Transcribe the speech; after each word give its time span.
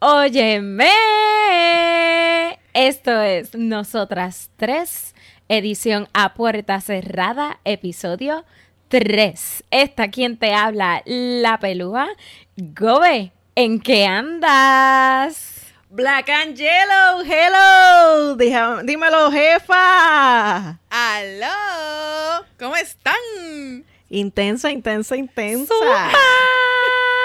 Óyeme. 0.00 0.92
Esto 2.72 3.20
es 3.20 3.54
Nosotras 3.56 4.50
Tres, 4.56 5.14
edición 5.48 6.08
a 6.12 6.34
puerta 6.34 6.80
cerrada, 6.80 7.58
episodio 7.64 8.44
3. 8.88 9.64
Esta 9.72 10.08
quien 10.10 10.36
te 10.36 10.54
habla, 10.54 11.02
la 11.04 11.58
pelúa. 11.58 12.06
Gobe, 12.56 13.32
¿en 13.56 13.80
qué 13.80 14.06
andas? 14.06 15.66
Black 15.90 16.28
and 16.28 16.54
Yellow, 16.56 17.22
hello. 17.24 18.36
Dija- 18.36 18.82
dímelo, 18.84 19.32
jefa. 19.32 20.78
¡Aló! 20.90 22.44
¿Cómo 22.56 22.76
están? 22.76 23.14
Intensa, 24.10 24.70
intensa, 24.70 25.16
intensa. 25.16 25.74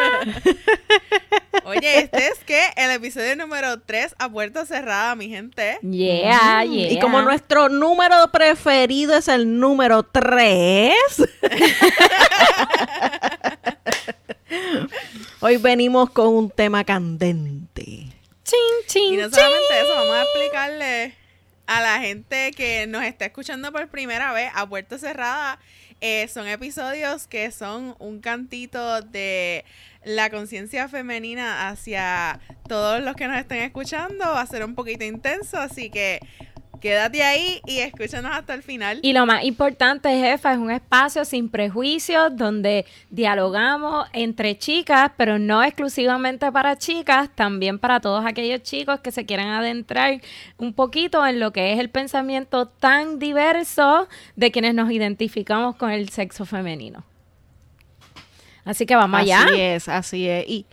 Oye, 1.65 1.99
este 1.99 2.27
es 2.27 2.43
que 2.45 2.61
el 2.75 2.91
episodio 2.91 3.35
número 3.35 3.79
3 3.79 4.15
a 4.17 4.29
puerta 4.29 4.65
cerrada, 4.65 5.15
mi 5.15 5.29
gente. 5.29 5.79
Yeah, 5.81 6.63
yeah. 6.63 6.91
Y 6.91 6.99
como 6.99 7.21
nuestro 7.21 7.69
número 7.69 8.31
preferido 8.31 9.15
es 9.15 9.27
el 9.27 9.59
número 9.59 10.03
3, 10.03 10.93
hoy 15.39 15.57
venimos 15.57 16.09
con 16.09 16.27
un 16.27 16.49
tema 16.49 16.83
candente. 16.83 18.07
Chin, 18.43 18.59
chin, 18.87 19.13
Y 19.13 19.17
no 19.17 19.29
solamente 19.29 19.81
eso, 19.81 19.93
vamos 19.95 20.15
a 20.15 20.23
explicarle 20.23 21.15
a 21.65 21.81
la 21.81 21.99
gente 21.99 22.51
que 22.51 22.87
nos 22.87 23.03
está 23.03 23.25
escuchando 23.25 23.71
por 23.71 23.87
primera 23.87 24.33
vez 24.33 24.51
a 24.53 24.67
puerta 24.67 24.97
cerrada. 24.97 25.59
Eh, 26.05 26.27
son 26.27 26.47
episodios 26.49 27.27
que 27.27 27.49
son 27.49 27.95
un 27.97 28.19
cantito 28.19 28.99
de 28.99 29.63
la 30.03 30.29
conciencia 30.29 30.89
femenina 30.89 31.69
hacia 31.69 32.41
todos 32.67 33.01
los 33.01 33.15
que 33.15 33.25
nos 33.29 33.37
estén 33.37 33.59
escuchando. 33.59 34.25
Va 34.25 34.41
a 34.41 34.45
ser 34.45 34.65
un 34.65 34.75
poquito 34.75 35.05
intenso, 35.05 35.57
así 35.57 35.89
que 35.89 36.19
quédate 36.83 37.23
ahí 37.23 37.61
y 37.65 37.79
escúchanos 37.79 38.29
hasta 38.33 38.53
el 38.53 38.61
final. 38.61 38.99
Y 39.01 39.13
lo 39.13 39.25
más 39.25 39.45
importante, 39.45 40.09
jefa, 40.19 40.51
es 40.51 40.57
un 40.57 40.69
espacio 40.69 41.23
sin 41.23 41.47
prejuicios 41.47 42.35
donde 42.35 42.85
dialogamos 43.09 44.05
entre 44.11 44.57
chicas, 44.57 45.11
pero 45.15 45.39
no 45.39 45.63
exclusivamente 45.63 46.51
para 46.51 46.77
chicas, 46.77 47.29
también 47.33 47.79
para 47.79 48.01
todos 48.01 48.25
aquellos 48.25 48.63
chicos 48.63 48.99
que 48.99 49.13
se 49.13 49.25
quieran 49.25 49.47
adentrar 49.47 50.19
un 50.57 50.73
poquito 50.73 51.25
en 51.25 51.39
lo 51.39 51.53
que 51.53 51.71
es 51.71 51.79
el 51.79 51.89
pensamiento 51.89 52.67
tan 52.67 53.17
diverso 53.17 54.09
de 54.35 54.51
quienes 54.51 54.75
nos 54.75 54.91
identificamos 54.91 55.77
con 55.77 55.89
el 55.89 56.09
sexo 56.09 56.45
femenino. 56.45 57.05
Así 58.65 58.85
que 58.85 58.97
vamos 58.97 59.21
allá. 59.21 59.45
Así 59.45 59.61
es, 59.61 59.87
así 59.87 60.27
es. 60.27 60.49
Y 60.49 60.65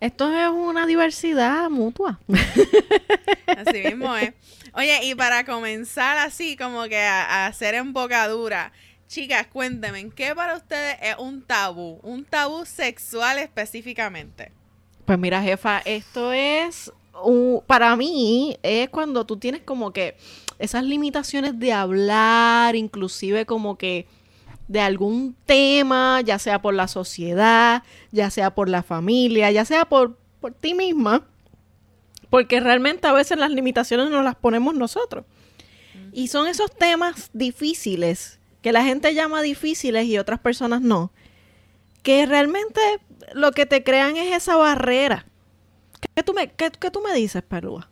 esto 0.00 0.30
es 0.34 0.48
una 0.50 0.86
diversidad 0.86 1.70
mutua. 1.70 2.18
Así 3.46 3.82
mismo 3.84 4.16
es. 4.16 4.32
Oye, 4.74 5.04
y 5.04 5.14
para 5.14 5.44
comenzar 5.44 6.16
así 6.18 6.56
como 6.56 6.84
que 6.84 6.98
a, 6.98 7.46
hacer 7.46 7.74
embocadura, 7.74 8.72
chicas, 9.08 9.46
cuéntenme, 9.48 10.10
¿qué 10.10 10.34
para 10.34 10.56
ustedes 10.56 10.96
es 11.02 11.16
un 11.18 11.42
tabú? 11.42 11.98
Un 12.02 12.24
tabú 12.24 12.64
sexual 12.64 13.38
específicamente. 13.38 14.52
Pues 15.04 15.18
mira, 15.18 15.42
jefa, 15.42 15.78
esto 15.84 16.32
es 16.32 16.92
un- 17.24 17.62
para 17.66 17.96
mí 17.96 18.56
es 18.62 18.88
cuando 18.90 19.26
tú 19.26 19.36
tienes 19.38 19.62
como 19.62 19.92
que 19.92 20.16
esas 20.58 20.84
limitaciones 20.84 21.58
de 21.58 21.72
hablar, 21.72 22.76
inclusive 22.76 23.46
como 23.46 23.76
que 23.76 24.06
de 24.68 24.80
algún 24.80 25.34
tema, 25.46 26.20
ya 26.20 26.38
sea 26.38 26.62
por 26.62 26.74
la 26.74 26.86
sociedad, 26.86 27.82
ya 28.12 28.30
sea 28.30 28.54
por 28.54 28.68
la 28.68 28.84
familia, 28.84 29.50
ya 29.50 29.64
sea 29.64 29.84
por, 29.84 30.16
por 30.40 30.52
ti 30.52 30.74
misma, 30.74 31.26
porque 32.30 32.60
realmente 32.60 33.06
a 33.06 33.12
veces 33.12 33.38
las 33.38 33.50
limitaciones 33.50 34.08
nos 34.08 34.24
las 34.24 34.36
ponemos 34.36 34.74
nosotros. 34.74 35.24
Y 36.12 36.28
son 36.28 36.46
esos 36.46 36.74
temas 36.74 37.30
difíciles, 37.32 38.38
que 38.62 38.72
la 38.72 38.84
gente 38.84 39.14
llama 39.14 39.42
difíciles 39.42 40.06
y 40.06 40.18
otras 40.18 40.40
personas 40.40 40.80
no, 40.80 41.12
que 42.02 42.26
realmente 42.26 42.80
lo 43.32 43.52
que 43.52 43.66
te 43.66 43.82
crean 43.82 44.16
es 44.16 44.34
esa 44.34 44.56
barrera. 44.56 45.26
¿Qué 46.14 46.22
tú 46.22 46.32
me, 46.32 46.46
tú 46.48 47.00
me 47.00 47.12
dices, 47.14 47.42
Perúa? 47.42 47.88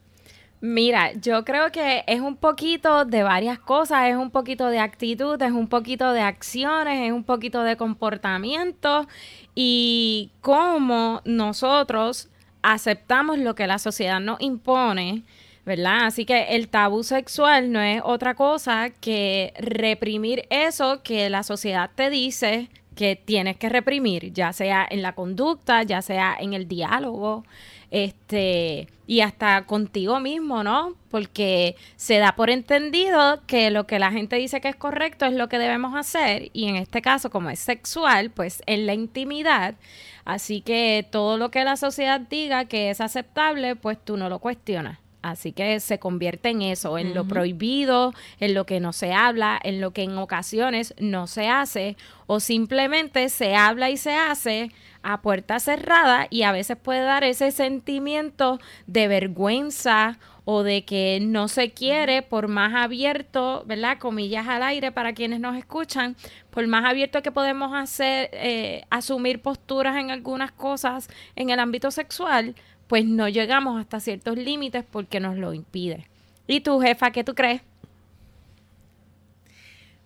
Mira, 0.60 1.12
yo 1.12 1.44
creo 1.44 1.70
que 1.70 2.02
es 2.08 2.20
un 2.20 2.36
poquito 2.36 3.04
de 3.04 3.22
varias 3.22 3.60
cosas, 3.60 4.08
es 4.08 4.16
un 4.16 4.32
poquito 4.32 4.66
de 4.66 4.80
actitud, 4.80 5.40
es 5.40 5.52
un 5.52 5.68
poquito 5.68 6.12
de 6.12 6.20
acciones, 6.20 7.06
es 7.06 7.12
un 7.12 7.22
poquito 7.22 7.62
de 7.62 7.76
comportamiento 7.76 9.06
y 9.54 10.32
cómo 10.40 11.22
nosotros 11.24 12.28
aceptamos 12.72 13.38
lo 13.38 13.54
que 13.54 13.66
la 13.66 13.78
sociedad 13.78 14.20
nos 14.20 14.40
impone, 14.40 15.22
¿verdad? 15.64 16.06
Así 16.06 16.24
que 16.24 16.56
el 16.56 16.68
tabú 16.68 17.02
sexual 17.02 17.72
no 17.72 17.80
es 17.80 18.02
otra 18.04 18.34
cosa 18.34 18.90
que 18.90 19.52
reprimir 19.58 20.46
eso 20.50 21.02
que 21.02 21.30
la 21.30 21.42
sociedad 21.42 21.90
te 21.94 22.10
dice 22.10 22.68
que 22.94 23.16
tienes 23.16 23.56
que 23.56 23.68
reprimir, 23.68 24.32
ya 24.32 24.52
sea 24.52 24.86
en 24.90 25.02
la 25.02 25.14
conducta, 25.14 25.82
ya 25.84 26.02
sea 26.02 26.36
en 26.38 26.52
el 26.52 26.66
diálogo, 26.66 27.44
este, 27.90 28.88
y 29.06 29.20
hasta 29.20 29.64
contigo 29.66 30.18
mismo, 30.20 30.64
¿no? 30.64 30.94
Porque 31.08 31.76
se 31.96 32.18
da 32.18 32.34
por 32.34 32.50
entendido 32.50 33.40
que 33.46 33.70
lo 33.70 33.86
que 33.86 33.98
la 33.98 34.10
gente 34.10 34.36
dice 34.36 34.60
que 34.60 34.68
es 34.68 34.76
correcto 34.76 35.26
es 35.26 35.32
lo 35.32 35.48
que 35.48 35.58
debemos 35.58 35.94
hacer, 35.94 36.50
y 36.52 36.66
en 36.66 36.76
este 36.76 37.00
caso, 37.00 37.30
como 37.30 37.50
es 37.50 37.60
sexual, 37.60 38.30
pues 38.30 38.62
en 38.66 38.84
la 38.86 38.94
intimidad, 38.94 39.76
así 40.28 40.60
que 40.60 41.08
todo 41.10 41.38
lo 41.38 41.50
que 41.50 41.64
la 41.64 41.76
sociedad 41.76 42.20
diga 42.20 42.66
que 42.66 42.90
es 42.90 43.00
aceptable, 43.00 43.74
pues 43.74 43.98
tú 44.04 44.18
no 44.18 44.28
lo 44.28 44.38
cuestionas. 44.38 44.98
Así 45.22 45.52
que 45.52 45.80
se 45.80 45.98
convierte 45.98 46.50
en 46.50 46.62
eso, 46.62 46.96
en 46.96 47.12
lo 47.12 47.26
prohibido, 47.26 48.12
en 48.38 48.54
lo 48.54 48.66
que 48.66 48.78
no 48.78 48.92
se 48.92 49.12
habla, 49.12 49.58
en 49.62 49.80
lo 49.80 49.90
que 49.90 50.04
en 50.04 50.16
ocasiones 50.16 50.94
no 51.00 51.26
se 51.26 51.48
hace, 51.48 51.96
o 52.26 52.38
simplemente 52.38 53.28
se 53.30 53.56
habla 53.56 53.90
y 53.90 53.96
se 53.96 54.14
hace 54.14 54.70
a 55.02 55.20
puerta 55.20 55.58
cerrada 55.58 56.28
y 56.30 56.42
a 56.42 56.52
veces 56.52 56.76
puede 56.76 57.00
dar 57.00 57.24
ese 57.24 57.50
sentimiento 57.50 58.60
de 58.86 59.08
vergüenza 59.08 60.18
o 60.50 60.62
de 60.62 60.82
que 60.82 61.18
no 61.20 61.46
se 61.46 61.72
quiere, 61.72 62.22
por 62.22 62.48
más 62.48 62.72
abierto, 62.74 63.64
¿verdad? 63.66 63.98
Comillas 63.98 64.48
al 64.48 64.62
aire 64.62 64.90
para 64.90 65.12
quienes 65.12 65.40
nos 65.40 65.58
escuchan, 65.58 66.16
por 66.48 66.66
más 66.66 66.86
abierto 66.86 67.20
que 67.20 67.30
podemos 67.30 67.74
hacer, 67.74 68.30
eh, 68.32 68.82
asumir 68.88 69.42
posturas 69.42 69.98
en 69.98 70.10
algunas 70.10 70.50
cosas 70.50 71.10
en 71.36 71.50
el 71.50 71.60
ámbito 71.60 71.90
sexual, 71.90 72.54
pues 72.86 73.04
no 73.04 73.28
llegamos 73.28 73.78
hasta 73.78 74.00
ciertos 74.00 74.38
límites 74.38 74.84
porque 74.90 75.20
nos 75.20 75.36
lo 75.36 75.52
impide. 75.52 76.06
¿Y 76.46 76.60
tú, 76.60 76.80
jefa, 76.80 77.10
qué 77.10 77.24
tú 77.24 77.34
crees? 77.34 77.60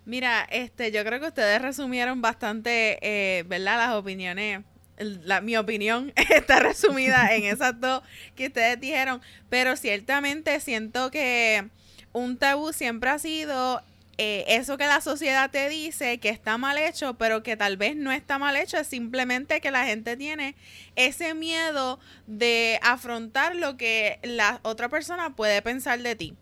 Mira, 0.03 0.45
este, 0.51 0.91
yo 0.91 1.05
creo 1.05 1.21
que 1.21 1.27
ustedes 1.27 1.61
resumieron 1.61 2.21
bastante, 2.21 2.99
eh, 3.01 3.43
¿verdad? 3.43 3.77
Las 3.77 3.95
opiniones. 3.95 4.59
Mi 5.41 5.57
opinión 5.57 6.13
está 6.29 6.59
resumida 6.59 7.35
en 7.35 7.45
esas 7.45 7.79
dos 7.79 8.03
que 8.35 8.47
ustedes 8.47 8.79
dijeron, 8.79 9.21
pero 9.49 9.75
ciertamente 9.75 10.59
siento 10.59 11.11
que 11.11 11.67
un 12.11 12.37
tabú 12.37 12.73
siempre 12.73 13.09
ha 13.09 13.19
sido 13.19 13.81
eh, 14.19 14.45
eso 14.47 14.77
que 14.77 14.85
la 14.85 15.01
sociedad 15.01 15.49
te 15.49 15.69
dice 15.69 16.19
que 16.19 16.29
está 16.29 16.59
mal 16.59 16.77
hecho, 16.77 17.15
pero 17.15 17.41
que 17.41 17.57
tal 17.57 17.77
vez 17.77 17.95
no 17.95 18.11
está 18.11 18.37
mal 18.37 18.55
hecho, 18.55 18.77
es 18.77 18.85
simplemente 18.87 19.59
que 19.59 19.71
la 19.71 19.85
gente 19.85 20.15
tiene 20.15 20.55
ese 20.95 21.33
miedo 21.33 21.99
de 22.27 22.79
afrontar 22.83 23.55
lo 23.55 23.75
que 23.75 24.19
la 24.21 24.59
otra 24.61 24.89
persona 24.89 25.35
puede 25.35 25.61
pensar 25.63 25.99
de 26.01 26.15
ti. 26.15 26.35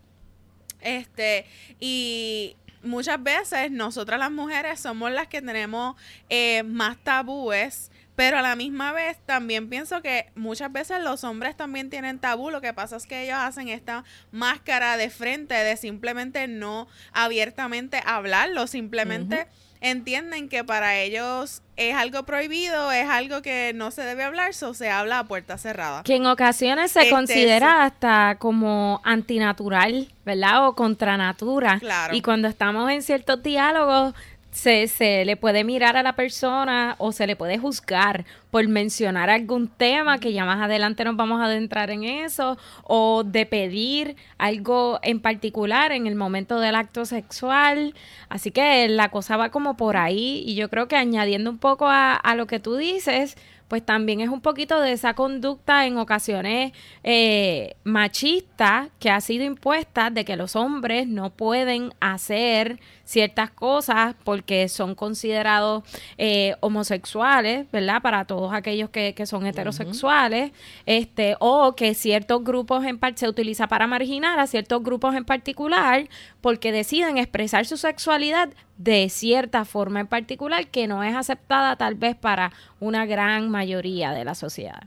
Este, 0.82 1.46
y 1.80 2.56
muchas 2.82 3.22
veces 3.22 3.70
nosotras 3.70 4.18
las 4.18 4.32
mujeres 4.32 4.80
somos 4.80 5.10
las 5.10 5.28
que 5.28 5.40
tenemos 5.40 5.96
eh, 6.28 6.62
más 6.64 6.98
tabúes, 6.98 7.90
pero 8.16 8.38
a 8.38 8.42
la 8.42 8.56
misma 8.56 8.92
vez 8.92 9.18
también 9.24 9.68
pienso 9.68 10.02
que 10.02 10.30
muchas 10.34 10.70
veces 10.70 11.00
los 11.00 11.24
hombres 11.24 11.56
también 11.56 11.90
tienen 11.90 12.18
tabú. 12.18 12.50
Lo 12.50 12.60
que 12.60 12.72
pasa 12.72 12.96
es 12.96 13.06
que 13.06 13.24
ellos 13.24 13.38
hacen 13.38 13.68
esta 13.68 14.04
máscara 14.30 14.96
de 14.96 15.10
frente 15.10 15.54
de 15.54 15.76
simplemente 15.76 16.46
no 16.48 16.88
abiertamente 17.12 18.02
hablarlo, 18.04 18.66
simplemente 18.66 19.46
entienden 19.80 20.48
que 20.48 20.62
para 20.62 20.96
ellos 20.98 21.62
es 21.76 21.94
algo 21.96 22.22
prohibido, 22.24 22.92
es 22.92 23.08
algo 23.08 23.42
que 23.42 23.72
no 23.74 23.90
se 23.90 24.02
debe 24.02 24.22
hablar, 24.22 24.54
so 24.54 24.74
se 24.74 24.90
habla 24.90 25.18
a 25.18 25.24
puerta 25.24 25.58
cerrada. 25.58 26.04
Que 26.04 26.16
en 26.16 26.26
ocasiones 26.26 26.92
se 26.92 27.00
Este, 27.00 27.10
considera 27.10 27.84
hasta 27.84 28.36
como 28.38 29.00
antinatural, 29.02 30.08
¿verdad? 30.24 30.68
O 30.68 30.76
contra 30.76 31.16
natura. 31.16 31.78
Claro. 31.80 32.14
Y 32.14 32.22
cuando 32.22 32.46
estamos 32.46 32.90
en 32.92 33.02
ciertos 33.02 33.42
diálogos, 33.42 34.14
se, 34.52 34.86
se 34.86 35.24
le 35.24 35.36
puede 35.36 35.64
mirar 35.64 35.96
a 35.96 36.02
la 36.02 36.14
persona 36.14 36.94
o 36.98 37.10
se 37.10 37.26
le 37.26 37.36
puede 37.36 37.58
juzgar 37.58 38.26
por 38.50 38.68
mencionar 38.68 39.30
algún 39.30 39.66
tema 39.66 40.18
que 40.18 40.34
ya 40.34 40.44
más 40.44 40.62
adelante 40.62 41.04
nos 41.04 41.16
vamos 41.16 41.40
a 41.40 41.46
adentrar 41.46 41.90
en 41.90 42.04
eso 42.04 42.58
o 42.84 43.24
de 43.24 43.46
pedir 43.46 44.14
algo 44.36 45.00
en 45.02 45.20
particular 45.20 45.90
en 45.90 46.06
el 46.06 46.14
momento 46.14 46.60
del 46.60 46.74
acto 46.74 47.06
sexual. 47.06 47.94
Así 48.28 48.50
que 48.50 48.88
la 48.88 49.08
cosa 49.08 49.38
va 49.38 49.48
como 49.48 49.76
por 49.76 49.96
ahí 49.96 50.44
y 50.46 50.54
yo 50.54 50.68
creo 50.68 50.86
que 50.86 50.96
añadiendo 50.96 51.50
un 51.50 51.58
poco 51.58 51.86
a, 51.88 52.14
a 52.14 52.34
lo 52.34 52.46
que 52.46 52.60
tú 52.60 52.76
dices, 52.76 53.36
pues 53.72 53.82
también 53.82 54.20
es 54.20 54.28
un 54.28 54.42
poquito 54.42 54.82
de 54.82 54.92
esa 54.92 55.14
conducta 55.14 55.86
en 55.86 55.96
ocasiones 55.96 56.72
eh, 57.04 57.74
machista 57.84 58.90
que 58.98 59.08
ha 59.08 59.18
sido 59.22 59.44
impuesta 59.44 60.10
de 60.10 60.26
que 60.26 60.36
los 60.36 60.56
hombres 60.56 61.08
no 61.08 61.30
pueden 61.30 61.94
hacer 61.98 62.80
ciertas 63.12 63.50
cosas 63.50 64.14
porque 64.24 64.68
son 64.68 64.94
considerados 64.94 65.84
eh, 66.16 66.56
homosexuales, 66.60 67.70
¿verdad? 67.70 68.00
Para 68.00 68.24
todos 68.24 68.54
aquellos 68.54 68.88
que, 68.88 69.14
que 69.14 69.26
son 69.26 69.46
heterosexuales, 69.46 70.52
este, 70.86 71.36
o 71.38 71.76
que 71.76 71.92
ciertos 71.94 72.42
grupos 72.42 72.86
en 72.86 72.98
se 73.16 73.28
utiliza 73.28 73.66
para 73.66 73.86
marginar 73.86 74.38
a 74.38 74.46
ciertos 74.46 74.82
grupos 74.82 75.14
en 75.14 75.26
particular 75.26 76.08
porque 76.40 76.72
deciden 76.72 77.18
expresar 77.18 77.66
su 77.66 77.76
sexualidad 77.76 78.48
de 78.78 79.10
cierta 79.10 79.66
forma 79.66 80.00
en 80.00 80.06
particular 80.06 80.68
que 80.68 80.86
no 80.86 81.02
es 81.02 81.14
aceptada 81.14 81.76
tal 81.76 81.96
vez 81.96 82.16
para 82.16 82.52
una 82.80 83.04
gran 83.04 83.50
mayoría 83.50 84.12
de 84.12 84.24
la 84.24 84.34
sociedad. 84.34 84.84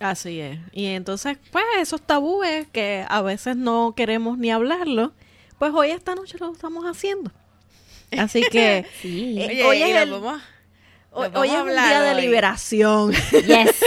Así 0.00 0.40
es. 0.40 0.58
Y 0.72 0.86
entonces, 0.86 1.38
pues 1.52 1.64
esos 1.78 2.00
tabúes 2.00 2.66
que 2.72 3.04
a 3.08 3.22
veces 3.22 3.56
no 3.56 3.94
queremos 3.94 4.38
ni 4.38 4.50
hablarlo, 4.50 5.12
pues 5.60 5.72
hoy 5.74 5.90
esta 5.90 6.14
noche 6.16 6.36
lo 6.40 6.52
estamos 6.52 6.84
haciendo. 6.84 7.30
Así 8.18 8.42
que 8.50 8.84
Sí. 9.00 9.40
eh, 9.40 9.46
Oye, 9.46 9.64
hoy 9.64 9.82
es, 9.82 9.96
el- 10.02 10.10
vamos- 10.10 10.42
hoy- 11.12 11.28
hoy 11.34 11.48
es 11.50 11.62
un 11.62 11.68
día 11.68 12.00
de 12.02 12.14
hoy. 12.14 12.20
liberación. 12.22 13.12
Yes. 13.46 13.70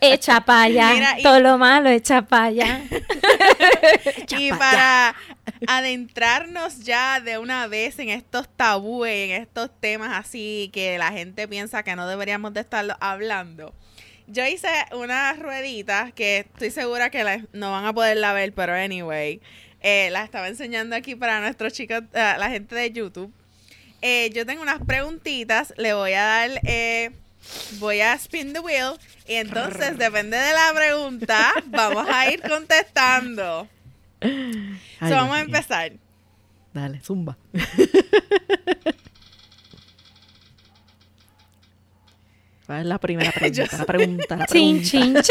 echa 0.00 0.40
para 0.42 0.62
allá. 0.62 1.16
Todo 1.22 1.40
lo 1.40 1.58
malo 1.58 1.88
echa 1.88 2.22
para 2.22 2.44
allá. 2.46 2.82
Y 4.36 4.50
para 4.50 5.14
adentrarnos 5.66 6.80
ya 6.80 7.20
de 7.20 7.38
una 7.38 7.66
vez 7.66 7.98
en 7.98 8.10
estos 8.10 8.48
tabúes, 8.48 9.30
en 9.30 9.42
estos 9.42 9.70
temas 9.80 10.10
así 10.12 10.70
que 10.72 10.98
la 10.98 11.12
gente 11.12 11.48
piensa 11.48 11.82
que 11.82 11.96
no 11.96 12.06
deberíamos 12.06 12.52
de 12.52 12.60
estar 12.60 12.96
hablando. 13.00 13.74
Yo 14.26 14.46
hice 14.46 14.68
unas 14.92 15.38
rueditas 15.38 16.12
que 16.12 16.38
estoy 16.40 16.70
segura 16.70 17.10
que 17.10 17.24
la- 17.24 17.44
no 17.52 17.70
van 17.72 17.84
a 17.84 17.92
poderla 17.92 18.32
ver, 18.32 18.52
pero 18.54 18.72
anyway, 18.74 19.40
eh, 19.80 20.08
las 20.10 20.24
estaba 20.24 20.48
enseñando 20.48 20.96
aquí 20.96 21.14
para 21.14 21.40
nuestros 21.40 21.72
chicos, 21.74 22.02
eh, 22.14 22.34
la 22.38 22.48
gente 22.50 22.74
de 22.74 22.90
YouTube. 22.90 23.32
Eh, 24.00 24.30
yo 24.34 24.44
tengo 24.46 24.62
unas 24.62 24.80
preguntitas, 24.82 25.74
le 25.76 25.92
voy 25.94 26.12
a 26.14 26.22
dar, 26.22 26.50
eh, 26.64 27.10
voy 27.78 28.00
a 28.00 28.14
spin 28.14 28.52
the 28.54 28.60
wheel 28.60 28.92
y 29.26 29.34
entonces 29.34 29.96
depende 29.98 30.36
de 30.38 30.52
la 30.52 30.72
pregunta, 30.74 31.52
vamos 31.66 32.06
a 32.10 32.30
ir 32.30 32.40
contestando. 32.42 33.68
Ay, 34.20 34.78
So, 35.00 35.10
vamos 35.16 35.36
a 35.36 35.40
empezar. 35.40 35.92
Dale, 36.72 37.00
zumba. 37.00 37.36
¿Cuál 42.66 42.80
es 42.80 42.86
la 42.86 42.98
primera 42.98 43.30
pregunta? 43.34 43.76
La 43.78 43.84
pregunta, 43.84 44.36
la 44.36 44.46
pregunta. 44.46 44.46
chin, 44.46 44.82
chin. 44.82 45.16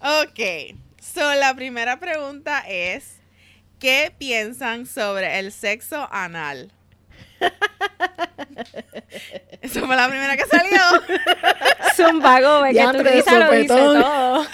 Ok. 0.00 0.40
So, 1.00 1.34
la 1.34 1.54
primera 1.54 1.98
pregunta 1.98 2.60
es: 2.68 3.16
¿Qué 3.80 4.12
piensan 4.16 4.86
sobre 4.86 5.38
el 5.38 5.52
sexo 5.52 6.08
anal? 6.12 6.70
Esa 9.62 9.80
fue 9.86 9.96
la 9.96 10.08
primera 10.08 10.36
que 10.36 10.44
salió. 10.46 10.80
Zumba, 11.96 12.40
Gobe, 12.40 12.72
que 12.72 12.92
risa 13.02 13.38
lo 13.38 13.50
dice 13.52 13.66
todo. 13.66 14.46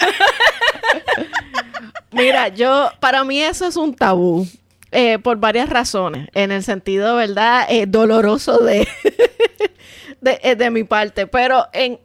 Mira, 2.12 2.48
yo, 2.48 2.90
para 3.00 3.24
mí 3.24 3.40
eso 3.42 3.66
es 3.66 3.76
un 3.76 3.94
tabú. 3.94 4.46
eh, 4.90 5.18
por 5.18 5.38
varias 5.38 5.68
razones. 5.68 6.28
En 6.34 6.52
el 6.52 6.62
sentido, 6.62 7.16
¿verdad? 7.16 7.66
Eh, 7.68 7.86
doloroso 7.86 8.58
de, 8.58 8.86
de, 10.22 10.40
eh, 10.42 10.56
de 10.56 10.70
mi 10.70 10.84
parte. 10.84 11.26
Pero 11.26 11.66
en 11.74 12.00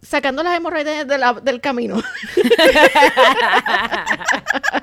sacando 0.00 0.44
las 0.44 0.56
hemorroides 0.56 1.08
de 1.08 1.18
la- 1.18 1.32
del 1.32 1.60
camino. 1.60 2.00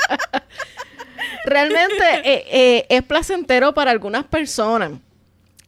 Realmente 1.45 2.03
eh, 2.23 2.45
eh, 2.51 2.85
es 2.89 3.03
placentero 3.03 3.73
para 3.73 3.91
algunas 3.91 4.25
personas. 4.25 4.91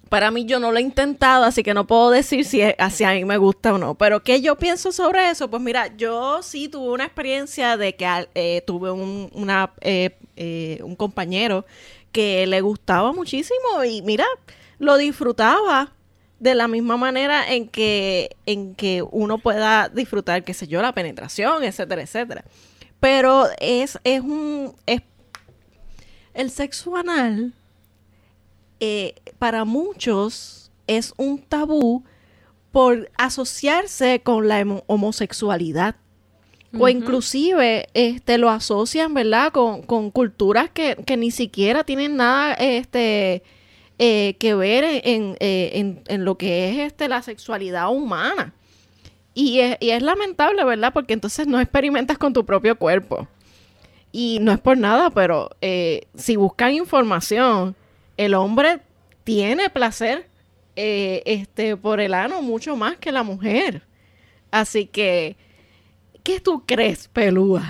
Para 0.09 0.31
mí 0.31 0.45
yo 0.45 0.59
no 0.59 0.71
lo 0.71 0.77
he 0.77 0.81
intentado, 0.81 1.43
así 1.43 1.63
que 1.63 1.73
no 1.73 1.85
puedo 1.85 2.11
decir 2.11 2.45
si 2.45 2.61
si 2.91 3.03
a 3.03 3.11
mí 3.11 3.25
me 3.25 3.37
gusta 3.37 3.73
o 3.73 3.77
no. 3.77 3.95
Pero 3.95 4.23
¿qué 4.23 4.41
yo 4.41 4.57
pienso 4.57 4.91
sobre 4.91 5.29
eso? 5.29 5.49
Pues 5.49 5.61
mira, 5.61 5.87
yo 5.97 6.41
sí 6.41 6.69
tuve 6.69 6.93
una 6.93 7.03
experiencia 7.05 7.75
de 7.77 7.95
que 7.95 8.27
eh, 8.33 8.63
tuve 8.65 8.89
un, 8.91 9.29
una, 9.33 9.71
eh, 9.81 10.17
eh, 10.37 10.79
un 10.81 10.95
compañero 10.95 11.65
que 12.13 12.47
le 12.47 12.61
gustaba 12.61 13.11
muchísimo 13.11 13.83
y 13.85 14.01
mira, 14.01 14.25
lo 14.79 14.97
disfrutaba 14.97 15.91
de 16.39 16.55
la 16.55 16.67
misma 16.67 16.97
manera 16.97 17.51
en 17.51 17.67
que, 17.67 18.35
en 18.45 18.75
que 18.75 19.01
uno 19.01 19.37
pueda 19.37 19.89
disfrutar, 19.89 20.43
qué 20.43 20.53
sé 20.53 20.67
yo, 20.67 20.81
la 20.81 20.93
penetración, 20.93 21.63
etcétera, 21.63 22.01
etcétera. 22.01 22.45
Pero 22.99 23.47
es, 23.59 23.99
es 24.03 24.21
un... 24.21 24.75
Es, 24.85 25.01
el 26.33 26.51
sexo 26.51 26.95
anal 26.95 27.53
eh, 28.79 29.15
para 29.39 29.65
muchos 29.65 30.71
es 30.85 31.13
un 31.17 31.39
tabú 31.39 32.03
por 32.71 33.09
asociarse 33.17 34.21
con 34.21 34.47
la 34.47 34.61
homo- 34.61 34.83
homosexualidad. 34.87 35.95
O 36.77 36.89
inclusive 36.89 37.87
este, 37.95 38.37
lo 38.37 38.49
asocian, 38.51 39.13
¿verdad? 39.15 39.51
Con, 39.51 39.81
con 39.81 40.11
culturas 40.11 40.69
que, 40.69 40.95
que 41.07 41.17
ni 41.17 41.31
siquiera 41.31 41.83
tienen 41.83 42.17
nada 42.17 42.53
este, 42.53 43.41
eh, 43.99 44.35
que 44.39 44.53
ver 44.55 44.83
en, 44.83 45.35
eh, 45.39 45.71
en- 45.73 46.01
en 46.07 46.25
lo 46.25 46.37
que 46.37 46.69
es 46.69 46.77
este, 46.87 47.07
la 47.07 47.21
sexualidad 47.21 47.89
humana. 47.89 48.53
Y 49.33 49.59
es, 49.59 49.77
y 49.79 49.89
es 49.91 50.01
lamentable, 50.01 50.63
¿verdad? 50.63 50.93
Porque 50.93 51.13
entonces 51.13 51.47
no 51.47 51.59
experimentas 51.59 52.17
con 52.17 52.33
tu 52.33 52.45
propio 52.45 52.77
cuerpo. 52.77 53.27
Y 54.11 54.39
no 54.41 54.51
es 54.51 54.59
por 54.59 54.77
nada, 54.77 55.09
pero 55.11 55.49
eh, 55.61 56.07
si 56.15 56.35
buscan 56.37 56.73
información, 56.73 57.75
el 58.17 58.33
hombre 58.33 58.79
tiene 59.23 59.69
placer 59.69 60.27
este, 60.75 61.75
por 61.75 61.99
el 61.99 62.13
ano 62.13 62.41
mucho 62.41 62.75
más 62.75 62.97
que 62.97 63.11
la 63.11 63.23
mujer. 63.23 63.81
Así 64.51 64.85
que, 64.85 65.35
¿qué 66.27 66.41
tú 66.41 66.63
crees, 66.65 67.07
pelúa? 67.07 67.63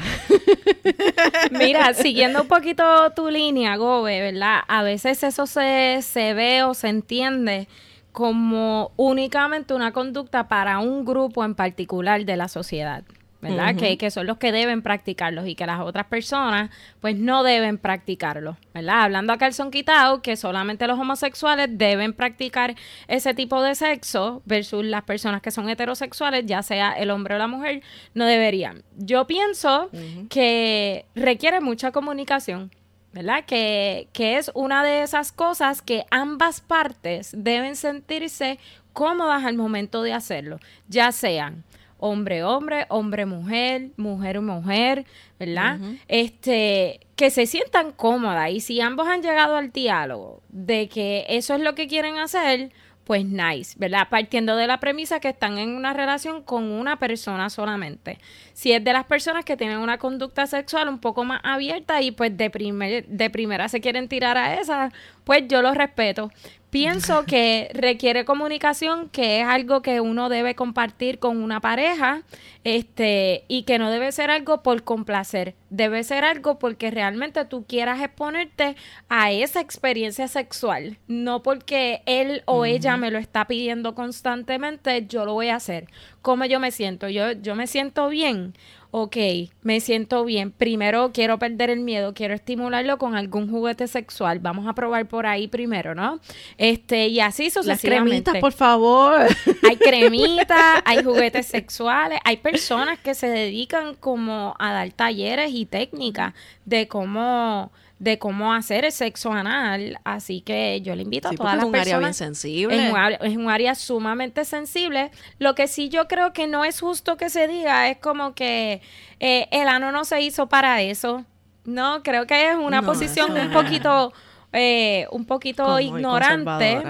Mira, 1.51 1.93
siguiendo 1.93 2.41
un 2.41 2.47
poquito 2.47 2.83
tu 3.11 3.29
línea, 3.29 3.75
Gobe, 3.75 4.19
¿verdad? 4.19 4.61
A 4.67 4.81
veces 4.81 5.21
eso 5.21 5.45
se, 5.45 5.99
se 6.01 6.33
ve 6.33 6.63
o 6.63 6.73
se 6.73 6.87
entiende 6.87 7.67
como 8.11 8.93
únicamente 8.97 9.75
una 9.75 9.93
conducta 9.93 10.47
para 10.47 10.79
un 10.79 11.05
grupo 11.05 11.45
en 11.45 11.53
particular 11.53 12.25
de 12.25 12.35
la 12.35 12.47
sociedad, 12.47 13.03
¿verdad? 13.41 13.75
Que, 13.75 13.97
que 13.97 14.09
son 14.09 14.25
los 14.25 14.37
que 14.37 14.51
deben 14.51 14.81
practicarlos 14.81 15.47
y 15.47 15.55
que 15.55 15.65
las 15.65 15.79
otras 15.81 16.05
personas 16.07 16.71
pues 16.99 17.15
no 17.15 17.43
deben 17.43 17.77
practicarlo, 17.77 18.57
¿verdad? 18.73 19.03
Hablando 19.03 19.33
a 19.33 19.37
calzón 19.37 19.71
quitado, 19.71 20.21
que 20.21 20.35
solamente 20.35 20.87
los 20.87 20.99
homosexuales 20.99 21.69
deben 21.71 22.13
practicar 22.13 22.75
ese 23.07 23.33
tipo 23.33 23.61
de 23.61 23.75
sexo 23.75 24.41
versus 24.45 24.83
las 24.85 25.03
personas 25.03 25.41
que 25.41 25.51
son 25.51 25.69
heterosexuales, 25.69 26.45
ya 26.45 26.63
sea 26.63 26.93
el 26.93 27.11
hombre 27.11 27.35
o 27.35 27.37
la 27.37 27.47
mujer, 27.47 27.83
no 28.13 28.25
deberían. 28.25 28.83
Yo 28.97 29.27
pienso 29.27 29.89
que 30.29 31.05
requiere 31.15 31.61
mucha 31.61 31.91
comunicación. 31.91 32.71
¿verdad? 33.13 33.45
Que, 33.45 34.09
que 34.13 34.37
es 34.37 34.51
una 34.53 34.83
de 34.83 35.01
esas 35.01 35.31
cosas 35.31 35.81
que 35.81 36.05
ambas 36.11 36.61
partes 36.61 37.31
deben 37.35 37.75
sentirse 37.75 38.59
cómodas 38.93 39.43
al 39.45 39.55
momento 39.55 40.01
de 40.01 40.13
hacerlo, 40.13 40.59
ya 40.87 41.11
sean 41.11 41.63
hombre-hombre, 41.99 42.85
hombre-mujer, 42.89 43.89
mujer-mujer, 43.97 45.05
¿verdad? 45.39 45.79
Este, 46.07 46.99
que 47.15 47.29
se 47.31 47.45
sientan 47.45 47.91
cómodas 47.91 48.51
y 48.51 48.59
si 48.59 48.79
ambos 48.81 49.07
han 49.07 49.21
llegado 49.21 49.55
al 49.55 49.71
diálogo 49.71 50.41
de 50.49 50.87
que 50.89 51.25
eso 51.29 51.55
es 51.55 51.61
lo 51.61 51.75
que 51.75 51.87
quieren 51.87 52.17
hacer, 52.17 52.71
pues 53.07 53.23
nice, 53.23 53.73
¿verdad? 53.79 54.09
Partiendo 54.09 54.57
de 54.57 54.67
la 54.67 54.81
premisa 54.81 55.21
que 55.21 55.29
están 55.29 55.57
en 55.57 55.69
una 55.69 55.93
relación 55.93 56.43
con 56.43 56.65
una 56.65 56.99
persona 56.99 57.49
solamente. 57.49 58.17
Si 58.51 58.73
es 58.73 58.83
de 58.83 58.91
las 58.91 59.05
personas 59.05 59.45
que 59.45 59.55
tienen 59.55 59.77
una 59.77 59.97
conducta 59.97 60.45
sexual 60.45 60.89
un 60.89 60.99
poco 60.99 61.23
más 61.23 61.39
abierta 61.45 62.01
y 62.01 62.11
pues 62.11 62.35
de, 62.35 62.49
primer, 62.49 63.07
de 63.07 63.29
primera 63.29 63.69
se 63.69 63.79
quieren 63.79 64.09
tirar 64.09 64.37
a 64.37 64.55
esa, 64.59 64.91
pues 65.23 65.43
yo 65.47 65.61
lo 65.61 65.73
respeto. 65.73 66.31
Pienso 66.69 67.23
que 67.23 67.69
requiere 67.73 68.25
comunicación, 68.25 69.07
que 69.09 69.39
es 69.39 69.47
algo 69.47 69.81
que 69.81 70.01
uno 70.01 70.27
debe 70.27 70.53
compartir 70.53 71.17
con 71.17 71.41
una 71.41 71.61
pareja, 71.61 72.23
este, 72.65 73.45
y 73.47 73.63
que 73.63 73.79
no 73.79 73.89
debe 73.89 74.11
ser 74.11 74.29
algo 74.29 74.61
por 74.63 74.83
complacer, 74.83 75.55
debe 75.69 76.03
ser 76.03 76.25
algo 76.25 76.59
porque 76.59 76.91
realmente 76.91 77.45
tú 77.45 77.63
quieras 77.65 78.01
exponerte 78.01 78.75
a 79.07 79.31
esa 79.31 79.61
experiencia 79.61 80.27
sexual, 80.27 80.97
no 81.07 81.41
porque 81.41 82.01
él 82.05 82.43
o 82.45 82.65
ella 82.65 82.97
me 82.97 83.11
lo 83.11 83.17
está 83.17 83.45
pidiendo 83.45 83.95
constantemente, 83.95 85.05
yo 85.07 85.23
lo 85.23 85.33
voy 85.35 85.47
a 85.47 85.55
hacer. 85.55 85.87
¿Cómo 86.21 86.43
yo 86.43 86.59
me 86.59 86.71
siento? 86.71 87.07
Yo, 87.07 87.31
yo 87.31 87.55
me 87.55 87.67
siento 87.67 88.09
bien. 88.09 88.53
Ok, 89.01 89.17
me 89.61 89.79
siento 89.79 90.25
bien. 90.25 90.51
Primero 90.51 91.11
quiero 91.13 91.37
perder 91.37 91.69
el 91.69 91.81
miedo, 91.81 92.13
quiero 92.13 92.33
estimularlo 92.33 92.97
con 92.97 93.15
algún 93.15 93.49
juguete 93.49 93.87
sexual. 93.87 94.39
Vamos 94.39 94.67
a 94.67 94.73
probar 94.73 95.07
por 95.07 95.25
ahí 95.25 95.47
primero, 95.47 95.93
¿no? 95.93 96.19
Este, 96.57 97.07
y 97.07 97.19
así 97.19 97.45
Las 97.45 97.53
sucesivamente. 97.53 98.23
cremitas, 98.23 98.41
por 98.41 98.53
favor. 98.53 99.27
Hay 99.67 99.75
cremitas, 99.77 100.81
hay 100.85 101.03
juguetes 101.03 101.45
sexuales, 101.45 102.19
hay 102.23 102.37
personas 102.37 102.99
que 102.99 103.13
se 103.13 103.27
dedican 103.27 103.95
como 103.95 104.55
a 104.57 104.73
dar 104.73 104.91
talleres 104.91 105.51
y 105.53 105.65
técnicas 105.65 106.33
de 106.65 106.87
cómo 106.87 107.71
de 107.99 108.19
cómo 108.19 108.53
hacer 108.53 108.85
el 108.85 108.91
sexo 108.91 109.31
anal, 109.31 109.99
así 110.03 110.41
que 110.41 110.81
yo 110.81 110.95
le 110.95 111.01
invito 111.01 111.29
Sí, 111.29 111.35
a 111.35 111.37
todas 111.37 111.55
las 111.55 111.63
es 111.63 111.69
un 111.69 111.75
área 111.75 111.83
bien 111.97 112.09
personas 112.11 112.17
sensible. 112.17 112.85
es 112.85 112.91
un, 112.91 112.97
área, 112.97 113.17
es 113.23 113.37
un 113.37 113.49
área 113.49 113.75
sumamente 113.75 114.45
sensible. 114.45 115.09
Lo 115.39 115.55
que 115.55 115.67
sí 115.67 115.89
yo 115.89 116.07
creo 116.07 116.31
que 116.31 116.45
no 116.47 116.63
es 116.63 116.79
justo 116.79 117.17
que 117.17 117.29
se 117.31 117.47
diga 117.47 117.89
es 117.89 117.97
como 117.97 118.35
que 118.35 118.81
eh, 119.19 119.47
el 119.51 119.67
ano 119.67 119.91
no 119.91 120.05
se 120.05 120.21
hizo 120.21 120.47
para 120.47 120.81
eso. 120.83 121.25
No, 121.65 122.03
creo 122.03 122.27
que 122.27 122.51
es 122.51 122.55
una 122.55 122.81
No, 122.81 122.87
posición 122.87 123.35
eso 123.35 123.47
un 123.47 123.51
poquito, 123.51 124.13
eh, 124.53 125.07
un 125.11 125.25
poquito 125.25 125.63
Como 125.63 125.79
ignorante. 125.79 126.81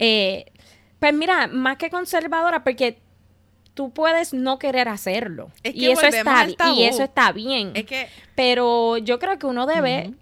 Eh, 0.00 0.46
pues 0.98 1.14
mira, 1.14 1.46
más 1.46 1.76
que 1.76 1.90
conservadora, 1.90 2.64
porque 2.64 2.98
tú 3.74 3.90
puedes 3.90 4.34
no 4.34 4.58
querer 4.58 4.88
hacerlo. 4.88 5.50
Es 5.62 5.74
que 5.74 5.78
y 5.78 5.90
eso 5.90 6.06
está 6.06 6.46
y 6.74 6.82
eso 6.84 7.04
está 7.04 7.30
bien. 7.32 7.70
Es 7.74 7.84
que 7.84 8.08
Pero 8.34 8.98
yo 8.98 9.18
creo 9.20 9.38
que 9.38 9.46
uno 9.46 9.66
debe 9.66 10.12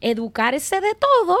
educarse 0.00 0.80
de 0.80 0.94
todo. 0.94 1.36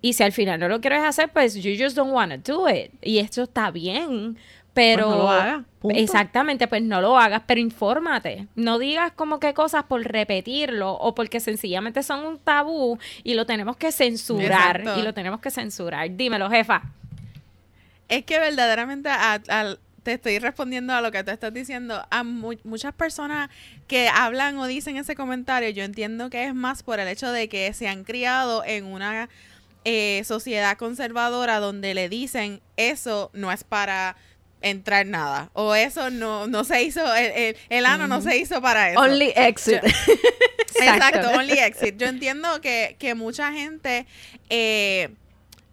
Y 0.00 0.12
si 0.12 0.22
al 0.22 0.32
final 0.32 0.60
no 0.60 0.68
lo 0.68 0.80
quieres 0.80 1.02
hacer, 1.02 1.30
pues 1.32 1.54
you 1.54 1.72
just 1.82 1.96
don't 1.96 2.12
want 2.12 2.44
to 2.44 2.52
do 2.52 2.68
it. 2.68 2.90
Y 3.02 3.18
esto 3.18 3.42
está 3.44 3.70
bien. 3.70 4.36
Pero. 4.74 5.06
Pues 5.06 5.16
no 5.16 5.22
lo 5.22 5.30
hagas, 5.30 5.64
punto. 5.78 5.98
Exactamente, 5.98 6.66
pues 6.66 6.82
no 6.82 7.00
lo 7.00 7.16
hagas, 7.16 7.42
pero 7.46 7.60
infórmate. 7.60 8.48
No 8.56 8.78
digas 8.78 9.12
como 9.12 9.38
que 9.38 9.54
cosas 9.54 9.84
por 9.84 10.02
repetirlo 10.02 10.92
o 10.92 11.14
porque 11.14 11.38
sencillamente 11.38 12.02
son 12.02 12.26
un 12.26 12.38
tabú 12.38 12.98
y 13.22 13.34
lo 13.34 13.46
tenemos 13.46 13.76
que 13.76 13.92
censurar. 13.92 14.80
Exacto. 14.80 15.00
Y 15.00 15.04
lo 15.04 15.14
tenemos 15.14 15.40
que 15.40 15.50
censurar. 15.52 16.10
Dímelo, 16.16 16.50
jefa. 16.50 16.82
Es 18.08 18.24
que 18.24 18.38
verdaderamente 18.38 19.08
a- 19.08 19.76
te 20.04 20.12
estoy 20.12 20.38
respondiendo 20.38 20.92
a 20.92 21.00
lo 21.00 21.10
que 21.10 21.24
tú 21.24 21.32
estás 21.32 21.52
diciendo. 21.52 22.06
A 22.10 22.22
mu- 22.22 22.54
muchas 22.62 22.94
personas 22.94 23.50
que 23.88 24.08
hablan 24.08 24.56
o 24.58 24.66
dicen 24.66 24.96
ese 24.96 25.16
comentario, 25.16 25.70
yo 25.70 25.82
entiendo 25.82 26.30
que 26.30 26.44
es 26.44 26.54
más 26.54 26.84
por 26.84 27.00
el 27.00 27.08
hecho 27.08 27.32
de 27.32 27.48
que 27.48 27.72
se 27.72 27.88
han 27.88 28.04
criado 28.04 28.62
en 28.64 28.84
una 28.84 29.28
eh, 29.84 30.22
sociedad 30.24 30.76
conservadora 30.78 31.58
donde 31.58 31.94
le 31.94 32.08
dicen 32.08 32.60
eso 32.76 33.30
no 33.34 33.50
es 33.50 33.64
para 33.64 34.16
entrar 34.62 35.04
nada 35.04 35.50
o 35.52 35.74
eso 35.74 36.08
no 36.08 36.46
no 36.46 36.64
se 36.64 36.82
hizo 36.84 37.14
el, 37.14 37.26
el- 37.32 37.56
el 37.68 37.84
ano 37.84 38.06
no 38.06 38.22
se 38.22 38.38
hizo 38.38 38.62
para 38.62 38.90
eso 38.92 38.98
Only 39.00 39.30
exit. 39.36 39.82
Exacto, 39.84 41.18
Exacto. 41.18 41.38
only 41.38 41.58
exit. 41.58 41.96
Yo 41.98 42.06
entiendo 42.06 42.60
que, 42.62 42.96
que 42.98 43.14
mucha 43.14 43.52
gente 43.52 44.06
eh, 44.48 45.10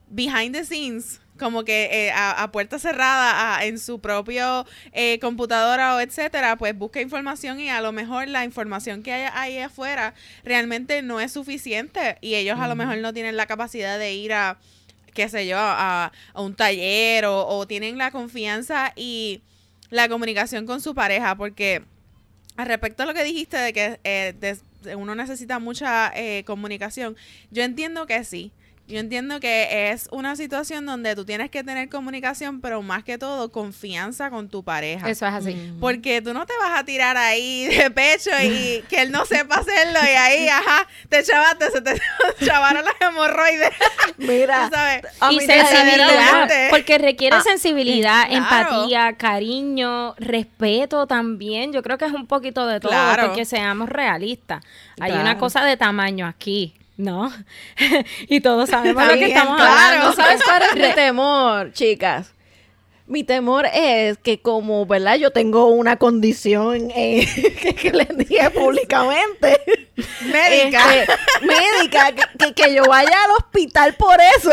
behind 0.09 0.53
the 0.53 0.65
scenes, 0.65 1.20
como 1.41 1.65
que 1.65 1.89
eh, 1.91 2.11
a, 2.11 2.43
a 2.43 2.51
puerta 2.51 2.79
cerrada 2.79 3.57
a- 3.57 3.65
en 3.65 3.79
su 3.79 3.99
propio 3.99 4.65
eh, 4.93 5.19
computadora 5.19 5.95
o 5.95 5.99
etcétera, 5.99 6.55
pues 6.57 6.77
busca 6.77 7.01
información 7.01 7.59
y 7.59 7.69
a 7.69 7.81
lo 7.81 7.91
mejor 7.91 8.29
la 8.29 8.45
información 8.45 9.03
que 9.03 9.11
hay 9.11 9.29
ahí 9.33 9.57
afuera 9.57 10.13
realmente 10.45 11.01
no 11.01 11.19
es 11.19 11.33
suficiente 11.33 12.17
y 12.21 12.35
ellos 12.35 12.59
a 12.59 12.67
lo 12.69 12.75
mejor 12.75 12.97
no 12.99 13.11
tienen 13.13 13.35
la 13.35 13.47
capacidad 13.47 13.99
de 13.99 14.13
ir 14.13 14.31
a 14.33 14.57
qué 15.13 15.27
sé 15.27 15.45
yo, 15.47 15.57
a, 15.59 16.11
a 16.33 16.41
un 16.41 16.55
taller 16.55 17.25
o, 17.25 17.45
o 17.45 17.67
tienen 17.67 17.97
la 17.97 18.11
confianza 18.11 18.93
y 18.95 19.41
la 19.89 20.07
comunicación 20.07 20.65
con 20.65 20.79
su 20.79 20.95
pareja, 20.95 21.35
porque 21.35 21.83
al 22.55 22.67
respecto 22.67 23.03
a 23.03 23.05
lo 23.05 23.13
que 23.13 23.23
dijiste 23.25 23.57
de 23.57 23.73
que 23.73 23.99
eh, 24.05 24.33
de 24.39 24.95
uno 24.95 25.13
necesita 25.15 25.59
mucha 25.59 26.11
eh, 26.15 26.43
comunicación, 26.45 27.17
yo 27.51 27.63
entiendo 27.63 28.05
que 28.05 28.23
sí. 28.23 28.51
Yo 28.91 28.99
entiendo 28.99 29.39
que 29.39 29.91
es 29.91 30.07
una 30.11 30.35
situación 30.35 30.85
donde 30.85 31.15
tú 31.15 31.23
tienes 31.25 31.49
que 31.49 31.63
tener 31.63 31.87
comunicación, 31.89 32.59
pero 32.61 32.81
más 32.81 33.03
que 33.03 33.17
todo 33.17 33.51
confianza 33.51 34.29
con 34.29 34.49
tu 34.49 34.63
pareja. 34.63 35.09
Eso 35.09 35.25
es 35.25 35.33
así. 35.33 35.53
Mm. 35.53 35.79
Porque 35.79 36.21
tú 36.21 36.33
no 36.33 36.45
te 36.45 36.53
vas 36.59 36.79
a 36.79 36.83
tirar 36.83 37.15
ahí 37.17 37.65
de 37.75 37.89
pecho 37.91 38.29
y 38.43 38.83
que 38.89 39.01
él 39.03 39.11
no 39.11 39.25
sepa 39.25 39.55
hacerlo 39.55 39.99
y 40.03 40.15
ahí, 40.15 40.47
ajá, 40.49 40.87
te 41.09 41.23
chavaste, 41.23 41.71
se 41.71 41.81
te 41.81 41.99
chavaron 42.45 42.83
las 42.83 42.95
hemorroides. 42.99 43.69
Mira, 44.17 44.69
sabes. 44.69 45.03
a 45.19 45.31
y 45.31 45.39
sensibilidad, 45.39 46.49
porque 46.69 46.97
requiere 46.97 47.37
Ah, 47.37 47.41
sensibilidad, 47.41 48.27
claro. 48.27 48.69
empatía, 48.75 49.13
cariño, 49.17 50.15
respeto 50.17 51.07
también. 51.07 51.71
Yo 51.73 51.81
creo 51.81 51.97
que 51.97 52.05
es 52.05 52.11
un 52.13 52.27
poquito 52.27 52.67
de 52.67 52.79
todo, 52.79 52.91
Claro. 52.91 53.27
porque 53.27 53.45
seamos 53.45 53.89
realistas. 53.89 54.63
Hay 54.99 55.11
Claro. 55.11 55.21
una 55.21 55.37
cosa 55.37 55.63
de 55.63 55.77
tamaño 55.77 56.27
aquí, 56.27 56.73
¿no? 57.01 57.31
y 58.27 58.39
todos 58.41 58.69
sabemos 58.69 59.03
lo 59.05 59.13
que 59.13 59.25
estamos 59.25 59.55
claro. 59.57 59.73
hablando. 59.73 60.13
¿Sabes 60.13 60.41
cuál 60.43 60.61
es 60.63 60.75
mi 60.87 60.93
temor, 60.93 61.73
chicas? 61.73 62.31
Mi 63.07 63.25
temor 63.25 63.65
es 63.73 64.17
que 64.19 64.41
como, 64.41 64.85
¿verdad? 64.85 65.15
Yo 65.15 65.31
tengo 65.31 65.65
una 65.67 65.97
condición 65.97 66.89
eh, 66.95 67.27
que, 67.61 67.75
que 67.75 67.91
les 67.91 68.17
dije 68.17 68.49
públicamente. 68.51 69.59
Médica. 70.31 70.95
Este, 70.95 71.13
médica, 71.45 72.11
que, 72.13 72.23
que- 72.37 72.53
que 72.53 72.73
yo 72.73 72.83
vaya 72.85 73.23
al 73.25 73.31
hospital 73.31 73.95
por 73.95 74.17
eso. 74.37 74.51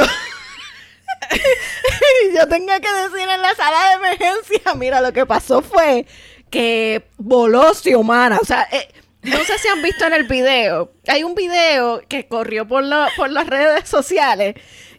y 2.32 2.36
yo 2.36 2.48
tenga 2.48 2.80
que 2.80 2.88
decir 2.92 3.28
en 3.28 3.42
la 3.42 3.54
sala 3.54 3.88
de 3.90 3.94
emergencia, 3.94 4.74
mira, 4.74 5.00
lo 5.00 5.12
que 5.12 5.26
pasó 5.26 5.62
fue 5.62 6.06
que 6.50 7.06
voló 7.16 7.72
Xiomara. 7.74 8.38
O 8.40 8.44
sea, 8.44 8.66
eh, 8.72 8.88
no 9.22 9.44
sé 9.44 9.58
si 9.58 9.68
han 9.68 9.82
visto 9.82 10.04
en 10.06 10.12
el 10.14 10.24
video. 10.24 10.92
Hay 11.06 11.24
un 11.24 11.34
video 11.34 12.02
que 12.08 12.26
corrió 12.28 12.66
por, 12.66 12.82
la- 12.84 13.08
por 13.16 13.30
las 13.30 13.46
redes 13.46 13.88
sociales 13.88 14.54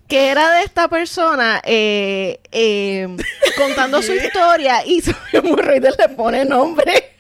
que 0.08 0.30
era 0.30 0.52
de 0.54 0.64
esta 0.64 0.88
persona 0.88 1.62
eh, 1.64 2.40
eh, 2.52 3.08
contando 3.58 4.02
su 4.02 4.14
historia 4.14 4.84
y 4.84 5.02
su 5.04 5.14
hemorroides 5.32 5.96
le 6.00 6.10
pone 6.10 6.46
nombre. 6.46 7.16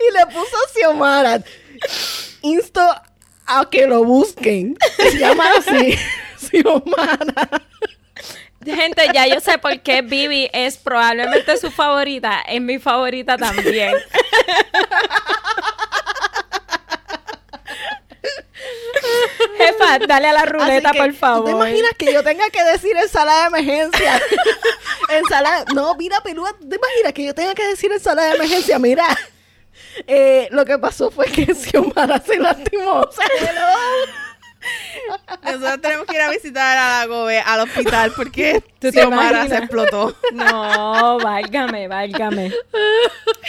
y 0.00 0.12
le 0.18 0.26
puso 0.26 0.56
Xiomara. 0.74 1.42
Insto 2.42 2.80
a 3.46 3.68
que 3.70 3.86
lo 3.86 4.02
busquen. 4.04 4.76
Se 4.96 5.18
llama 5.18 5.44
así. 5.58 5.96
Xiomara. 6.38 7.50
Gente, 8.74 9.06
ya 9.14 9.26
yo 9.26 9.40
sé 9.40 9.58
por 9.58 9.80
qué 9.80 10.02
Vivi 10.02 10.50
es 10.52 10.76
probablemente 10.76 11.56
su 11.56 11.70
favorita. 11.70 12.42
Es 12.42 12.60
mi 12.60 12.78
favorita 12.78 13.36
también. 13.36 13.94
Jefa, 19.56 19.98
dale 20.06 20.28
a 20.28 20.32
la 20.32 20.44
ruleta, 20.44 20.92
que, 20.92 20.98
por 20.98 21.14
favor. 21.14 21.40
¿Tú 21.40 21.46
te 21.46 21.52
imaginas 21.52 21.92
que 21.96 22.12
yo 22.12 22.22
tenga 22.22 22.50
que 22.50 22.62
decir 22.64 22.96
en 22.96 23.08
sala 23.08 23.40
de 23.40 23.46
emergencia? 23.46 24.20
en 25.10 25.24
sala... 25.26 25.64
No, 25.74 25.94
mira, 25.94 26.20
pelúa, 26.20 26.52
¿tú 26.58 26.68
te 26.68 26.76
imaginas 26.76 27.12
que 27.12 27.24
yo 27.24 27.34
tenga 27.34 27.54
que 27.54 27.66
decir 27.66 27.90
en 27.92 28.00
sala 28.00 28.24
de 28.24 28.34
emergencia? 28.36 28.78
Mira, 28.78 29.06
eh, 30.06 30.48
lo 30.50 30.64
que 30.64 30.78
pasó 30.78 31.10
fue 31.10 31.26
que 31.26 31.46
Xiomara 31.54 32.20
se 32.20 32.38
lastimó. 32.38 33.00
O 33.00 33.12
sea, 33.12 33.26
Nosotros 35.42 35.80
tenemos 35.80 36.06
que 36.06 36.14
ir 36.14 36.20
a 36.20 36.30
visitar 36.30 36.76
a 36.78 36.98
la 37.00 37.06
Gobe 37.06 37.38
al 37.40 37.60
hospital 37.60 38.12
porque 38.16 38.60
¿Tú 38.80 38.90
te 38.90 38.92
Xiomara 38.92 39.46
se 39.48 39.56
explotó. 39.56 40.16
No, 40.32 41.18
válgame, 41.18 41.88
válgame. 41.88 42.52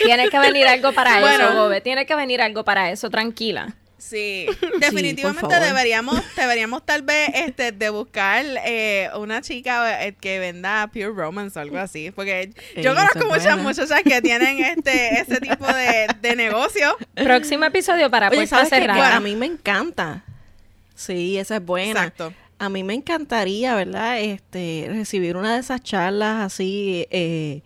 Tiene 0.03 0.29
que 0.29 0.39
venir 0.39 0.67
algo 0.67 0.93
para 0.93 1.19
Bueno. 1.19 1.49
eso, 1.49 1.55
Gobe. 1.55 1.81
Tiene 1.81 2.05
que 2.05 2.15
venir 2.15 2.41
algo 2.41 2.63
para 2.63 2.91
eso, 2.91 3.09
tranquila. 3.09 3.75
Sí, 3.99 4.45
definitivamente 4.79 5.59
deberíamos, 5.59 6.21
deberíamos 6.35 6.85
tal 6.85 7.01
vez 7.01 7.29
este 7.33 7.71
de 7.71 7.89
buscar 7.89 8.45
eh, 8.63 9.09
una 9.15 9.41
chica 9.41 10.05
eh, 10.05 10.13
que 10.13 10.37
venda 10.39 10.87
Pure 10.93 11.07
Romance 11.09 11.57
o 11.57 11.61
algo 11.63 11.79
así, 11.79 12.11
porque 12.11 12.51
yo 12.75 12.91
Ey, 12.91 12.95
conozco 12.95 13.25
muchas 13.25 13.43
buena. 13.43 13.63
muchachas 13.63 14.03
que 14.03 14.21
tienen 14.21 14.59
este 14.59 15.19
ese 15.19 15.41
tipo 15.41 15.65
de, 15.65 16.07
de 16.21 16.35
negocio. 16.35 16.95
Próximo 17.15 17.65
episodio 17.65 18.09
para 18.11 18.27
Oye, 18.29 18.37
puerta 18.47 18.65
cerrada. 18.67 19.15
A 19.15 19.19
mí 19.19 19.35
me 19.35 19.47
encanta. 19.47 20.23
Sí, 20.97 21.37
esa 21.37 21.57
es 21.57 21.65
buena. 21.65 21.91
Exacto. 22.05 22.33
A 22.59 22.69
mí 22.69 22.83
me 22.83 22.95
encantaría, 22.95 23.75
¿verdad? 23.75 24.19
Este, 24.19 24.87
recibir 24.89 25.37
una 25.37 25.53
de 25.53 25.59
esas 25.59 25.81
charlas 25.83 26.43
así 26.43 27.05
eh, 27.11 27.61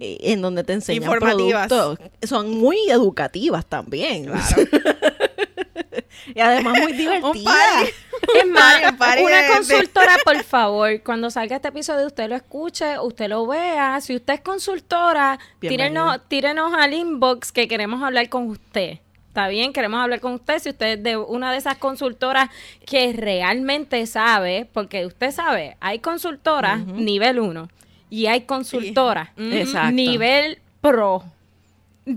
eh, 0.00 0.18
en 0.22 0.42
donde 0.42 0.64
te 0.64 0.72
enseñan 0.72 1.04
Informativas. 1.04 1.68
productos. 1.68 2.10
Son 2.28 2.50
muy 2.50 2.76
educativas 2.90 3.64
también. 3.64 4.32
y 6.34 6.40
además 6.40 6.78
muy 6.80 6.92
divertidas. 6.94 7.34
Un 7.36 7.44
party. 7.44 7.90
Es 8.40 8.46
más, 8.46 8.92
Party, 8.94 9.22
una 9.22 9.36
de- 9.36 9.42
de- 9.42 9.48
consultora, 9.52 10.16
por 10.24 10.42
favor, 10.44 11.02
cuando 11.02 11.30
salga 11.30 11.56
este 11.56 11.68
episodio, 11.68 12.06
usted 12.06 12.28
lo 12.28 12.34
escuche, 12.36 12.98
usted 12.98 13.28
lo 13.28 13.46
vea. 13.46 14.00
Si 14.00 14.16
usted 14.16 14.34
es 14.34 14.40
consultora, 14.40 15.38
tírenos, 15.60 16.20
tírenos 16.26 16.72
al 16.74 16.94
inbox 16.94 17.52
que 17.52 17.68
queremos 17.68 18.02
hablar 18.02 18.28
con 18.30 18.48
usted. 18.48 18.98
¿Está 19.34 19.48
bien? 19.48 19.72
Queremos 19.72 20.00
hablar 20.00 20.20
con 20.20 20.34
usted. 20.34 20.60
Si 20.60 20.68
usted 20.68 20.98
es 20.98 21.02
de 21.02 21.16
una 21.16 21.50
de 21.50 21.58
esas 21.58 21.76
consultoras 21.78 22.50
que 22.86 23.12
realmente 23.12 24.06
sabe, 24.06 24.70
porque 24.72 25.06
usted 25.06 25.32
sabe, 25.32 25.76
hay 25.80 25.98
consultoras 25.98 26.86
nivel 26.86 27.40
1 27.40 27.68
y 28.10 28.26
hay 28.26 28.42
consultoras 28.42 29.30
nivel 29.36 30.60
pro. 30.80 31.24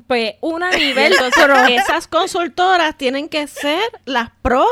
Pues 0.05 0.35
una 0.41 0.69
nivel 0.77 1.13
Entonces, 1.13 1.43
pro. 1.43 1.65
esas 1.65 2.07
consultoras 2.07 2.95
tienen 2.95 3.29
que 3.29 3.47
ser 3.47 3.81
las 4.05 4.29
pro, 4.43 4.67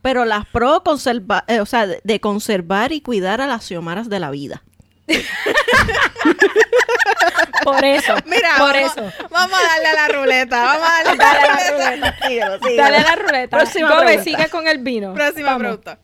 pero 0.00 0.24
las 0.24 0.46
pro 0.46 0.84
conserva, 0.84 1.42
eh, 1.48 1.58
o 1.58 1.66
sea, 1.66 1.88
de, 1.88 2.00
de 2.04 2.20
conservar 2.20 2.92
y 2.92 3.00
cuidar 3.00 3.40
a 3.40 3.48
las 3.48 3.64
xiomaras 3.64 4.08
de 4.08 4.20
la 4.20 4.30
vida. 4.30 4.62
Por 7.64 7.84
eso. 7.84 8.14
Mira, 8.26 8.50
por 8.58 8.74
vamos, 8.74 8.92
eso. 8.96 9.12
vamos 9.30 9.58
a 9.58 9.62
darle 9.62 9.88
a 9.88 9.92
la 9.94 10.08
ruleta. 10.08 10.62
Vamos 10.62 10.88
a 10.88 11.02
darle, 11.04 11.16
Dale 11.18 11.38
a 11.38 11.42
a 11.42 11.46
la 11.46 11.54
la 11.54 11.70
ruleta. 11.70 11.90
ruleta. 11.96 12.28
Síguelo, 12.28 12.58
síguelo. 12.58 12.82
Dale 12.82 12.96
a 12.96 13.02
la 13.02 13.16
ruleta. 13.16 13.56
Próxima 13.56 13.88
Gobe, 13.88 14.04
pregunta. 14.06 14.24
sigue 14.24 14.48
con 14.50 14.68
el 14.68 14.78
vino. 14.78 15.14
Próxima 15.14 15.46
Vamos. 15.52 15.60
pregunta. 15.60 15.98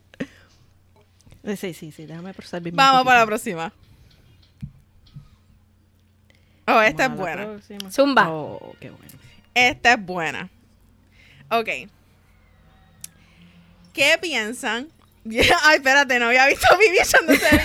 Eh, 1.43 1.55
Sí, 1.57 1.73
sí, 1.73 1.91
sí, 1.91 2.05
déjame 2.05 2.33
procesar 2.33 2.61
bien. 2.61 2.75
Vamos 2.75 3.03
para 3.05 3.19
la 3.19 3.25
próxima. 3.25 3.71
Oh, 6.67 6.81
esta 6.81 7.03
es 7.05 7.09
Vamos 7.09 7.27
a 7.27 7.35
la 7.35 7.45
buena. 7.45 7.53
próxima. 7.53 7.91
Zumba. 7.91 8.29
Oh, 8.29 8.75
qué 8.79 8.89
bueno. 8.89 9.13
Esta 9.53 9.93
es 9.93 10.05
buena. 10.05 10.49
Ok. 11.49 11.69
¿Qué 13.93 14.17
piensan? 14.21 14.89
Ay, 15.63 15.77
espérate, 15.77 16.19
no 16.19 16.27
había 16.27 16.45
visto 16.47 16.67
mi 16.77 16.85
echándose 16.97 17.49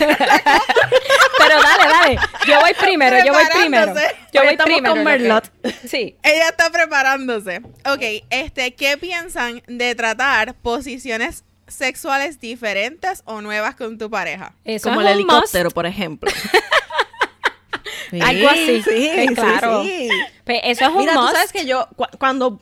Pero 1.54 1.62
dale, 1.62 1.92
dale. 2.16 2.18
Yo 2.46 2.60
voy 2.60 2.72
primero, 2.74 3.16
yo 3.24 3.32
voy 3.32 3.44
primero. 3.60 3.94
Yo 4.32 4.42
voy 4.44 4.56
primero. 4.56 4.94
con 4.94 5.04
Merlot. 5.04 5.50
Sí. 5.86 6.16
Ella 6.22 6.48
está 6.50 6.70
preparándose. 6.70 7.58
Ok, 7.86 8.24
este, 8.30 8.74
¿qué 8.74 8.96
piensan 8.96 9.62
de 9.66 9.94
tratar 9.94 10.54
posiciones 10.54 11.44
sexuales 11.66 12.40
diferentes 12.40 13.22
o 13.26 13.40
nuevas 13.40 13.74
con 13.76 13.98
tu 13.98 14.10
pareja? 14.10 14.54
Eso 14.64 14.88
Como 14.88 15.00
es 15.00 15.06
el 15.08 15.12
helicóptero, 15.14 15.70
por 15.70 15.86
ejemplo. 15.86 16.30
Sí, 18.10 18.20
Algo 18.20 18.48
así. 18.48 18.82
Sí, 18.82 19.28
claro. 19.36 19.84
sí. 19.84 20.08
Pues 20.44 20.60
eso 20.64 20.84
es 20.84 20.90
un 20.90 20.96
Mira, 20.98 21.14
tú 21.14 21.20
must. 21.20 21.32
sabes 21.32 21.52
que 21.52 21.64
yo, 21.64 21.86
cu- 21.94 22.08
cuando, 22.18 22.60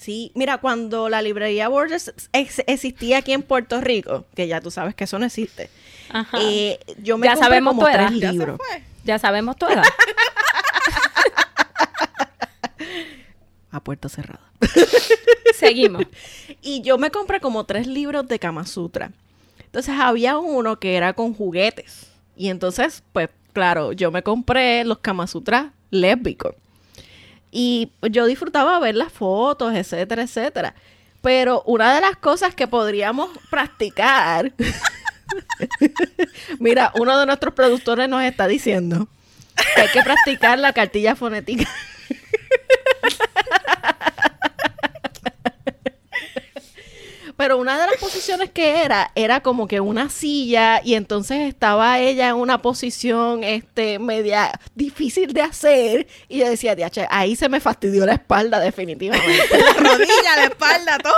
sí, 0.00 0.32
mira, 0.34 0.58
cuando 0.58 1.08
la 1.08 1.22
librería 1.22 1.68
Borders 1.68 2.12
ex- 2.32 2.62
existía 2.66 3.18
aquí 3.18 3.32
en 3.32 3.42
Puerto 3.42 3.80
Rico, 3.80 4.24
que 4.34 4.48
ya 4.48 4.60
tú 4.60 4.70
sabes 4.72 4.94
que 4.96 5.04
eso 5.04 5.18
no 5.20 5.26
existe, 5.26 5.70
Ajá. 6.10 6.38
eh, 6.40 6.80
yo 7.02 7.16
me 7.18 7.26
Ya 7.26 7.34
compré 7.34 7.46
sabemos 7.48 7.74
como 7.74 7.88
edad. 7.88 8.08
tres 8.08 8.20
¿Ya 8.20 8.26
se 8.28 8.32
libros. 8.32 8.56
fue? 8.56 8.82
Ya 9.04 9.18
sabemos 9.18 9.56
tu 9.56 9.66
edad. 9.66 9.84
A 13.72 13.80
puerta 13.80 14.08
cerrada. 14.08 14.40
Seguimos. 15.54 16.02
Y 16.60 16.82
yo 16.82 16.98
me 16.98 17.10
compré 17.12 17.40
como 17.40 17.64
tres 17.66 17.86
libros 17.86 18.26
de 18.26 18.38
Kama 18.40 18.66
Sutra. 18.66 19.12
Entonces 19.64 19.94
había 19.96 20.38
uno 20.38 20.80
que 20.80 20.96
era 20.96 21.12
con 21.12 21.34
juguetes. 21.34 22.08
Y 22.36 22.48
entonces, 22.48 23.04
pues, 23.12 23.28
claro, 23.52 23.92
yo 23.92 24.10
me 24.10 24.24
compré 24.24 24.84
los 24.84 24.98
Kama 24.98 25.28
Sutra 25.28 25.72
lésbicos. 25.90 26.54
Y 27.50 27.92
yo 28.10 28.26
disfrutaba 28.26 28.78
ver 28.78 28.94
las 28.94 29.12
fotos, 29.12 29.74
etcétera, 29.74 30.22
etcétera. 30.22 30.74
Pero 31.22 31.62
una 31.66 31.94
de 31.94 32.00
las 32.00 32.16
cosas 32.16 32.54
que 32.54 32.66
podríamos 32.66 33.30
practicar. 33.50 34.52
Mira, 36.58 36.92
uno 36.94 37.18
de 37.18 37.26
nuestros 37.26 37.54
productores 37.54 38.08
nos 38.08 38.22
está 38.22 38.46
diciendo 38.46 39.08
que 39.74 39.82
hay 39.82 39.88
que 39.88 40.02
practicar 40.02 40.58
la 40.58 40.72
cartilla 40.72 41.16
fonética. 41.16 41.68
Pero 47.40 47.56
una 47.56 47.80
de 47.80 47.86
las 47.86 47.96
posiciones 47.96 48.50
que 48.50 48.84
era, 48.84 49.12
era 49.14 49.40
como 49.40 49.66
que 49.66 49.80
una 49.80 50.10
silla 50.10 50.82
y 50.84 50.92
entonces 50.94 51.38
estaba 51.48 51.98
ella 51.98 52.28
en 52.28 52.34
una 52.36 52.60
posición 52.60 53.44
este, 53.44 53.98
media 53.98 54.60
difícil 54.74 55.32
de 55.32 55.40
hacer 55.40 56.06
y 56.28 56.40
yo 56.40 56.50
decía, 56.50 56.74
"Diache, 56.74 57.06
ahí 57.08 57.36
se 57.36 57.48
me 57.48 57.58
fastidió 57.58 58.04
la 58.04 58.12
espalda 58.12 58.60
definitivamente. 58.60 59.58
La 59.58 59.72
rodilla, 59.72 60.36
la 60.36 60.44
espalda, 60.44 60.98
todo. 60.98 61.16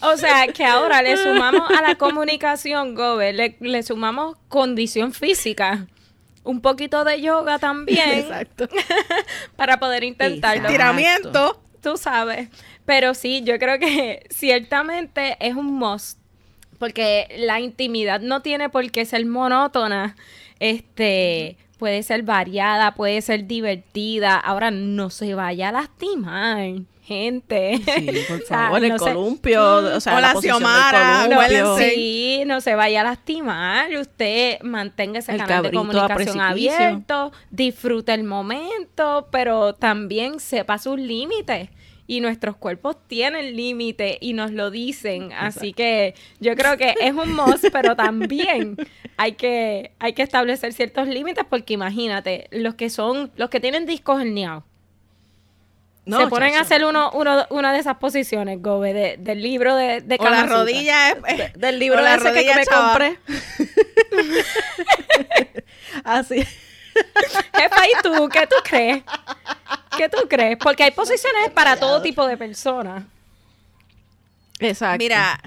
O 0.00 0.16
sea, 0.16 0.48
que 0.48 0.64
ahora 0.64 1.00
le 1.00 1.16
sumamos 1.16 1.70
a 1.70 1.80
la 1.80 1.94
comunicación, 1.94 2.96
Gobe, 2.96 3.32
le, 3.32 3.56
le 3.60 3.84
sumamos 3.84 4.36
condición 4.48 5.12
física. 5.12 5.86
Un 6.42 6.60
poquito 6.60 7.04
de 7.04 7.20
yoga 7.22 7.60
también 7.60 8.18
Exacto. 8.18 8.68
para 9.56 9.78
poder 9.78 10.02
intentarlo. 10.02 10.68
Exacto. 10.68 11.63
Tú 11.84 11.98
sabes. 11.98 12.48
Pero 12.86 13.14
sí, 13.14 13.42
yo 13.44 13.58
creo 13.58 13.78
que 13.78 14.26
ciertamente 14.30 15.36
es 15.38 15.54
un 15.54 15.66
must. 15.66 16.18
Porque 16.78 17.28
la 17.38 17.60
intimidad 17.60 18.20
no 18.20 18.42
tiene 18.42 18.70
por 18.70 18.90
qué 18.90 19.04
ser 19.04 19.24
monótona. 19.26 20.16
Este. 20.58 21.56
Puede 21.78 22.02
ser 22.02 22.22
variada, 22.22 22.94
puede 22.94 23.20
ser 23.20 23.46
divertida. 23.46 24.36
Ahora 24.36 24.70
no 24.70 25.10
se 25.10 25.34
vaya 25.34 25.68
a 25.68 25.72
lastimar, 25.72 26.76
gente. 27.04 27.78
Sí, 27.84 28.10
por 28.28 28.42
favor, 28.46 28.82
el 28.82 28.88
no 28.90 28.98
se- 28.98 29.04
columpio, 29.04 29.76
o 29.96 30.00
sea, 30.00 30.16
O 30.16 30.20
la, 30.20 30.34
la 30.34 30.40
xiomara, 30.40 31.28
huélense. 31.38 31.90
Sí, 31.94 32.42
no 32.46 32.60
se 32.60 32.74
vaya 32.74 33.02
a 33.02 33.04
lastimar. 33.04 33.94
Usted 33.94 34.60
mantenga 34.62 35.18
ese 35.20 35.32
El 35.32 35.38
canal 35.38 35.62
de 35.64 35.70
comunicación 35.72 36.40
abierto, 36.40 37.32
disfrute 37.50 38.12
el 38.14 38.24
momento, 38.24 39.28
pero 39.30 39.74
también 39.74 40.40
sepa 40.40 40.78
sus 40.78 40.98
límites. 40.98 41.68
Y 42.06 42.20
nuestros 42.20 42.56
cuerpos 42.56 42.96
tienen 43.06 43.56
límites 43.56 44.18
y 44.20 44.34
nos 44.34 44.50
lo 44.50 44.70
dicen. 44.70 45.32
Así 45.32 45.72
que 45.72 46.14
yo 46.38 46.54
creo 46.54 46.76
que 46.76 46.94
es 47.00 47.14
un 47.14 47.34
must, 47.34 47.64
pero 47.72 47.96
también 47.96 48.76
hay 49.16 49.32
que, 49.32 49.92
hay 49.98 50.12
que 50.12 50.20
establecer 50.22 50.74
ciertos 50.74 51.08
límites 51.08 51.44
porque 51.48 51.72
imagínate, 51.72 52.48
los 52.50 52.74
que 52.74 52.90
son, 52.90 53.32
los 53.36 53.48
que 53.48 53.58
tienen 53.58 53.86
discos 53.86 54.20
herniados. 54.20 54.64
No, 56.06 56.18
se 56.20 56.26
ponen 56.26 56.54
a 56.54 56.60
hacer 56.60 56.84
uno, 56.84 57.10
uno, 57.14 57.46
una 57.50 57.72
de 57.72 57.78
esas 57.78 57.96
posiciones, 57.96 58.60
Gobe, 58.60 58.92
de- 58.92 59.16
del 59.18 59.40
libro 59.42 59.74
de, 59.74 60.02
de 60.02 60.16
O 60.20 60.28
la 60.28 60.44
rodilla 60.44 61.10
es... 61.10 61.22
De- 61.22 61.52
del 61.54 61.78
libro 61.78 61.98
o 62.00 62.02
la 62.02 62.16
ese 62.16 62.32
que 62.32 62.54
me 62.54 62.66
chava. 62.66 62.88
compré. 62.88 63.18
Así. 66.04 66.36
Jefa, 67.56 67.86
¿y 67.88 68.02
tú? 68.02 68.28
¿Qué 68.28 68.46
tú 68.46 68.56
crees? 68.64 69.02
¿Qué 69.96 70.08
tú 70.08 70.28
crees? 70.28 70.56
Porque 70.58 70.84
hay 70.84 70.90
posiciones 70.90 71.50
para 71.54 71.76
todo 71.76 72.02
tipo 72.02 72.26
de 72.26 72.36
personas. 72.36 73.04
Exacto. 74.60 74.98
Mira, 74.98 75.40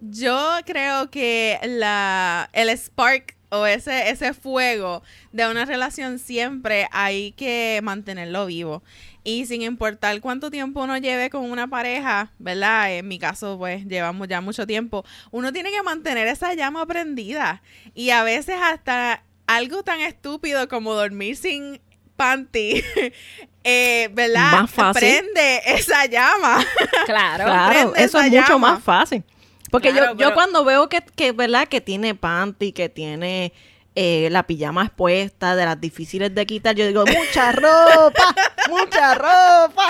yo 0.00 0.56
creo 0.66 1.10
que 1.10 1.58
la 1.64 2.48
el 2.52 2.68
spark 2.70 3.34
o 3.50 3.66
ese 3.66 4.10
ese 4.10 4.34
fuego 4.34 5.02
de 5.32 5.48
una 5.48 5.64
relación 5.64 6.18
siempre 6.18 6.88
hay 6.92 7.32
que 7.32 7.80
mantenerlo 7.82 8.46
vivo. 8.46 8.82
Y 9.28 9.44
sin 9.44 9.60
importar 9.60 10.18
cuánto 10.22 10.50
tiempo 10.50 10.82
uno 10.82 10.96
lleve 10.96 11.28
con 11.28 11.50
una 11.50 11.66
pareja, 11.68 12.32
¿verdad? 12.38 12.94
En 12.94 13.06
mi 13.08 13.18
caso, 13.18 13.58
pues 13.58 13.84
llevamos 13.84 14.26
ya 14.26 14.40
mucho 14.40 14.66
tiempo. 14.66 15.04
Uno 15.30 15.52
tiene 15.52 15.70
que 15.70 15.82
mantener 15.82 16.26
esa 16.28 16.54
llama 16.54 16.86
prendida. 16.86 17.62
Y 17.94 18.08
a 18.08 18.22
veces 18.22 18.56
hasta 18.58 19.22
algo 19.46 19.82
tan 19.82 20.00
estúpido 20.00 20.66
como 20.68 20.94
dormir 20.94 21.36
sin 21.36 21.78
panty, 22.16 22.82
eh, 23.64 24.08
¿verdad? 24.12 24.52
Más 24.62 24.70
fácil. 24.70 25.00
Prende 25.00 25.60
esa 25.66 26.06
llama. 26.06 26.64
Claro. 27.04 27.44
Claro, 27.44 27.94
eso 27.96 28.20
es 28.20 28.30
mucho 28.32 28.58
más 28.58 28.82
fácil. 28.82 29.24
Porque 29.70 29.90
Claro, 29.92 30.12
yo, 30.12 30.12
yo 30.12 30.18
pero- 30.28 30.34
cuando 30.34 30.64
veo 30.64 30.88
que, 30.88 31.02
que, 31.14 31.32
¿verdad? 31.32 31.68
Que 31.68 31.82
tiene 31.82 32.14
panty, 32.14 32.72
que 32.72 32.88
tiene 32.88 33.52
eh, 34.00 34.28
la 34.30 34.44
pijama 34.44 34.84
expuesta, 34.84 35.56
de 35.56 35.64
las 35.64 35.80
difíciles 35.80 36.32
de 36.32 36.46
quitar, 36.46 36.76
yo 36.76 36.86
digo, 36.86 37.02
mucha 37.04 37.50
ropa, 37.50 38.32
mucha 38.70 39.16
ropa. 39.16 39.88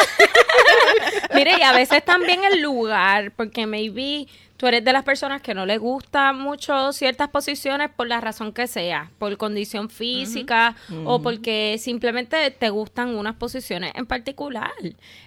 Mire, 1.34 1.58
y 1.58 1.62
a 1.62 1.74
veces 1.74 2.02
también 2.02 2.40
el 2.50 2.62
lugar, 2.62 3.32
porque 3.32 3.66
maybe 3.66 4.26
tú 4.56 4.66
eres 4.66 4.82
de 4.82 4.94
las 4.94 5.04
personas 5.04 5.42
que 5.42 5.52
no 5.52 5.66
le 5.66 5.76
gusta 5.76 6.32
mucho 6.32 6.90
ciertas 6.94 7.28
posiciones 7.28 7.90
por 7.90 8.08
la 8.08 8.18
razón 8.22 8.54
que 8.54 8.66
sea, 8.66 9.10
por 9.18 9.36
condición 9.36 9.90
física 9.90 10.74
o 11.04 11.20
porque 11.20 11.76
simplemente 11.78 12.50
te 12.50 12.70
gustan 12.70 13.14
unas 13.14 13.34
posiciones 13.34 13.92
en 13.94 14.06
particular. 14.06 14.72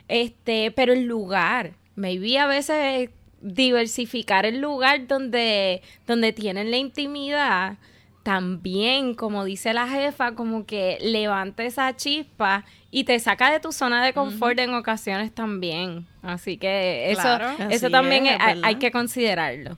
Este, 0.08 0.72
pero 0.72 0.92
el 0.94 1.04
lugar, 1.04 1.74
maybe 1.94 2.40
a 2.40 2.48
veces 2.48 3.12
diversificar 3.42 4.48
el 4.48 4.60
lugar 4.60 5.06
donde 5.06 5.84
donde 6.08 6.34
tienen 6.34 6.72
la 6.72 6.78
intimidad 6.78 7.78
también, 8.24 9.16
como 9.16 9.44
dice 9.46 9.74
la 9.74 9.88
jefa, 9.88 10.34
como 10.34 10.66
que 10.66 10.98
levanta 11.02 11.64
esa 11.64 11.96
chispa 11.96 12.66
y 12.92 13.04
te 13.06 13.20
saca 13.20 13.52
de 13.52 13.60
tu 13.60 13.72
zona 13.72 14.06
de 14.06 14.14
confort 14.14 14.60
en 14.60 14.74
ocasiones 14.74 15.34
también. 15.34 16.06
Así 16.22 16.58
que 16.58 17.12
eso, 17.12 17.22
Claro. 17.22 17.52
eso 17.70 17.86
Así 17.88 17.92
también 17.92 18.28
es, 18.28 18.36
es- 18.36 18.64
hay, 18.64 18.76
que 18.76 18.92
considerarlo. 18.92 19.78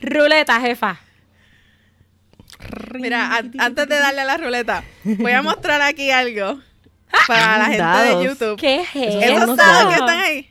Ruleta, 0.00 0.60
jefa. 0.60 1.00
Mira, 2.94 3.36
an- 3.36 3.52
antes 3.58 3.88
de 3.88 3.98
darle 3.98 4.20
a 4.22 4.24
la 4.24 4.36
ruleta, 4.36 4.82
voy 5.04 5.32
a 5.32 5.42
mostrar 5.42 5.82
aquí 5.82 6.10
algo 6.10 6.60
para 7.26 7.58
la 7.58 7.64
gente 7.66 7.78
Dados. 7.82 8.18
de 8.20 8.24
YouTube. 8.28 8.56
¿Qué 8.58 8.80
es 8.82 8.88
Esos 8.94 9.42
eso? 9.42 9.56
Dados. 9.56 9.88
que 9.94 10.00
están 10.00 10.18
ahí. 10.20 10.50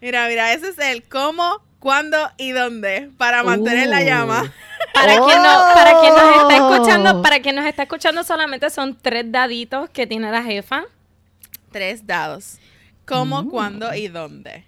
Mira, 0.00 0.26
mira, 0.28 0.52
ese 0.52 0.68
es 0.70 0.78
el 0.78 1.02
cómo, 1.02 1.62
cuándo 1.80 2.16
y 2.36 2.52
dónde 2.52 3.10
para 3.18 3.42
mantener 3.42 3.88
la 3.88 4.00
Uh. 4.00 4.04
llama. 4.04 4.52
Para, 4.94 5.14
quien 5.20 5.42
no, 5.42 5.64
para 5.74 6.00
quien 6.00 6.14
nos 6.14 6.36
está 6.42 6.64
Oh. 6.64 6.72
escuchando, 6.74 7.22
para 7.22 7.40
quien 7.40 7.56
nos 7.56 7.66
está 7.66 7.82
escuchando 7.82 8.22
solamente 8.24 8.70
son 8.70 8.96
tres 9.00 9.24
daditos 9.32 9.90
que 9.90 10.06
tiene 10.06 10.30
la 10.30 10.42
jefa. 10.42 10.84
Tres 11.72 12.06
dados. 12.06 12.58
¿Cómo, 13.06 13.48
cuándo 13.48 13.92
y 13.94 14.06
dónde? 14.08 14.64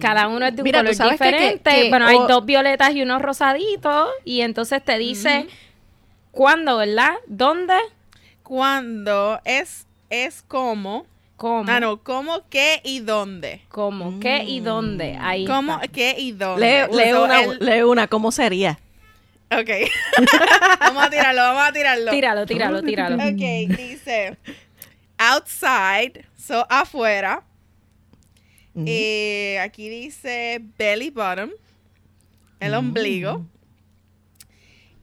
Cada 0.00 0.28
uno 0.28 0.46
es 0.46 0.54
de 0.54 0.62
un 0.62 0.64
Mira, 0.64 0.80
color 0.80 0.94
sabes 0.94 1.18
que- 1.18 1.24
que- 1.24 1.30
diferente. 1.32 1.70
que- 1.82 1.88
bueno, 1.88 2.06
hay 2.06 2.18
dos 2.28 2.44
violetas 2.44 2.90
y 2.94 3.02
uno 3.02 3.18
rosadito. 3.18 4.08
Y 4.24 4.42
entonces 4.42 4.84
te 4.84 4.98
dice 4.98 5.48
cuándo, 6.30 6.76
¿verdad? 6.76 7.14
¿Dónde? 7.26 7.74
Cuándo 8.42 9.40
es, 9.44 9.86
es 10.08 10.42
cómo. 10.46 11.06
¿Cómo? 11.40 11.64
Ah, 11.72 11.80
no, 11.80 12.02
cómo, 12.02 12.46
qué 12.50 12.82
y 12.84 13.00
dónde. 13.00 13.62
¿Cómo? 13.70 14.20
¿Qué 14.20 14.44
y 14.44 14.60
dónde? 14.60 15.16
Ahí 15.18 15.46
¿Cómo, 15.46 15.76
está. 15.76 15.88
qué 15.88 16.14
y 16.18 16.32
dónde? 16.32 16.86
Lee, 16.92 17.12
una, 17.14 17.42
el- 17.42 17.58
lee 17.60 17.80
una, 17.80 18.08
¿cómo 18.08 18.30
sería? 18.30 18.78
Ok. 19.50 19.70
vamos 20.80 21.02
a 21.02 21.08
tirarlo, 21.08 21.40
vamos 21.40 21.62
a 21.62 21.72
tirarlo. 21.72 22.10
Tíralo, 22.10 22.44
tíralo, 22.44 22.82
tíralo. 22.82 23.16
Ok, 23.16 23.74
dice 23.74 24.36
outside, 25.16 26.26
so 26.36 26.66
afuera. 26.68 27.42
Eh, 28.76 29.58
aquí 29.60 29.88
dice 29.88 30.60
belly 30.76 31.08
bottom, 31.08 31.48
el 32.60 32.74
ombligo. 32.74 33.46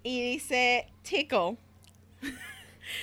Y 0.04 0.22
dice 0.34 0.86
tickle. 1.02 1.58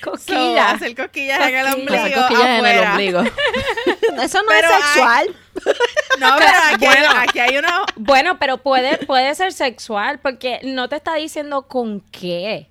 So, 0.03 0.11
Cosquilla. 0.11 0.71
hacer 0.71 0.95
cosquillas 0.95 1.47
en 1.47 1.55
el 1.55 1.65
ombligo. 1.67 1.91
Las 1.93 2.11
cosquillas 2.13 2.45
en 2.45 2.65
el 2.65 2.65
afuera. 2.65 2.91
ombligo. 2.91 3.19
Eso 4.21 4.41
no 4.41 4.47
Pero 4.49 4.67
es 4.67 4.73
hay- 4.73 4.81
sexual. 4.81 5.35
No, 6.19 6.35
pero 6.37 6.49
aquí, 6.73 6.85
Bueno. 6.85 7.07
hay, 7.15 7.27
aquí 7.27 7.39
hay 7.39 7.57
uno. 7.57 7.69
Bueno, 7.95 8.39
pero 8.39 8.57
puede, 8.57 8.97
puede 9.05 9.33
ser 9.35 9.51
sexual 9.53 10.19
porque 10.19 10.59
no 10.63 10.87
te 10.89 10.95
está 10.95 11.15
diciendo 11.15 11.63
con 11.63 12.01
qué. 12.11 12.67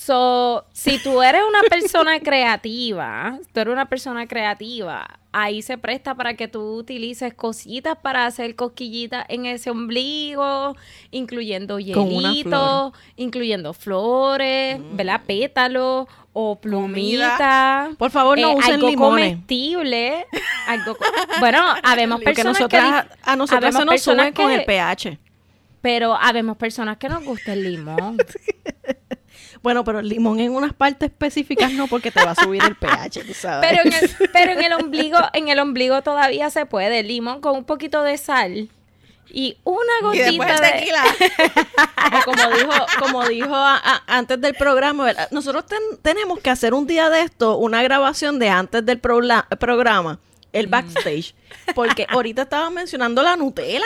So, 0.00 0.64
si 0.72 1.02
tú 1.02 1.22
eres 1.22 1.42
una 1.46 1.60
persona 1.68 2.20
creativa, 2.20 3.36
tú 3.52 3.58
eres 3.60 3.72
una 3.72 3.88
persona 3.88 4.28
creativa, 4.28 5.18
ahí 5.32 5.60
se 5.60 5.76
presta 5.76 6.14
para 6.14 6.34
que 6.34 6.46
tú 6.46 6.60
utilices 6.76 7.34
cositas 7.34 7.98
para 8.00 8.24
hacer 8.24 8.54
cosquillitas 8.54 9.26
en 9.28 9.44
ese 9.46 9.70
ombligo, 9.70 10.76
incluyendo 11.10 11.80
hielitos, 11.80 12.92
incluyendo 13.16 13.74
flores, 13.74 14.78
¿verdad? 14.92 15.20
Pétalos 15.26 16.06
o 16.32 16.60
plumitas. 16.60 17.96
Por 17.96 18.12
favor, 18.12 18.38
no 18.38 18.52
eh, 18.52 18.54
usen 18.54 18.74
algo 18.74 18.88
limones. 18.90 19.30
comestible. 19.32 20.26
algo 20.68 20.96
co- 20.96 21.04
bueno, 21.40 21.74
habemos 21.82 22.20
personas 22.20 22.60
nosotras, 22.60 23.04
que... 23.04 23.18
a 23.24 23.36
nos 23.36 23.50
personas 23.50 24.00
suben 24.00 24.32
con 24.32 24.46
que- 24.48 24.54
el 24.54 24.64
pH. 24.64 25.18
Pero 25.80 26.14
habemos 26.14 26.56
personas 26.56 26.98
que 26.98 27.08
nos 27.08 27.24
gusta 27.24 27.52
el 27.52 27.64
limón. 27.64 28.16
Bueno, 29.62 29.84
pero 29.84 29.98
el 30.00 30.08
limón 30.08 30.40
en 30.40 30.54
unas 30.54 30.72
partes 30.72 31.10
específicas 31.10 31.72
no, 31.72 31.86
porque 31.88 32.10
te 32.10 32.24
va 32.24 32.32
a 32.32 32.34
subir 32.34 32.62
el 32.62 32.76
pH, 32.76 33.24
tú 33.26 33.34
sabes. 33.34 33.68
Pero 33.68 33.82
en 33.84 33.92
el, 33.92 34.30
pero 34.32 34.52
en 34.52 34.62
el 34.62 34.72
ombligo, 34.72 35.18
en 35.32 35.48
el 35.48 35.58
ombligo 35.58 36.02
todavía 36.02 36.50
se 36.50 36.66
puede. 36.66 37.02
Limón 37.02 37.40
con 37.40 37.56
un 37.56 37.64
poquito 37.64 38.02
de 38.02 38.16
sal 38.18 38.68
y 39.30 39.58
una 39.64 39.82
Y 40.14 40.18
después 40.18 40.48
gotita 40.48 40.60
de. 40.66 40.72
tequila. 40.72 41.02
Como- 42.24 42.36
como 42.42 42.56
dijo, 42.56 42.86
como 42.98 43.28
dijo 43.28 43.54
a- 43.54 43.76
a- 43.76 44.02
antes 44.06 44.40
del 44.40 44.54
programa, 44.54 45.04
¿verdad? 45.04 45.28
nosotros 45.30 45.66
ten- 45.66 45.98
tenemos 46.02 46.38
que 46.40 46.50
hacer 46.50 46.72
un 46.74 46.86
día 46.86 47.10
de 47.10 47.22
esto, 47.22 47.56
una 47.58 47.82
grabación 47.82 48.38
de 48.38 48.48
antes 48.48 48.84
del 48.86 48.98
programa, 49.00 50.18
el 50.52 50.68
Mm. 50.68 50.70
backstage, 50.70 51.34
porque 51.74 52.06
ahorita 52.08 52.42
estaba 52.42 52.70
mencionando 52.70 53.22
la 53.22 53.36
Nutella 53.36 53.84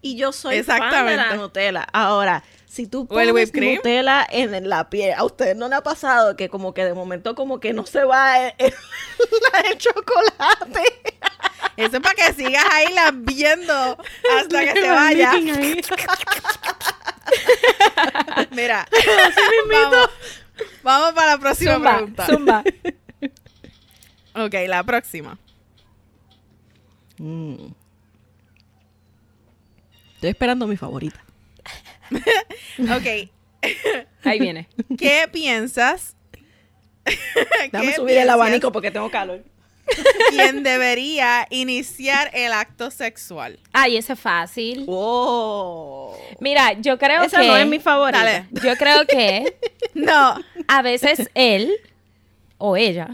y 0.00 0.16
yo 0.16 0.32
soy 0.32 0.62
fan 0.62 0.78
de 0.78 0.82
la 0.82 0.86
Exactamente. 0.88 1.36
Nutella. 1.36 1.86
Ahora, 1.92 2.42
si 2.70 2.86
tú 2.86 3.08
pones. 3.08 3.52
Nutella 3.52 4.24
en 4.30 4.68
la 4.68 4.88
piel, 4.90 5.14
a 5.16 5.24
ustedes 5.24 5.56
no 5.56 5.68
le 5.68 5.74
ha 5.74 5.82
pasado 5.82 6.36
que 6.36 6.48
como 6.48 6.72
que 6.72 6.84
de 6.84 6.94
momento 6.94 7.34
como 7.34 7.58
que 7.58 7.72
no 7.72 7.84
se 7.84 8.04
va 8.04 8.38
el, 8.46 8.54
el- 8.58 8.74
el 9.72 9.78
chocolate. 9.78 10.84
Eso 11.76 11.96
es 11.96 12.02
para 12.02 12.14
que 12.14 12.32
sigas 12.34 12.64
ahí 12.70 12.86
viendo 13.14 13.98
hasta 14.38 14.60
que 14.72 14.80
se 14.80 14.88
vaya. 14.90 15.32
Mira, 18.52 18.86
vamos, 19.70 20.08
vamos 20.82 21.12
para 21.14 21.32
la 21.32 21.38
próxima 21.38 21.74
Zumba, 21.74 21.96
pregunta. 21.96 22.26
zumba. 22.26 22.64
Ok, 24.34 24.54
la 24.68 24.84
próxima. 24.84 25.38
Mm. 27.18 27.66
Estoy 30.14 30.30
esperando 30.30 30.66
mi 30.66 30.76
favorita. 30.76 31.22
Ok, 32.96 33.30
Ahí 34.24 34.38
viene. 34.38 34.68
¿qué 34.98 35.28
piensas? 35.32 36.16
¿Qué 37.04 37.14
subir 37.94 38.16
el 38.16 38.28
piensas 38.28 38.28
abanico 38.30 38.72
porque 38.72 38.90
tengo 38.90 39.10
calor. 39.10 39.44
¿Quién 40.30 40.62
debería 40.62 41.46
iniciar 41.50 42.30
el 42.32 42.52
acto 42.52 42.90
sexual? 42.90 43.58
Ay, 43.72 43.96
ese 43.96 44.12
es 44.12 44.20
fácil. 44.20 44.84
Oh. 44.86 46.16
Mira, 46.38 46.74
yo 46.80 46.96
creo 46.98 47.22
Esa 47.24 47.40
que. 47.40 47.48
no 47.48 47.56
es 47.56 47.66
mi 47.66 47.80
favorita. 47.80 48.22
Dale. 48.24 48.46
Yo 48.62 48.76
creo 48.76 49.06
que 49.06 49.56
No, 49.94 50.36
a 50.68 50.82
veces 50.82 51.28
él 51.34 51.72
o 52.58 52.76
ella 52.76 53.08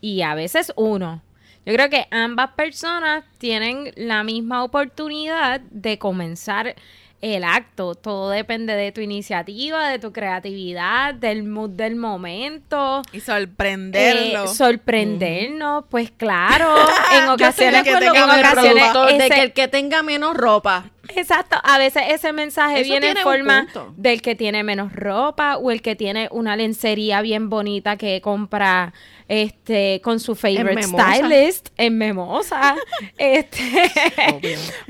y 0.00 0.22
a 0.22 0.34
veces 0.34 0.72
uno. 0.76 1.22
Yo 1.66 1.74
creo 1.74 1.90
que 1.90 2.06
ambas 2.10 2.52
personas 2.52 3.24
tienen 3.36 3.92
la 3.96 4.24
misma 4.24 4.64
oportunidad 4.64 5.60
de 5.60 5.98
comenzar 5.98 6.74
el 7.20 7.44
acto. 7.44 7.94
Todo 7.94 8.30
depende 8.30 8.74
de 8.74 8.92
tu 8.92 9.00
iniciativa, 9.00 9.88
de 9.88 9.98
tu 9.98 10.12
creatividad, 10.12 11.14
del 11.14 11.44
mood 11.44 11.70
del 11.70 11.96
momento. 11.96 13.02
y 13.12 13.20
sorprenderlo. 13.20 14.44
Eh, 14.44 14.48
sorprendernos, 14.48 15.84
pues 15.90 16.10
claro, 16.10 16.74
en 17.12 17.28
ocasiones, 17.28 17.82
que 17.82 17.90
en 17.90 18.08
ocasiones 18.08 18.52
productor 18.52 19.18
de 19.18 19.30
que 19.30 19.42
el 19.42 19.52
que 19.52 19.68
tenga 19.68 20.02
menos 20.02 20.36
ropa. 20.36 20.90
Exacto, 21.14 21.56
a 21.62 21.78
veces 21.78 22.02
ese 22.08 22.32
mensaje 22.32 22.80
Eso 22.80 22.90
viene 22.90 23.10
en 23.10 23.16
forma 23.18 23.66
del 23.96 24.22
que 24.22 24.34
tiene 24.34 24.62
menos 24.62 24.92
ropa 24.92 25.56
o 25.56 25.70
el 25.70 25.82
que 25.82 25.96
tiene 25.96 26.28
una 26.30 26.56
lencería 26.56 27.20
bien 27.22 27.48
bonita 27.48 27.96
que 27.96 28.20
compra 28.20 28.92
este 29.28 30.00
con 30.02 30.20
su 30.20 30.34
favorite 30.34 30.86
Memosa. 30.86 31.14
stylist 31.14 31.68
en 31.76 31.98
Memosa. 31.98 32.76
este 33.18 33.90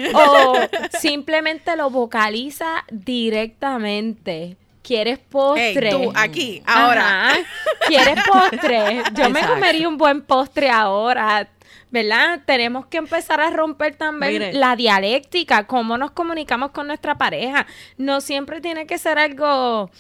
o 0.14 0.54
simplemente 0.98 1.76
lo 1.76 1.90
vocaliza 1.90 2.85
directamente. 2.90 4.57
¿Quieres 4.83 5.18
postre? 5.18 5.90
tú, 5.90 6.11
aquí, 6.14 6.62
ahora. 6.64 7.31
Ajá. 7.31 7.38
¿Quieres 7.88 8.24
postre? 8.24 9.02
Yo 9.12 9.28
me 9.28 9.46
comería 9.46 9.87
un 9.87 9.98
buen 9.98 10.22
postre 10.22 10.70
ahora. 10.70 11.46
¿Verdad? 11.90 12.42
Tenemos 12.44 12.87
que 12.87 12.98
empezar 12.98 13.40
a 13.40 13.51
romper 13.51 13.94
también 13.94 14.33
Mire. 14.33 14.53
la 14.53 14.77
dialéctica, 14.77 15.66
cómo 15.66 15.96
nos 15.96 16.11
comunicamos 16.11 16.70
con 16.72 16.87
nuestra 16.87 17.16
pareja. 17.16 17.66
No 17.96 18.20
siempre 18.20 18.61
tiene 18.61 18.87
que 18.87 18.98
ser 18.98 19.18
algo 19.18 19.90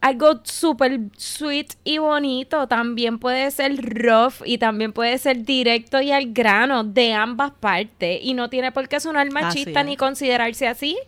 algo 0.00 0.40
súper 0.44 1.00
sweet 1.16 1.74
y 1.84 1.98
bonito. 1.98 2.66
También 2.66 3.18
puede 3.18 3.50
ser 3.50 3.76
rough 3.76 4.42
y 4.44 4.58
también 4.58 4.92
puede 4.92 5.18
ser 5.18 5.44
directo 5.44 6.00
y 6.00 6.10
al 6.10 6.32
grano 6.32 6.84
de 6.84 7.12
ambas 7.12 7.52
partes. 7.52 8.20
Y 8.22 8.34
no 8.34 8.48
tiene 8.48 8.72
por 8.72 8.88
qué 8.88 8.98
sonar 9.00 9.30
machista 9.30 9.82
ni 9.82 9.96
considerarse 9.96 10.66
así. 10.66 10.98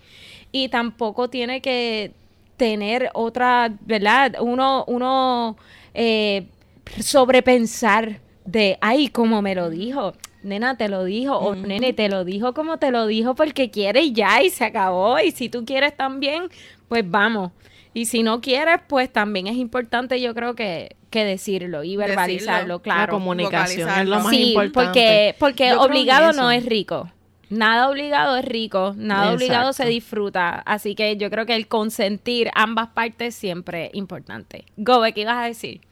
Y 0.50 0.68
tampoco 0.68 1.28
tiene 1.28 1.62
que 1.62 2.12
tener 2.58 3.10
otra, 3.14 3.72
¿verdad? 3.80 4.36
Uno, 4.40 4.84
uno 4.86 5.56
eh, 5.94 6.46
sobrepensar 7.00 8.20
de, 8.44 8.78
ay, 8.80 9.08
como 9.08 9.42
me 9.42 9.54
lo 9.54 9.70
dijo. 9.70 10.14
Nena 10.42 10.76
te 10.76 10.88
lo 10.88 11.04
dijo, 11.04 11.36
o 11.36 11.54
nene 11.54 11.92
te 11.92 12.08
lo 12.08 12.24
dijo 12.24 12.52
como 12.52 12.78
te 12.78 12.90
lo 12.90 13.06
dijo 13.06 13.36
porque 13.36 13.70
quiere 13.70 14.02
y 14.02 14.12
ya, 14.12 14.42
y 14.42 14.50
se 14.50 14.64
acabó. 14.64 15.20
Y 15.20 15.30
si 15.30 15.48
tú 15.48 15.64
quieres 15.64 15.96
también, 15.96 16.48
pues 16.88 17.08
vamos. 17.08 17.52
Y 17.94 18.06
si 18.06 18.22
no 18.22 18.40
quieres, 18.40 18.80
pues 18.88 19.12
también 19.12 19.46
es 19.46 19.56
importante, 19.56 20.20
yo 20.20 20.34
creo 20.34 20.54
que, 20.54 20.96
que 21.10 21.24
decirlo 21.24 21.84
y 21.84 21.96
verbalizarlo, 21.96 22.54
Decirlo. 22.54 22.76
La 22.78 22.82
claro. 22.82 23.12
comunicación 23.12 23.88
es 23.88 24.08
lo 24.08 24.20
más 24.20 24.30
sí, 24.30 24.48
importante. 24.48 24.72
porque, 24.72 25.36
porque 25.38 25.68
Yo 25.68 25.82
obligado 25.82 26.32
no 26.32 26.50
es 26.50 26.64
rico. 26.64 27.08
Nada 27.50 27.90
obligado 27.90 28.38
es 28.38 28.46
rico, 28.46 28.94
nada 28.96 29.34
obligado 29.34 29.74
se 29.74 29.84
disfruta. 29.84 30.62
Así 30.64 30.94
que 30.94 31.18
yo 31.18 31.28
creo 31.28 31.44
que 31.44 31.54
el 31.54 31.68
consentir 31.68 32.50
ambas 32.54 32.88
partes 32.88 33.34
siempre 33.34 33.86
es 33.86 33.94
importante. 33.94 34.64
Gobe, 34.78 35.12
¿qué 35.12 35.20
ibas 35.20 35.36
a 35.36 35.46
decir? 35.48 35.82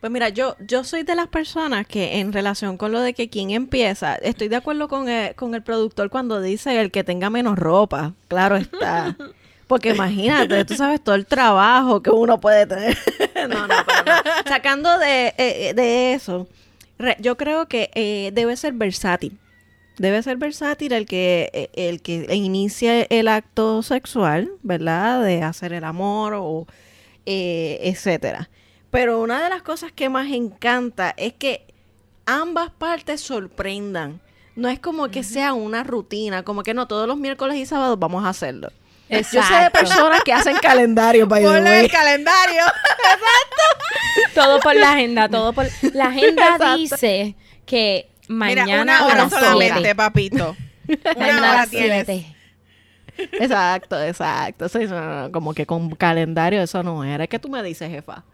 Pues 0.00 0.12
mira, 0.12 0.28
yo, 0.28 0.54
yo 0.60 0.84
soy 0.84 1.02
de 1.02 1.16
las 1.16 1.26
personas 1.26 1.86
que 1.86 2.20
en 2.20 2.32
relación 2.32 2.76
con 2.76 2.92
lo 2.92 3.00
de 3.00 3.14
que 3.14 3.28
quién 3.28 3.50
empieza, 3.50 4.14
estoy 4.16 4.46
de 4.48 4.54
acuerdo 4.56 4.86
con 4.86 5.08
el, 5.08 5.34
con 5.34 5.54
el 5.56 5.62
productor 5.62 6.08
cuando 6.08 6.40
dice 6.40 6.80
el 6.80 6.92
que 6.92 7.02
tenga 7.02 7.30
menos 7.30 7.58
ropa. 7.58 8.14
Claro 8.28 8.56
está. 8.56 9.16
Porque 9.66 9.90
imagínate, 9.90 10.64
tú 10.64 10.74
sabes 10.76 11.02
todo 11.02 11.14
el 11.14 11.26
trabajo 11.26 12.00
que 12.02 12.10
uno 12.10 12.40
puede 12.40 12.66
tener. 12.66 12.96
no, 13.48 13.66
no, 13.66 13.74
pero 13.86 14.02
no. 14.06 14.12
Sacando 14.48 14.98
de, 14.98 15.34
eh, 15.36 15.72
de 15.74 16.14
eso, 16.14 16.46
re- 16.98 17.16
yo 17.20 17.36
creo 17.36 17.66
que 17.66 17.90
eh, 17.94 18.30
debe 18.32 18.56
ser 18.56 18.72
versátil. 18.74 19.36
Debe 19.98 20.22
ser 20.22 20.36
versátil 20.36 20.92
el 20.92 21.06
que, 21.06 21.50
eh, 21.52 21.68
el 21.74 22.00
que 22.00 22.34
inicie 22.34 23.08
el 23.10 23.26
acto 23.28 23.82
sexual, 23.82 24.48
¿verdad? 24.62 25.22
De 25.24 25.42
hacer 25.42 25.72
el 25.72 25.82
amor 25.84 26.34
o 26.36 26.66
eh, 27.26 27.80
etcétera. 27.82 28.48
Pero 28.90 29.20
una 29.20 29.42
de 29.42 29.50
las 29.50 29.62
cosas 29.62 29.92
que 29.92 30.08
más 30.08 30.28
encanta 30.30 31.14
es 31.16 31.34
que 31.34 31.66
ambas 32.26 32.70
partes 32.70 33.20
sorprendan. 33.20 34.20
No 34.56 34.68
es 34.68 34.80
como 34.80 35.08
que 35.08 35.22
sea 35.22 35.52
una 35.52 35.84
rutina, 35.84 36.42
como 36.42 36.62
que 36.62 36.74
no, 36.74 36.88
todos 36.88 37.06
los 37.06 37.16
miércoles 37.16 37.56
y 37.58 37.66
sábados 37.66 37.98
vamos 37.98 38.24
a 38.24 38.30
hacerlo. 38.30 38.70
Yo 39.08 39.22
sé 39.22 39.36
de 39.36 39.42
Exacto. 39.42 39.78
personas 39.78 40.22
que 40.22 40.32
hacen 40.32 40.56
calendario, 40.56 41.26
the 41.28 41.40
Ponle 41.40 41.80
el 41.80 41.90
calendario. 41.90 42.62
Todo 44.34 44.60
por 44.60 44.74
la 44.74 44.92
agenda, 44.92 45.28
todo 45.28 45.52
por... 45.52 45.66
La 45.94 46.06
agenda 46.08 46.42
Exacto. 46.52 46.76
dice 46.76 47.34
que 47.64 48.10
Mira, 48.28 48.62
mañana 48.62 48.82
una 48.82 48.98
a 48.98 49.06
hora 49.06 49.14
las 49.16 49.30
solamente, 49.32 49.74
siete. 49.74 49.94
papito. 49.94 50.56
Mañana 51.16 51.38
Una 51.38 51.52
hora 51.52 51.66
tienes. 51.66 52.06
siete. 52.06 52.36
Exacto, 53.32 54.02
exacto. 54.02 54.66
No, 54.88 55.22
no, 55.22 55.32
como 55.32 55.54
que 55.54 55.66
con 55.66 55.90
calendario 55.94 56.62
eso 56.62 56.82
no 56.82 57.02
era. 57.04 57.26
¿Qué 57.26 57.38
tú 57.38 57.48
me 57.48 57.62
dices, 57.62 57.90
jefa? 57.90 58.24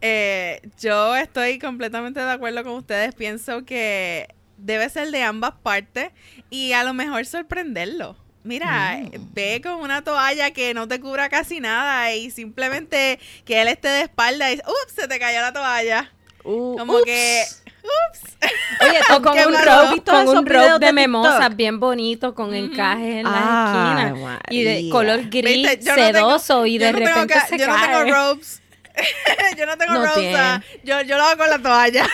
Eh, 0.00 0.60
yo 0.80 1.16
estoy 1.16 1.58
completamente 1.58 2.20
de 2.20 2.30
acuerdo 2.30 2.62
con 2.64 2.74
ustedes. 2.74 3.14
Pienso 3.14 3.64
que 3.64 4.34
debe 4.56 4.88
ser 4.90 5.10
de 5.10 5.22
ambas 5.22 5.52
partes 5.62 6.10
y 6.50 6.72
a 6.72 6.84
lo 6.84 6.94
mejor 6.94 7.26
sorprenderlo. 7.26 8.16
Mira, 8.44 9.00
ve 9.34 9.60
con 9.62 9.74
una 9.74 10.02
toalla 10.02 10.52
que 10.52 10.72
no 10.72 10.88
te 10.88 11.00
cubra 11.00 11.28
casi 11.28 11.60
nada 11.60 12.14
y 12.14 12.30
simplemente 12.30 13.18
que 13.44 13.60
él 13.60 13.68
esté 13.68 13.88
de 13.88 14.00
espalda 14.02 14.50
y 14.52 14.56
ups, 14.58 14.92
se 14.94 15.08
te 15.08 15.18
cayó 15.18 15.40
la 15.40 15.52
toalla. 15.52 16.10
Uh, 16.44 16.78
Como 16.78 16.94
ups. 16.94 17.04
que, 17.04 17.42
ups. 17.82 18.36
Oye, 18.88 18.98
O 19.14 19.20
con 19.22 19.36
un 19.38 19.54
robe, 19.54 19.94
¿Visto 19.94 20.12
esos 20.12 20.24
con 20.24 20.38
un 20.38 20.46
robe 20.46 20.78
de 20.78 20.92
TikTok? 20.92 21.54
bien 21.56 21.80
bonito, 21.80 22.34
con 22.34 22.54
encajes 22.54 23.16
en 23.16 23.24
la 23.24 24.04
Ay, 24.04 24.06
esquina. 24.06 24.40
Y 24.50 24.62
de 24.62 24.88
color 24.90 25.28
gris, 25.28 25.68
Viste, 25.68 25.80
yo 25.84 25.90
no 25.96 25.96
tengo- 25.96 26.18
sedoso, 26.38 26.66
y 26.66 26.78
de 26.78 26.92
no 26.92 26.98
tengo 26.98 27.10
repente 27.10 27.34
se 27.50 27.58
yo 27.58 27.66
no 27.66 27.74
tengo 27.84 28.14
robes. 28.14 28.62
yo 29.56 29.66
no 29.66 29.76
tengo 29.76 29.94
No 29.94 30.04
ah, 30.36 30.60
Yo, 30.84 31.00
yo 31.02 31.16
lo 31.16 31.24
hago 31.24 31.38
con 31.38 31.50
la 31.50 31.58
toalla. 31.58 32.06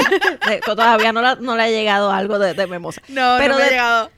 Todavía 0.64 1.12
no, 1.12 1.22
la- 1.22 1.36
no 1.36 1.56
le 1.56 1.62
ha 1.64 1.68
llegado 1.70 2.10
algo 2.10 2.38
de, 2.38 2.54
de 2.54 2.66
memosa. 2.66 3.00
No, 3.08 3.36
Pero 3.38 3.54
no 3.54 3.58
me 3.58 3.62
de- 3.62 3.68
ha 3.68 3.70
llegado. 3.70 4.10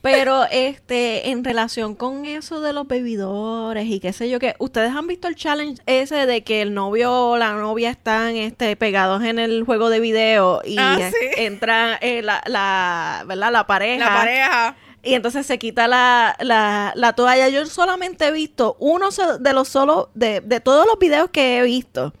Pero 0.00 0.44
este, 0.52 1.30
en 1.30 1.42
relación 1.42 1.96
con 1.96 2.24
eso 2.24 2.60
de 2.60 2.72
los 2.72 2.86
bebidores 2.86 3.84
y 3.86 3.98
qué 3.98 4.12
sé 4.12 4.30
yo, 4.30 4.38
que 4.38 4.54
ustedes 4.60 4.92
han 4.94 5.08
visto 5.08 5.26
el 5.26 5.34
challenge 5.34 5.82
ese 5.86 6.24
de 6.24 6.44
que 6.44 6.62
el 6.62 6.72
novio 6.72 7.12
o 7.30 7.36
la 7.36 7.50
novia 7.54 7.90
están 7.90 8.36
este, 8.36 8.76
pegados 8.76 9.24
en 9.24 9.40
el 9.40 9.64
juego 9.64 9.90
de 9.90 9.98
video 9.98 10.62
y 10.64 10.76
Ah, 10.78 10.96
sí. 11.10 11.26
entra 11.36 11.98
eh, 12.00 12.22
la, 12.22 12.40
la, 12.46 13.24
¿verdad? 13.26 13.50
la 13.50 13.66
pareja. 13.66 14.04
La 14.04 14.14
pareja. 14.16 14.76
Y 15.02 15.14
entonces 15.14 15.46
se 15.46 15.58
quita 15.58 15.86
la, 15.86 16.36
la, 16.40 16.92
la 16.96 17.12
toalla. 17.14 17.48
Yo 17.48 17.64
solamente 17.66 18.26
he 18.26 18.32
visto 18.32 18.76
uno 18.80 19.08
de 19.40 19.52
los 19.52 19.68
solo, 19.68 20.10
de, 20.14 20.40
de 20.40 20.60
todos 20.60 20.86
los 20.86 20.98
videos 20.98 21.30
que 21.30 21.58
he 21.58 21.62
visto, 21.62 22.12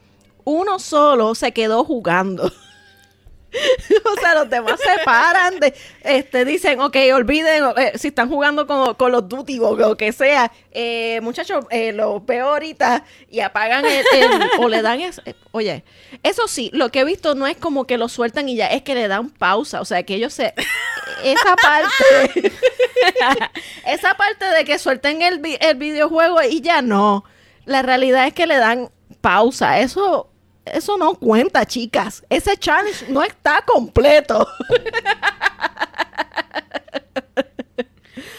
uno 0.44 0.78
solo 0.78 1.34
se 1.34 1.52
quedó 1.52 1.84
jugando. 1.84 2.52
o 4.04 4.20
sea, 4.20 4.34
los 4.34 4.50
demás 4.50 4.78
se 4.78 5.04
paran, 5.04 5.58
de, 5.58 5.74
este, 6.04 6.44
dicen, 6.44 6.80
ok, 6.80 6.96
olviden, 7.14 7.64
eh, 7.76 7.92
si 7.96 8.08
están 8.08 8.28
jugando 8.28 8.66
con, 8.66 8.94
con 8.94 9.10
los 9.10 9.28
duty 9.28 9.58
o 9.60 9.74
lo 9.74 9.96
que 9.96 10.12
sea, 10.12 10.52
eh, 10.70 11.20
muchachos, 11.22 11.64
eh, 11.70 11.92
lo 11.92 12.20
veo 12.20 12.50
ahorita 12.50 13.04
y 13.30 13.40
apagan 13.40 13.84
el, 13.86 14.04
o 14.58 14.68
le 14.68 14.82
dan, 14.82 15.00
eh, 15.00 15.12
oye, 15.52 15.82
eso 16.22 16.46
sí, 16.46 16.70
lo 16.74 16.90
que 16.90 17.00
he 17.00 17.04
visto 17.04 17.34
no 17.34 17.46
es 17.46 17.56
como 17.56 17.86
que 17.86 17.96
lo 17.96 18.08
sueltan 18.08 18.48
y 18.48 18.56
ya, 18.56 18.66
es 18.66 18.82
que 18.82 18.94
le 18.94 19.08
dan 19.08 19.30
pausa, 19.30 19.80
o 19.80 19.84
sea, 19.84 20.02
que 20.02 20.14
ellos 20.14 20.34
se, 20.34 20.54
esa 21.24 21.56
parte, 21.56 22.52
esa 23.86 24.14
parte 24.14 24.44
de 24.44 24.64
que 24.64 24.78
suelten 24.78 25.22
el, 25.22 25.40
el 25.60 25.76
videojuego 25.76 26.42
y 26.42 26.60
ya 26.60 26.82
no, 26.82 27.24
la 27.64 27.80
realidad 27.80 28.26
es 28.26 28.34
que 28.34 28.46
le 28.46 28.58
dan 28.58 28.90
pausa, 29.20 29.80
eso... 29.80 30.30
Eso 30.74 30.96
no 30.96 31.14
cuenta, 31.14 31.64
chicas. 31.66 32.24
Ese 32.28 32.56
challenge 32.56 33.06
no 33.08 33.22
está 33.22 33.62
completo. 33.66 34.46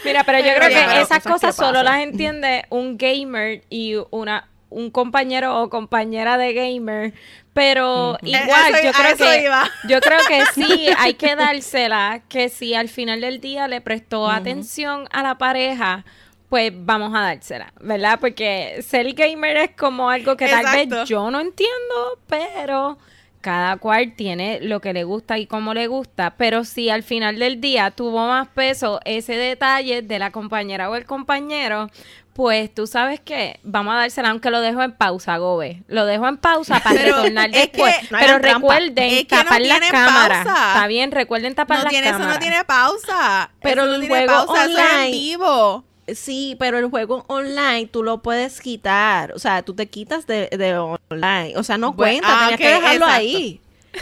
Mira, 0.04 0.24
pero 0.24 0.38
yo 0.38 0.44
Pero 0.44 0.56
creo 0.56 0.68
que 0.68 0.74
pero 0.88 1.02
esas 1.02 1.22
cosas 1.22 1.54
solo 1.56 1.82
las 1.82 2.00
entiende 2.00 2.64
un 2.70 2.96
gamer 2.98 3.62
y 3.70 3.96
una 4.10 4.46
un 4.70 4.90
compañero 4.90 5.60
o 5.62 5.68
compañera 5.68 6.38
de 6.38 6.52
gamer, 6.52 7.12
pero 7.52 8.16
igual 8.22 8.72
eso- 8.74 8.84
yo 8.84 8.92
creo 8.92 9.16
que 9.16 9.42
iba. 9.42 9.68
yo 9.88 10.00
creo 10.00 10.20
que 10.28 10.44
sí 10.54 10.86
hay 10.98 11.14
que 11.14 11.34
dársela, 11.34 12.22
que 12.28 12.48
si 12.48 12.74
al 12.74 12.88
final 12.88 13.20
del 13.20 13.40
día 13.40 13.66
le 13.66 13.80
prestó 13.80 14.30
atención 14.30 15.08
a 15.10 15.24
la 15.24 15.38
pareja, 15.38 16.04
pues 16.50 16.72
vamos 16.74 17.14
a 17.14 17.20
dársela, 17.20 17.72
¿verdad? 17.80 18.18
Porque 18.20 18.84
ser 18.86 19.10
gamer 19.14 19.56
es 19.56 19.70
como 19.76 20.10
algo 20.10 20.36
que 20.36 20.48
tal 20.48 20.66
vez 20.76 21.08
yo 21.08 21.30
no 21.30 21.40
entiendo, 21.40 22.18
pero 22.26 22.98
cada 23.40 23.78
cual 23.78 24.14
tiene 24.16 24.58
lo 24.60 24.80
que 24.80 24.92
le 24.92 25.04
gusta 25.04 25.38
y 25.38 25.46
cómo 25.46 25.72
le 25.72 25.86
gusta, 25.86 26.34
pero 26.36 26.64
si 26.64 26.90
al 26.90 27.02
final 27.02 27.38
del 27.38 27.58
día 27.60 27.90
tuvo 27.92 28.26
más 28.26 28.48
peso 28.48 29.00
ese 29.06 29.34
detalle 29.34 30.02
de 30.02 30.18
la 30.18 30.30
compañera 30.30 30.90
o 30.90 30.96
el 30.96 31.06
compañero, 31.06 31.88
pues 32.34 32.72
tú 32.74 32.86
sabes 32.86 33.20
que 33.20 33.58
vamos 33.62 33.94
a 33.94 33.98
dársela, 33.98 34.30
aunque 34.30 34.50
lo 34.50 34.60
dejo 34.60 34.82
en 34.82 34.92
pausa, 34.92 35.36
Gobe. 35.38 35.82
Lo 35.88 36.04
dejo 36.06 36.26
en 36.28 36.36
pausa 36.36 36.80
para 36.80 36.96
Pero 37.00 37.16
retornar 37.16 37.50
después. 37.50 37.94
no 38.10 38.18
pero 38.18 38.38
recuerden 38.38 39.04
Es 39.10 39.24
que 39.26 39.36
no 39.36 39.42
tapar 39.44 39.60
las 39.62 39.80
cámaras. 39.90 40.44
pausa. 40.46 40.72
Está 40.74 40.86
bien, 40.86 41.10
recuerden 41.12 41.54
tapar 41.54 41.78
No 41.78 41.84
las 41.84 41.90
tiene, 41.90 42.08
eso 42.08 42.18
cámaras. 42.18 42.36
no 42.36 42.40
tiene 42.40 42.64
pausa. 42.64 43.50
Pero 43.62 43.84
Eso 43.84 43.94
el 43.94 44.00
tiene 44.00 44.14
juego 44.26 44.46
pausa, 44.46 44.64
eso 44.64 44.78
es 44.78 44.84
en 44.84 44.90
online- 44.96 45.10
vivo. 45.12 45.84
Sí, 46.14 46.56
pero 46.58 46.78
el 46.78 46.88
juego 46.90 47.24
online 47.28 47.86
tú 47.86 48.02
lo 48.02 48.22
puedes 48.22 48.60
quitar. 48.60 49.32
O 49.32 49.38
sea, 49.38 49.62
tú 49.62 49.74
te 49.74 49.88
quitas 49.88 50.26
de, 50.26 50.48
de 50.48 50.76
online. 50.76 51.54
O 51.56 51.62
sea, 51.62 51.78
no 51.78 51.92
Bueno, 51.92 52.26
cuenta, 52.26 52.28
ah, 52.46 52.50
tenías 52.50 52.60
que 52.60 52.68
dejarlo 52.68 53.06
exacto. 53.06 53.14
ahí. 53.14 53.60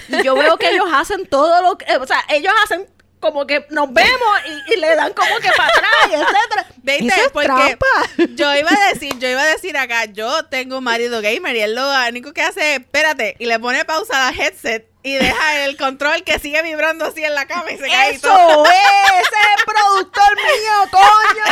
Y 0.08 0.22
yo 0.22 0.34
veo 0.34 0.56
que 0.58 0.70
ellos 0.70 0.86
hacen 0.92 1.26
todo 1.26 1.62
lo 1.62 1.78
que. 1.78 1.96
O 1.96 2.06
sea, 2.06 2.22
ellos 2.28 2.52
hacen 2.64 2.86
como 3.20 3.46
que 3.46 3.66
nos 3.70 3.92
vemos 3.92 4.28
y, 4.68 4.74
y 4.74 4.76
le 4.80 4.94
dan 4.94 5.12
como 5.12 5.36
que 5.40 5.48
para 5.56 5.68
atrás, 5.68 5.90
etcétera. 6.06 6.66
¿Viste? 6.82 7.06
Eso 7.06 7.26
es 7.26 7.32
Porque 7.32 7.46
trampa. 7.48 7.86
yo 8.34 8.54
iba 8.54 8.70
a 8.70 8.88
decir, 8.92 9.18
yo 9.18 9.28
iba 9.28 9.42
a 9.42 9.46
decir 9.46 9.76
acá, 9.76 10.04
yo 10.06 10.44
tengo 10.46 10.78
un 10.78 10.84
marido 10.84 11.20
gamer 11.20 11.56
y 11.56 11.60
él 11.60 11.74
lo 11.74 11.90
único 12.08 12.32
que 12.32 12.42
hace 12.42 12.74
es, 12.74 12.80
espérate, 12.80 13.34
y 13.38 13.46
le 13.46 13.58
pone 13.58 13.84
pausa 13.84 14.28
a 14.28 14.30
la 14.30 14.36
headset 14.42 14.87
y 15.02 15.14
deja 15.14 15.64
el 15.64 15.76
control 15.76 16.22
que 16.24 16.38
sigue 16.38 16.62
vibrando 16.62 17.06
así 17.06 17.24
en 17.24 17.34
la 17.34 17.46
cama 17.46 17.70
y 17.70 17.78
se 17.78 17.88
cae 17.88 18.14
¡Eso 18.14 18.28
todo. 18.28 18.64
es! 18.66 18.72
¡Ese 18.72 19.20
es 19.20 19.46
el 19.58 19.64
productor 19.64 20.36
mío, 20.36 20.76
coño! 20.90 21.44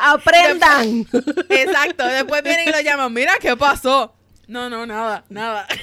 ¡Aprendan! 0.00 1.06
Exacto. 1.48 2.06
Después 2.06 2.42
vienen 2.42 2.68
y 2.68 2.72
lo 2.72 2.80
llaman, 2.80 3.12
mira, 3.12 3.34
¿qué 3.40 3.56
pasó? 3.56 4.14
No, 4.46 4.70
no, 4.70 4.86
nada, 4.86 5.24
nada. 5.28 5.66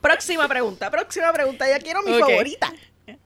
próxima 0.00 0.48
pregunta, 0.48 0.90
próxima 0.90 1.32
pregunta. 1.32 1.68
Ya 1.68 1.78
quiero 1.78 2.02
mi 2.02 2.18
favorita. 2.18 2.72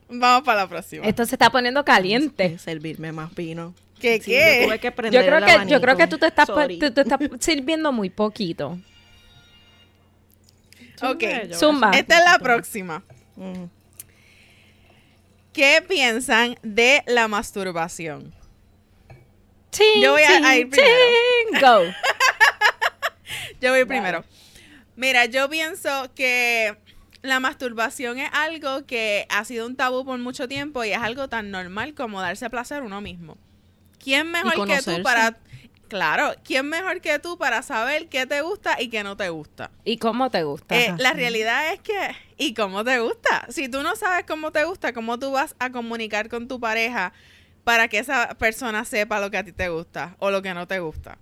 Vamos 0.09 0.43
para 0.43 0.61
la 0.61 0.67
próxima. 0.69 1.07
Esto 1.07 1.25
se 1.25 1.33
está 1.35 1.49
poniendo 1.49 1.83
caliente. 1.83 2.59
Servirme 2.59 3.11
más 3.11 3.33
vino. 3.33 3.73
¿Qué, 4.03 4.19
Sí, 4.19 4.31
qué? 4.31 4.57
yo 4.59 4.67
tuve 4.67 4.79
que 4.79 4.91
prender 4.91 5.21
Yo 5.21 5.25
creo 5.25 5.37
el 5.37 5.45
que 5.65 5.71
yo 5.71 5.79
creo 5.81 5.95
que 5.95 6.07
tú 6.07 6.17
te 6.17 6.27
estás 6.27 6.45
tú 6.45 6.91
te 6.91 7.01
estás 7.01 7.19
sirviendo 7.39 7.93
muy 7.93 8.09
poquito. 8.09 8.77
Ok. 11.01 11.23
Zumba. 11.53 11.91
Esta 11.91 12.17
es 12.19 12.25
la 12.25 12.37
próxima. 12.37 13.01
Mm. 13.37 13.63
¿Qué 15.53 15.81
piensan 15.87 16.57
de 16.63 17.01
la 17.07 17.29
masturbación? 17.29 18.33
Chin, 19.71 20.01
Yo 20.01 20.11
voy 20.11 20.23
a- 20.23 20.57
ir 20.57 20.69
primero. 20.69 20.93
Go. 21.61 21.93
Yo 23.61 23.71
voy 23.71 23.85
primero. 23.85 24.25
Mira, 24.97 25.25
yo 25.25 25.49
pienso 25.49 26.11
que 26.13 26.75
la 27.21 27.39
masturbación 27.39 28.19
es 28.19 28.29
algo 28.33 28.85
que 28.85 29.25
ha 29.29 29.45
sido 29.45 29.65
un 29.65 29.77
tabú 29.77 30.03
por 30.03 30.19
mucho 30.19 30.49
tiempo 30.49 30.83
y 30.83 30.91
es 30.91 30.97
algo 30.99 31.29
tan 31.29 31.51
normal 31.51 31.93
como 31.95 32.21
darse 32.21 32.49
placer 32.49 32.83
uno 32.83 32.99
mismo. 32.99 33.37
¿Quién 34.03 34.31
mejor 34.31 34.67
que 34.67 34.81
tú 34.81 35.01
para... 35.01 35.37
Claro, 35.87 36.33
¿quién 36.43 36.67
mejor 36.69 37.01
que 37.01 37.19
tú 37.19 37.37
para 37.37 37.61
saber 37.61 38.07
qué 38.09 38.25
te 38.25 38.41
gusta 38.41 38.81
y 38.81 38.89
qué 38.89 39.03
no 39.03 39.15
te 39.15 39.29
gusta? 39.29 39.69
¿Y 39.85 39.97
cómo 39.97 40.31
te 40.31 40.43
gusta? 40.43 40.75
Eh, 40.75 40.95
la 40.97 41.13
realidad 41.13 41.71
es 41.71 41.81
que, 41.81 42.15
¿y 42.35 42.55
cómo 42.55 42.83
te 42.83 42.99
gusta? 42.99 43.45
Si 43.49 43.69
tú 43.69 43.83
no 43.83 43.95
sabes 43.95 44.25
cómo 44.25 44.51
te 44.51 44.63
gusta, 44.63 44.91
¿cómo 44.91 45.19
tú 45.19 45.31
vas 45.31 45.55
a 45.59 45.71
comunicar 45.71 46.29
con 46.29 46.47
tu 46.47 46.59
pareja 46.59 47.13
para 47.63 47.89
que 47.89 47.99
esa 47.99 48.29
persona 48.39 48.85
sepa 48.85 49.19
lo 49.19 49.29
que 49.29 49.37
a 49.37 49.43
ti 49.43 49.51
te 49.51 49.69
gusta 49.69 50.15
o 50.17 50.31
lo 50.31 50.41
que 50.41 50.55
no 50.55 50.67
te 50.67 50.79
gusta? 50.79 51.19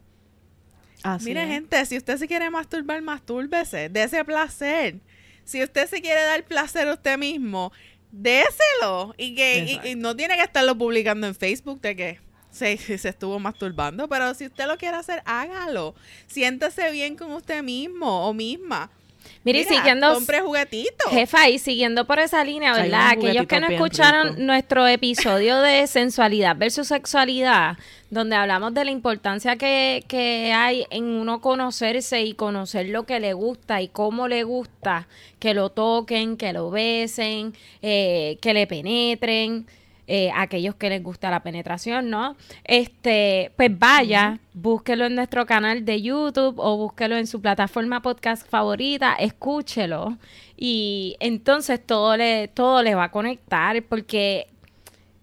Así 1.04 1.26
Mire, 1.26 1.44
es. 1.44 1.50
gente, 1.50 1.86
si 1.86 1.98
usted 1.98 2.18
se 2.18 2.28
quiere 2.28 2.50
masturbar, 2.50 3.02
mastúrbese, 3.02 3.90
dese 3.90 4.24
placer. 4.24 5.02
Si 5.44 5.62
usted 5.62 5.90
se 5.90 6.02
quiere 6.02 6.24
dar 6.24 6.46
placer 6.46 6.88
a 6.88 6.94
usted 6.94 7.18
mismo, 7.18 7.74
déselo. 8.12 9.14
Y 9.18 9.36
que 9.36 9.82
y 9.84 9.96
no 9.96 10.16
tiene 10.16 10.38
que 10.38 10.44
estarlo 10.44 10.78
publicando 10.78 11.28
en 11.28 11.36
Facebook 11.36 11.82
de 11.82 11.96
que 11.96 12.31
se, 12.52 12.78
se 12.98 13.10
estuvo 13.10 13.40
masturbando, 13.40 14.08
pero 14.08 14.34
si 14.34 14.46
usted 14.46 14.68
lo 14.68 14.78
quiere 14.78 14.98
hacer, 14.98 15.22
hágalo. 15.26 15.96
Siéntese 16.28 16.92
bien 16.92 17.16
con 17.16 17.32
usted 17.32 17.64
mismo 17.64 18.28
o 18.28 18.34
misma. 18.34 18.90
Mire, 19.44 19.62
y 19.62 19.64
siguiendo. 19.64 20.14
Compre 20.14 20.42
juguetitos. 20.42 21.12
Jefa, 21.12 21.50
y 21.50 21.58
siguiendo 21.58 22.06
por 22.06 22.20
esa 22.20 22.44
línea, 22.44 22.74
¿verdad? 22.74 23.10
Aquellos 23.12 23.48
que 23.48 23.60
no 23.60 23.68
escucharon 23.68 24.30
rico. 24.30 24.42
nuestro 24.42 24.88
episodio 24.88 25.60
de 25.62 25.88
sensualidad 25.88 26.56
versus 26.56 26.88
sexualidad, 26.88 27.78
donde 28.10 28.36
hablamos 28.36 28.74
de 28.74 28.86
la 28.86 28.92
importancia 28.92 29.56
que, 29.56 30.04
que 30.08 30.54
hay 30.54 30.86
en 30.92 31.06
uno 31.06 31.42
conocerse 31.42 32.22
y 32.22 32.34
conocer 32.34 32.90
lo 32.90 33.06
que 33.06 33.20
le 33.20 33.34
gusta 33.34 33.82
y 33.82 33.88
cómo 33.88 34.28
le 34.28 34.44
gusta, 34.44 35.08
que 35.40 35.54
lo 35.54 35.70
toquen, 35.70 36.38
que 36.38 36.54
lo 36.54 36.70
besen, 36.70 37.54
eh, 37.82 38.38
que 38.42 38.54
le 38.54 38.68
penetren. 38.68 39.66
Eh, 40.08 40.32
aquellos 40.36 40.76
que 40.76 40.90
les 40.90 41.02
gusta 41.02 41.30
la 41.30 41.44
penetración, 41.44 42.10
¿no? 42.10 42.36
Este, 42.64 43.52
pues 43.56 43.78
vaya, 43.78 44.40
búsquelo 44.54 45.06
en 45.06 45.16
nuestro 45.16 45.46
canal 45.46 45.86
de 45.86 46.02
YouTube 46.02 46.56
o 46.58 46.78
búsquelo 46.78 47.18
en 47.18 47.28
su 47.28 47.42
plataforma 47.42 48.02
podcast 48.02 48.48
favorita, 48.48 49.14
escúchelo 49.14 50.18
y 50.58 51.16
entonces 51.20 51.86
todo 51.86 52.18
le, 52.18 52.48
todo 52.48 52.84
le 52.84 52.96
va 52.96 53.06
a 53.06 53.12
conectar 53.12 53.82
porque 53.84 54.48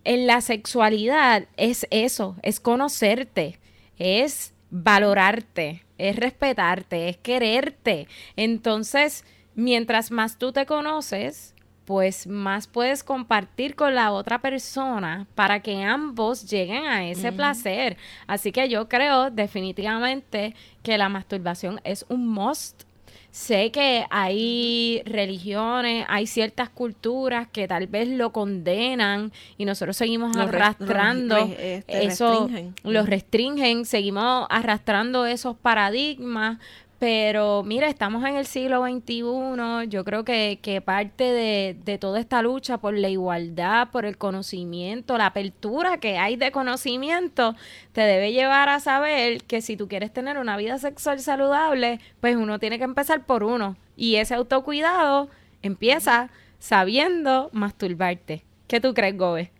en 0.05 0.27
la 0.27 0.41
sexualidad 0.41 1.45
es 1.57 1.87
eso, 1.91 2.37
es 2.43 2.61
conocerte, 2.61 3.59
es 3.99 4.55
valorarte, 4.71 5.85
es 5.99 6.17
respetarte, 6.17 7.09
es 7.09 7.17
quererte. 7.19 8.09
Entonces, 8.37 9.25
mientras 9.55 10.11
más 10.11 10.38
tú 10.38 10.53
te 10.53 10.67
conoces, 10.67 11.55
pues 11.88 12.27
más 12.27 12.66
puedes 12.66 13.03
compartir 13.03 13.74
con 13.74 13.94
la 13.94 14.12
otra 14.12 14.40
persona 14.42 15.27
para 15.35 15.61
que 15.61 15.83
ambos 15.83 16.44
lleguen 16.51 16.85
a 16.85 17.09
ese 17.09 17.33
placer. 17.33 17.96
Así 18.27 18.53
que 18.53 18.68
yo 18.68 18.90
creo 18.90 19.31
definitivamente 19.31 20.55
que 20.83 20.98
la 20.98 21.09
masturbación 21.09 21.81
es 21.85 22.05
un 22.11 22.29
must. 22.29 22.83
Sé 23.31 23.70
que 23.70 24.05
hay 24.11 25.01
religiones, 25.07 26.05
hay 26.09 26.27
ciertas 26.27 26.68
culturas 26.68 27.46
que 27.51 27.66
tal 27.66 27.87
vez 27.87 28.07
lo 28.09 28.33
condenan 28.33 29.33
y 29.57 29.64
nosotros 29.64 29.96
seguimos 29.96 30.37
arrastrando 30.37 31.37
re- 31.37 31.77
este, 31.77 32.05
eso, 32.05 32.29
restringen. 32.48 32.74
los 32.85 33.03
Ujú. 33.05 33.11
restringen, 33.11 33.85
seguimos 33.87 34.46
arrastrando 34.51 35.24
esos 35.24 35.57
paradigmas, 35.57 36.59
pero 36.99 37.63
mira, 37.63 37.89
estamos 37.89 38.25
en 38.25 38.37
el 38.37 38.47
siglo 38.47 38.83
XXI, 38.83 39.89
yo 39.89 40.05
creo 40.05 40.25
que, 40.25 40.59
que 40.61 40.81
parte 40.81 41.25
de, 41.25 41.77
de 41.85 41.99
toda 41.99 42.19
esta 42.19 42.43
lucha 42.43 42.79
por 42.79 42.97
la 42.97 43.09
igualdad, 43.09 43.91
por 43.91 44.05
el 44.05 44.19
conocimiento, 44.19 45.17
la 45.17 45.27
apertura 45.27 45.99
que 45.99 46.19
hay 46.19 46.37
de 46.37 46.51
conocimiento, 46.51 47.55
te 47.93 48.01
debe 48.01 48.33
llevar 48.33 48.69
a 48.69 48.81
saber 48.81 49.45
que 49.45 49.63
si 49.63 49.77
tú 49.77 49.87
quieres 49.87 50.13
tener 50.13 50.39
una 50.39 50.57
vida 50.57 50.79
sexual 50.79 51.21
saludable, 51.21 52.01
pues 52.21 52.37
uno 52.37 52.59
tiene 52.59 52.79
que 52.79 52.85
empezar 52.85 53.27
por 53.27 53.45
uno. 53.45 53.77
Y 53.97 54.17
ese 54.17 54.35
autocuidado 54.35 55.29
empieza 55.63 56.31
sabiendo 56.59 57.51
masturbarte. 57.53 58.45
¿Qué 58.67 58.81
tú 58.81 58.93
crees, 58.93 59.17
Gobe? 59.17 59.53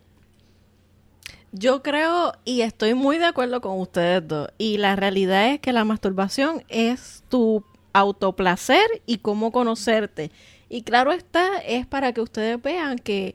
Yo 1.53 1.83
creo 1.83 2.33
y 2.45 2.61
estoy 2.61 2.93
muy 2.95 3.17
de 3.19 3.25
acuerdo 3.25 3.61
con 3.61 3.81
ustedes 3.81 4.27
dos. 4.27 4.49
Y 4.59 4.77
la 4.77 4.97
realidad 4.97 5.51
es 5.51 5.61
que 5.61 5.73
la 5.73 5.85
masturbación 5.85 6.63
es 6.69 7.23
tu 7.29 7.65
autoplacer 7.93 8.87
y 9.07 9.19
cómo 9.19 9.51
conocerte. 9.51 10.31
Y 10.69 10.83
claro 10.83 11.13
está, 11.13 11.59
es 11.59 11.87
para 11.87 12.13
que 12.13 12.21
ustedes 12.21 12.61
vean 12.61 12.99
que 12.99 13.35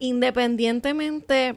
independientemente 0.00 1.56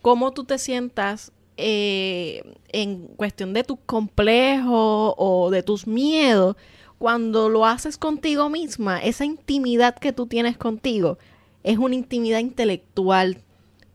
cómo 0.00 0.32
tú 0.32 0.44
te 0.44 0.58
sientas 0.58 1.32
eh, 1.58 2.54
en 2.70 3.08
cuestión 3.08 3.52
de 3.52 3.62
tus 3.62 3.78
complejos 3.84 5.14
o 5.18 5.50
de 5.50 5.62
tus 5.62 5.86
miedos, 5.86 6.56
cuando 6.98 7.50
lo 7.50 7.66
haces 7.66 7.98
contigo 7.98 8.48
misma, 8.48 9.02
esa 9.02 9.24
intimidad 9.26 9.96
que 9.96 10.12
tú 10.12 10.26
tienes 10.26 10.56
contigo 10.56 11.18
es 11.62 11.76
una 11.76 11.94
intimidad 11.94 12.38
intelectual 12.38 13.38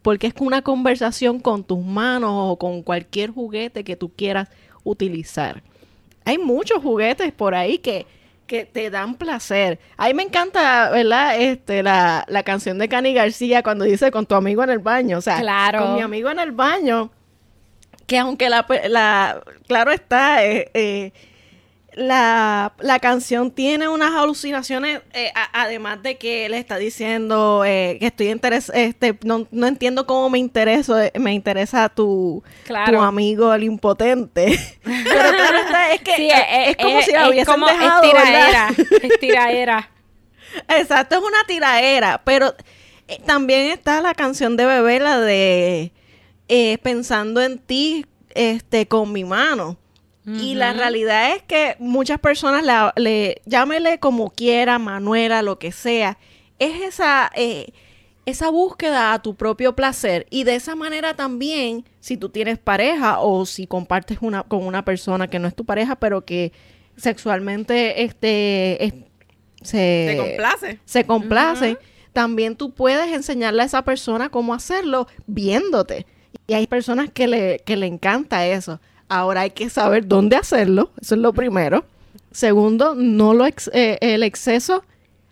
porque 0.07 0.27
es 0.27 0.33
una 0.39 0.61
conversación 0.61 1.41
con 1.41 1.65
tus 1.65 1.83
manos 1.83 2.31
o 2.33 2.55
con 2.57 2.81
cualquier 2.81 3.29
juguete 3.29 3.83
que 3.83 3.97
tú 3.97 4.07
quieras 4.15 4.47
utilizar. 4.85 5.61
Hay 6.23 6.37
muchos 6.37 6.81
juguetes 6.81 7.33
por 7.33 7.53
ahí 7.53 7.79
que, 7.79 8.05
que 8.45 8.63
te 8.63 8.89
dan 8.89 9.15
placer. 9.15 9.79
A 9.97 10.07
mí 10.07 10.13
me 10.13 10.23
encanta, 10.23 10.91
¿verdad? 10.91 11.37
Este, 11.41 11.83
la, 11.83 12.23
la 12.29 12.43
canción 12.43 12.77
de 12.77 12.87
Cani 12.87 13.13
García 13.13 13.61
cuando 13.63 13.83
dice 13.83 14.09
con 14.09 14.25
tu 14.25 14.35
amigo 14.35 14.63
en 14.63 14.69
el 14.69 14.79
baño. 14.79 15.17
O 15.17 15.21
sea, 15.21 15.41
Claro. 15.41 15.81
con 15.83 15.95
mi 15.95 16.01
amigo 16.01 16.29
en 16.29 16.39
el 16.39 16.53
baño, 16.53 17.11
que 18.05 18.17
aunque 18.17 18.49
la, 18.49 18.65
la 18.87 19.43
claro 19.67 19.91
está, 19.91 20.45
eh, 20.45 20.71
eh, 20.73 21.11
la, 21.97 22.73
la 22.79 22.99
canción 22.99 23.51
tiene 23.51 23.87
unas 23.89 24.13
alucinaciones, 24.15 25.01
eh, 25.13 25.31
a- 25.35 25.63
además 25.63 26.01
de 26.03 26.17
que 26.17 26.45
él 26.45 26.53
está 26.53 26.77
diciendo 26.77 27.63
eh, 27.65 27.97
que 27.99 28.05
estoy 28.07 28.29
interes 28.29 28.71
este, 28.73 29.17
no, 29.23 29.47
no 29.51 29.67
entiendo 29.67 30.05
cómo 30.05 30.29
me 30.29 30.37
intereso, 30.37 30.99
eh, 31.01 31.11
me 31.19 31.33
interesa 31.33 31.89
tu, 31.89 32.43
Claro. 32.65 32.99
tu 32.99 33.03
amigo 33.03 33.53
el 33.53 33.63
impotente. 33.63 34.57
Pero 34.83 35.29
claro 35.31 35.57
está, 35.57 35.91
es 35.93 36.01
que 36.01 36.15
Sí, 36.15 36.29
eh, 36.29 36.69
es, 36.69 36.77
como 36.77 36.99
eh, 36.99 37.03
si 37.03 37.11
la 37.11 37.23
es 37.23 37.29
hubiesen 37.29 37.53
como 37.53 37.67
dejado, 37.67 38.03
es 38.03 38.09
tiraera, 38.11 38.67
es 39.01 39.19
tiraera. 39.19 39.91
Exacto, 40.69 41.15
es 41.15 41.21
una 41.21 41.43
tiraera, 41.47 42.21
pero 42.23 42.55
también 43.25 43.71
está 43.71 44.01
la 44.01 44.13
canción 44.13 44.55
de 44.55 44.65
Bebé, 44.65 44.99
la 44.99 45.19
de 45.19 45.91
Pensando 46.81 47.41
en 47.41 47.57
ti, 47.59 48.05
este, 48.33 48.87
con 48.87 49.11
mi 49.11 49.23
mano. 49.23 49.77
Y 50.29 50.55
la 50.55 50.73
realidad 50.73 51.31
es 51.35 51.41
que 51.43 51.77
muchas 51.79 52.19
personas 52.19 52.63
la, 52.65 52.91
le, 52.97 53.41
llámele 53.45 53.97
como 53.99 54.29
quiera, 54.29 54.77
Manuela, 54.77 55.41
lo 55.41 55.57
que 55.57 55.71
sea, 55.71 56.17
es 56.59 56.81
esa, 56.81 57.31
eh, 57.33 57.67
esa 58.25 58.49
búsqueda 58.49 59.13
a 59.13 59.21
tu 59.21 59.35
propio 59.35 59.73
placer. 59.73 60.27
Y 60.29 60.43
de 60.43 60.55
esa 60.55 60.75
manera 60.75 61.13
también, 61.15 61.85
si 62.01 62.17
tú 62.17 62.27
tienes 62.27 62.57
pareja 62.59 63.19
o 63.21 63.45
si 63.45 63.67
compartes 63.67 64.17
una, 64.19 64.43
con 64.43 64.65
una 64.65 64.83
persona 64.83 65.29
que 65.29 65.39
no 65.39 65.47
es 65.47 65.55
tu 65.55 65.63
pareja, 65.63 65.95
pero 65.95 66.25
que 66.25 66.51
sexualmente 66.97 68.03
este, 68.03 68.83
es- 68.85 68.93
se, 69.61 70.05
¿Te 70.09 70.17
complace? 70.17 70.79
se 70.85 71.05
complace, 71.05 71.77
también 72.13 72.55
tú 72.55 72.73
puedes 72.73 73.13
enseñarle 73.13 73.61
a 73.61 73.65
esa 73.65 73.83
persona 73.83 74.29
cómo 74.29 74.53
hacerlo 74.53 75.07
viéndote. 75.25 76.05
Y 76.47 76.53
hay 76.53 76.67
personas 76.67 77.09
que 77.11 77.27
le, 77.27 77.59
que 77.59 77.75
le 77.77 77.85
encanta 77.87 78.45
eso. 78.45 78.79
Ahora 79.09 79.41
hay 79.41 79.51
que 79.51 79.69
saber 79.69 80.07
dónde 80.07 80.35
hacerlo, 80.35 80.91
eso 81.01 81.15
es 81.15 81.21
lo 81.21 81.33
primero. 81.33 81.85
Segundo, 82.31 82.93
no 82.95 83.33
lo 83.33 83.45
ex- 83.45 83.71
eh, 83.73 83.97
el 84.01 84.21
exceso 84.23 84.83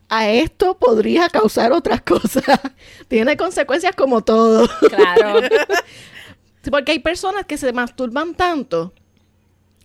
a 0.09 0.29
esto 0.29 0.77
podría 0.77 1.29
causar 1.29 1.71
otras 1.73 2.01
cosas. 2.05 2.43
Tiene 3.07 3.35
consecuencias 3.38 3.95
como 3.95 4.23
todo. 4.23 4.67
Claro. 4.89 5.41
Porque 6.71 6.93
hay 6.93 6.99
personas 6.99 7.45
que 7.45 7.57
se 7.57 7.71
masturban 7.73 8.33
tanto 8.33 8.93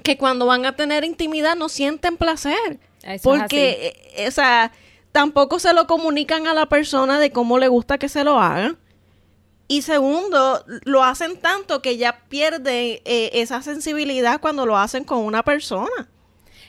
que 0.03 0.16
cuando 0.16 0.46
van 0.46 0.64
a 0.64 0.76
tener 0.76 1.05
intimidad 1.05 1.57
no 1.57 1.68
sienten 1.68 2.16
placer. 2.16 2.81
Eso 3.03 3.12
es 3.12 3.20
porque, 3.22 3.94
eh, 4.16 4.29
o 4.29 4.31
sea, 4.31 4.72
tampoco 5.12 5.59
se 5.59 5.74
lo 5.74 5.87
comunican 5.87 6.46
a 6.46 6.55
la 6.55 6.66
persona 6.66 7.18
de 7.18 7.33
cómo 7.33 7.59
le 7.59 7.68
gusta 7.68 7.98
que 7.98 8.09
se 8.09 8.24
lo 8.24 8.40
hagan. 8.40 8.79
Y 9.70 9.83
segundo, 9.83 10.64
lo 10.85 11.04
hacen 11.04 11.38
tanto 11.40 11.80
que 11.80 11.96
ya 11.96 12.22
pierden 12.28 12.98
eh, 13.04 13.30
esa 13.35 13.62
sensibilidad 13.62 14.40
cuando 14.40 14.66
lo 14.66 14.76
hacen 14.76 15.04
con 15.04 15.18
una 15.18 15.44
persona. 15.44 16.09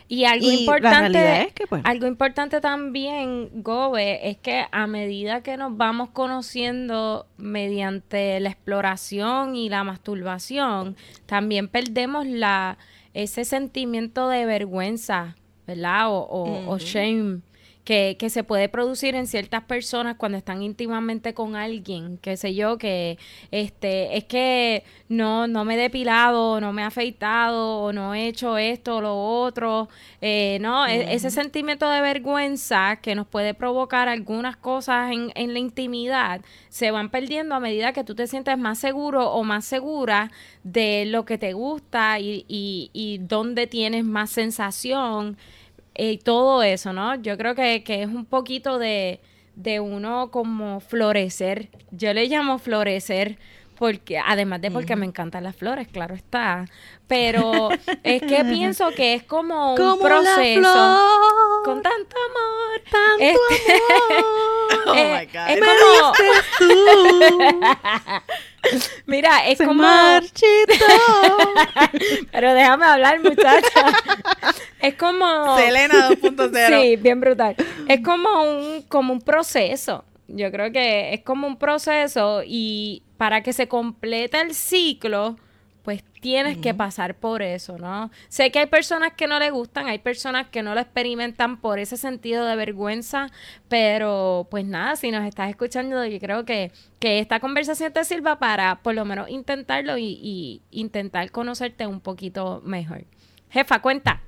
Y 0.06 0.24
algo 0.24 0.46
Y 0.48 0.60
importante, 0.60 1.08
realidad 1.18 1.42
es 1.48 1.52
que, 1.52 1.66
pues- 1.66 1.82
algo 1.84 2.06
importante 2.06 2.60
también, 2.60 3.50
Gobe, 3.62 4.28
es 4.30 4.36
que 4.36 4.66
a 4.70 4.86
medida 4.86 5.42
que 5.42 5.56
nos 5.56 5.76
vamos 5.76 6.10
conociendo 6.10 7.26
mediante 7.38 8.38
la 8.38 8.50
exploración 8.50 9.56
y 9.56 9.68
la 9.68 9.82
masturbación, 9.84 10.96
también 11.26 11.66
perdemos 11.68 12.26
la 12.26 12.78
ese 13.14 13.44
sentimiento 13.44 14.28
de 14.28 14.46
vergüenza, 14.46 15.34
¿verdad? 15.66 16.08
O, 16.10 16.18
o- 16.20 16.70
o 16.70 16.78
shame. 16.78 17.40
Que, 17.84 18.16
que 18.16 18.30
se 18.30 18.44
puede 18.44 18.68
producir 18.68 19.16
en 19.16 19.26
ciertas 19.26 19.64
personas 19.64 20.14
cuando 20.16 20.38
están 20.38 20.62
íntimamente 20.62 21.34
con 21.34 21.56
alguien, 21.56 22.16
qué 22.22 22.36
sé 22.36 22.54
yo, 22.54 22.78
que 22.78 23.18
este 23.50 24.16
es 24.16 24.22
que 24.24 24.84
no, 25.08 25.48
no 25.48 25.64
me 25.64 25.74
he 25.74 25.76
depilado, 25.76 26.60
no 26.60 26.72
me 26.72 26.82
he 26.82 26.84
afeitado, 26.84 27.80
o 27.80 27.92
no 27.92 28.14
he 28.14 28.28
hecho 28.28 28.56
esto 28.56 28.98
o 28.98 29.00
lo 29.00 29.16
otro, 29.16 29.88
eh, 30.20 30.58
no, 30.60 30.86
E- 30.86 31.12
ese 31.12 31.30
sentimiento 31.32 31.90
de 31.90 32.00
vergüenza 32.00 33.00
que 33.02 33.16
nos 33.16 33.26
puede 33.26 33.52
provocar 33.52 34.08
algunas 34.08 34.56
cosas 34.56 35.10
en, 35.10 35.32
en 35.34 35.52
la 35.52 35.58
intimidad 35.58 36.40
se 36.68 36.92
van 36.92 37.10
perdiendo 37.10 37.54
a 37.56 37.60
medida 37.60 37.92
que 37.92 38.04
tú 38.04 38.14
te 38.14 38.28
sientes 38.28 38.56
más 38.58 38.78
seguro 38.78 39.30
o 39.32 39.42
más 39.42 39.64
segura 39.64 40.30
de 40.62 41.04
lo 41.06 41.24
que 41.24 41.36
te 41.38 41.52
gusta 41.52 42.18
y, 42.20 42.44
y, 42.48 42.90
y 42.92 43.18
dónde 43.18 43.66
tienes 43.66 44.04
más 44.04 44.30
sensación 44.30 45.36
y 45.96 46.18
todo 46.18 46.62
eso, 46.62 46.92
¿no? 46.92 47.14
Yo 47.16 47.36
creo 47.36 47.54
que, 47.54 47.82
que 47.84 48.02
es 48.02 48.08
un 48.08 48.24
poquito 48.24 48.78
de, 48.78 49.20
de 49.54 49.80
uno 49.80 50.30
como 50.30 50.80
florecer. 50.80 51.70
Yo 51.90 52.12
le 52.14 52.26
llamo 52.26 52.58
florecer 52.58 53.38
porque 53.82 54.16
además 54.16 54.60
de 54.60 54.70
porque 54.70 54.94
me 54.94 55.04
encantan 55.06 55.42
las 55.42 55.56
flores, 55.56 55.88
claro 55.88 56.14
está, 56.14 56.66
pero 57.08 57.68
es 58.04 58.22
que 58.22 58.44
pienso 58.48 58.90
que 58.92 59.14
es 59.14 59.24
como 59.24 59.72
un 59.72 59.76
Como 59.76 59.96
la 59.96 60.08
proceso 60.08 60.60
flor, 60.60 61.62
con 61.64 61.82
tanto 61.82 62.16
amor. 62.28 62.80
tanto 62.88 63.24
Este- 63.24 63.72
amor. 63.72 64.24
Oh 64.86 64.94
Eh, 64.94 65.18
my 65.20 65.26
God. 65.26 65.48
es 65.48 65.60
Me 65.60 65.66
como, 65.66 66.12
mira, 69.06 69.46
es 69.48 69.58
se 69.58 69.64
como 69.66 69.82
marchitó. 69.82 70.84
Pero 72.32 72.54
déjame 72.54 72.84
hablar, 72.86 73.20
muchacha. 73.20 73.86
es 74.80 74.94
como. 74.94 75.56
Selena 75.58 76.08
2.0. 76.10 76.80
Sí, 76.82 76.96
bien 76.96 77.20
brutal. 77.20 77.54
Es 77.88 78.00
como 78.02 78.42
un, 78.44 78.82
como 78.82 79.12
un 79.12 79.20
proceso. 79.20 80.04
Yo 80.28 80.50
creo 80.50 80.72
que 80.72 81.14
es 81.14 81.20
como 81.22 81.46
un 81.46 81.56
proceso 81.56 82.42
y 82.44 83.02
para 83.16 83.42
que 83.42 83.52
se 83.52 83.68
complete 83.68 84.40
el 84.40 84.54
ciclo, 84.54 85.36
pues 85.82 86.04
tienes 86.20 86.58
que 86.58 86.74
pasar 86.74 87.16
por 87.16 87.42
eso, 87.42 87.76
¿no? 87.76 88.10
Sé 88.28 88.52
que 88.52 88.60
hay 88.60 88.66
personas 88.66 89.14
que 89.14 89.26
no 89.26 89.40
le 89.40 89.50
gustan, 89.50 89.86
hay 89.86 89.98
personas 89.98 90.48
que 90.48 90.62
no 90.62 90.74
lo 90.74 90.80
experimentan 90.80 91.60
por 91.60 91.80
ese 91.80 91.96
sentido 91.96 92.44
de 92.44 92.54
vergüenza, 92.54 93.30
pero 93.68 94.46
pues 94.50 94.64
nada, 94.64 94.94
si 94.94 95.10
nos 95.10 95.26
estás 95.26 95.50
escuchando, 95.50 96.04
yo 96.06 96.18
creo 96.20 96.44
que, 96.44 96.70
que 97.00 97.18
esta 97.18 97.40
conversación 97.40 97.92
te 97.92 98.04
sirva 98.04 98.38
para 98.38 98.76
por 98.82 98.94
lo 98.94 99.04
menos 99.04 99.28
intentarlo 99.28 99.98
y, 99.98 100.18
y 100.22 100.62
intentar 100.70 101.30
conocerte 101.32 101.86
un 101.88 102.00
poquito 102.00 102.62
mejor. 102.64 103.04
Jefa, 103.50 103.82
cuenta. 103.82 104.22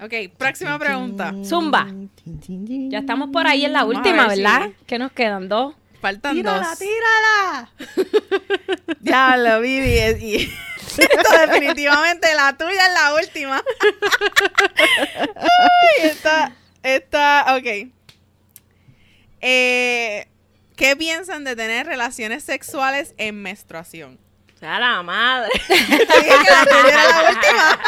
Ok, 0.00 0.12
próxima 0.36 0.78
pregunta. 0.78 1.32
Zumba. 1.44 1.86
Ya 2.88 2.98
estamos 3.00 3.30
por 3.32 3.46
ahí 3.46 3.64
en 3.64 3.72
la 3.72 3.84
última, 3.84 4.28
ver 4.28 4.38
¿verdad? 4.38 4.70
Que 4.86 4.98
nos 4.98 5.10
quedan 5.12 5.48
dos. 5.48 5.74
Faltan 6.00 6.36
Tírala, 6.36 6.68
dos. 6.68 6.78
tírala. 6.78 7.70
Diablo, 9.00 9.60
Vivi. 9.60 9.98
es- 9.98 10.22
y- 10.22 10.36
Esto 10.98 11.38
definitivamente 11.46 12.32
la 12.34 12.56
tuya 12.56 12.86
es 12.86 12.94
la 12.94 13.14
última. 13.14 13.62
Ay, 15.36 16.06
esta, 16.08 16.52
esta, 16.82 17.56
ok. 17.56 17.88
Eh, 19.40 20.28
¿Qué 20.76 20.96
piensan 20.96 21.44
de 21.44 21.56
tener 21.56 21.86
relaciones 21.86 22.44
sexuales 22.44 23.14
en 23.18 23.42
menstruación? 23.42 24.18
A 24.60 24.78
la 24.80 25.02
madre. 25.02 25.50
Dije 25.68 25.96
que 25.96 26.50
la 26.50 26.64
tuya 26.66 26.88
era 26.88 27.04
la 27.22 27.30
última. 27.30 27.78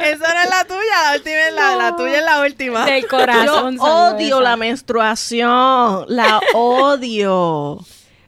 Eso 0.00 0.24
no 0.24 0.40
es 0.42 0.50
la 0.50 0.64
tuya, 0.64 1.02
la 1.04 1.14
última 1.16 1.46
es 1.48 1.54
la, 1.54 1.76
la 1.76 1.96
tuya 1.96 2.18
es 2.18 2.24
la 2.24 2.40
última. 2.42 2.84
Del 2.86 3.02
Yo 3.02 3.08
corazón. 3.08 3.78
salió 3.78 3.94
odio 4.16 4.34
esa. 4.36 4.40
la 4.40 4.56
menstruación, 4.56 6.04
la 6.08 6.40
odio. 6.54 7.78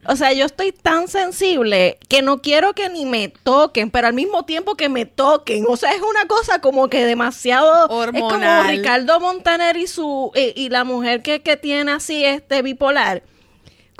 O 0.05 0.17
sea, 0.17 0.33
yo 0.33 0.45
estoy 0.45 0.73
tan 0.73 1.07
sensible 1.07 1.99
que 2.09 2.23
no 2.23 2.43
quiero 2.43 2.73
que 2.73 2.89
ni 2.89 3.07
me 3.07 3.29
toquen, 3.29 3.89
pero 3.91 4.09
al 4.09 4.15
mismo 4.15 4.45
tiempo 4.45 4.75
que 4.75 4.89
me 4.89 5.07
toquen. 5.07 5.65
O 5.69 5.77
sea, 5.77 5.93
es 5.93 6.03
una 6.03 6.27
cosa 6.27 6.61
como 6.61 6.89
que 6.89 7.07
demasiado... 7.07 7.85
Es 7.85 7.89
como 7.89 8.27
Hormonal. 8.27 8.67
Ricardo 8.67 9.21
Montaner 9.21 9.77
y 9.77 9.87
su 9.87 10.33
eh, 10.35 10.53
y 10.57 10.71
la 10.71 10.83
mujer 10.83 11.23
que, 11.23 11.41
que 11.41 11.57
tiene 11.57 11.93
así 11.93 12.25
este 12.25 12.63
bipolar. 12.63 13.23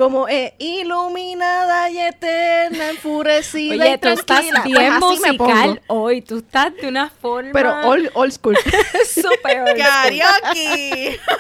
Como 0.03 0.29
eh, 0.29 0.55
iluminada 0.59 1.89
y 1.89 2.01
eterna, 2.01 2.91
enfurecida 2.91 3.85
Oye, 3.85 3.95
y 3.95 3.99
tú 3.99 4.09
estás. 4.09 4.41
Pues 4.41 4.65
bien 4.65 4.99
pongo. 4.99 5.15
musical 5.15 5.83
hoy. 5.87 6.23
Tú 6.23 6.39
estás 6.39 6.75
de 6.75 6.89
una 6.89 7.09
forma. 7.09 7.51
Pero 7.53 7.89
old, 7.89 8.11
old 8.15 8.33
school. 8.33 8.57
súper 9.15 9.61
old 9.61 9.69
school. 9.69 9.79
Karaoke. 9.79 11.21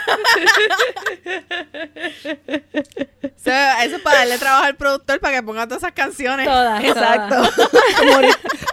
So, 3.42 3.50
eso 3.50 3.96
es 3.96 4.02
para 4.02 4.18
darle 4.18 4.38
trabajo 4.38 4.62
al 4.62 4.76
productor 4.76 5.18
para 5.18 5.34
que 5.34 5.42
ponga 5.42 5.66
todas 5.66 5.82
esas 5.82 5.92
canciones. 5.92 6.46
Todas, 6.46 6.84
Exacto. 6.84 7.34
todas. 7.34 7.70
como, 7.98 8.20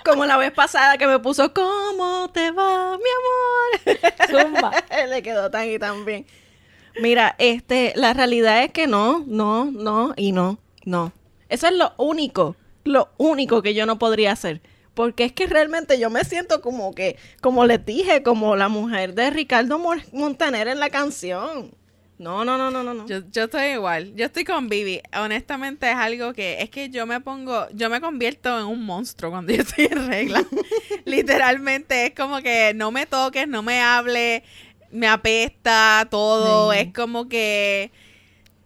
como 0.06 0.26
la 0.28 0.38
vez 0.38 0.52
pasada 0.52 1.00
que 1.00 1.08
me 1.08 1.18
puso 1.18 1.52
¿Cómo 1.52 2.30
te 2.32 2.52
va, 2.52 2.96
mi 2.98 3.90
amor? 3.90 4.00
Zumba. 4.30 4.72
Le 5.08 5.24
quedó 5.24 5.50
tan 5.50 5.68
y 5.68 5.80
tan 5.80 6.06
bien. 6.06 6.28
Mira, 7.02 7.36
este, 7.40 7.94
la 7.96 8.14
realidad 8.14 8.64
es 8.64 8.72
que 8.72 8.88
no, 8.88 9.24
no, 9.28 9.66
no 9.66 10.14
y 10.18 10.32
no, 10.32 10.60
no. 10.86 11.12
Eso 11.50 11.68
es 11.68 11.74
lo 11.74 11.94
único, 11.98 12.56
lo 12.84 13.10
único 13.18 13.62
que 13.62 13.74
yo 13.74 13.86
no 13.86 13.98
podría 14.00 14.32
hacer. 14.34 14.62
Porque 14.94 15.24
es 15.24 15.32
que 15.32 15.48
realmente 15.48 15.98
yo 16.00 16.10
me 16.10 16.24
siento 16.26 16.62
como 16.62 16.94
que, 16.94 17.16
como 17.42 17.66
les 17.66 17.86
dije, 17.86 18.22
como 18.22 18.56
la 18.56 18.68
mujer 18.68 19.14
de 19.14 19.30
Ricardo 19.30 19.80
Mon- 19.80 20.04
Montaner 20.12 20.68
en 20.68 20.80
la 20.80 20.90
canción. 20.90 21.72
No, 22.18 22.44
no, 22.44 22.58
no, 22.58 22.70
no, 22.70 22.84
no, 22.84 22.94
no. 22.94 23.08
Yo, 23.08 23.22
yo 23.32 23.46
estoy 23.46 23.68
igual. 23.70 24.14
Yo 24.16 24.26
estoy 24.26 24.44
con 24.44 24.68
Vivi. 24.68 25.02
Honestamente 25.18 25.90
es 25.90 25.96
algo 25.96 26.34
que 26.34 26.62
es 26.62 26.70
que 26.70 26.90
yo 26.90 27.06
me 27.06 27.22
pongo, 27.22 27.66
yo 27.74 27.90
me 27.90 28.02
convierto 28.02 28.60
en 28.60 28.66
un 28.66 28.84
monstruo 28.86 29.32
cuando 29.32 29.54
yo 29.54 29.62
estoy 29.62 29.86
en 29.86 30.06
regla. 30.10 30.44
Literalmente 31.06 32.08
es 32.08 32.16
como 32.16 32.42
que 32.42 32.74
no 32.76 32.92
me 32.92 33.06
toques, 33.06 33.48
no 33.48 33.64
me 33.64 33.80
hables, 33.82 34.44
me 34.92 35.08
apesta 35.08 36.08
todo. 36.10 36.72
Sí. 36.72 36.80
Es 36.80 36.94
como 36.94 37.28
que 37.30 37.92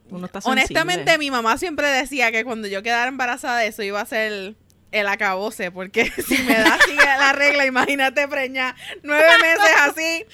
Uno 0.09 0.25
está 0.25 0.41
sensible. 0.41 0.61
honestamente 0.61 1.17
mi 1.17 1.31
mamá 1.31 1.57
siempre 1.57 1.87
decía 1.87 2.31
que 2.31 2.43
cuando 2.43 2.67
yo 2.67 2.83
quedara 2.83 3.07
embarazada 3.07 3.59
de 3.59 3.67
eso 3.67 3.83
iba 3.83 4.01
a 4.01 4.05
ser 4.05 4.55
el 4.91 5.07
acabose, 5.07 5.71
porque 5.71 6.11
si 6.27 6.37
me 6.43 6.53
da 6.53 6.75
así 6.75 6.95
la 6.95 7.33
regla, 7.33 7.65
imagínate 7.65 8.27
preñar 8.27 8.75
nueve 9.01 9.27
meses 9.41 9.75
así. 9.81 10.25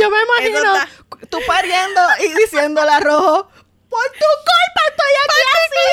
Yo 0.00 0.10
me 0.10 0.16
imagino 0.22 0.72
tú 1.28 1.38
pariendo 1.46 2.00
y 2.24 2.40
diciéndole 2.40 2.90
a 2.90 3.00
Rojo, 3.00 3.48
por 3.96 4.08
tu 4.12 4.30
culpa 4.48 4.82
estoy 4.90 5.14
aquí 5.24 5.40
así. 5.56 5.86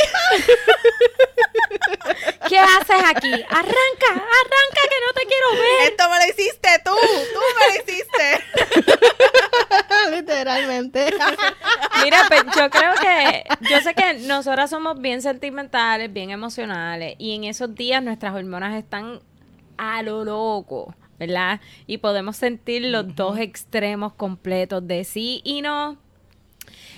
¿Qué 2.50 2.60
haces 2.60 3.04
aquí? 3.16 3.32
Arranca, 3.32 4.10
arranca 4.12 4.82
que 4.90 5.00
no 5.06 5.10
te 5.16 5.26
quiero 5.26 5.48
ver. 5.54 5.92
Esto 5.92 6.10
me 6.10 6.18
lo 6.18 6.26
hiciste 6.30 6.70
tú, 6.84 6.92
tú 7.34 7.40
me 7.58 7.64
lo 7.68 7.76
hiciste. 7.82 8.26
Literalmente. 10.12 11.14
Mira, 12.04 12.26
pues, 12.28 12.44
yo 12.56 12.70
creo 12.70 12.94
que, 12.96 13.44
yo 13.70 13.82
sé 13.82 13.94
que 13.94 14.16
nosotras 14.26 14.70
somos 14.70 15.00
bien 15.00 15.22
sentimentales, 15.22 16.12
bien 16.12 16.32
emocionales, 16.32 17.16
y 17.18 17.36
en 17.36 17.46
esos 17.46 17.74
días 17.74 18.04
nuestras 18.04 18.36
hormonas 18.36 18.76
están 18.76 19.22
a 19.78 20.04
lo 20.04 20.26
loco, 20.26 20.94
¿verdad? 21.18 21.62
Y 21.88 22.00
podemos 22.00 22.36
sentir 22.38 22.84
los 22.84 23.16
dos 23.16 23.40
extremos 23.40 24.14
completos 24.14 24.86
de 24.86 25.04
sí 25.06 25.42
y 25.44 25.62
no. 25.62 26.03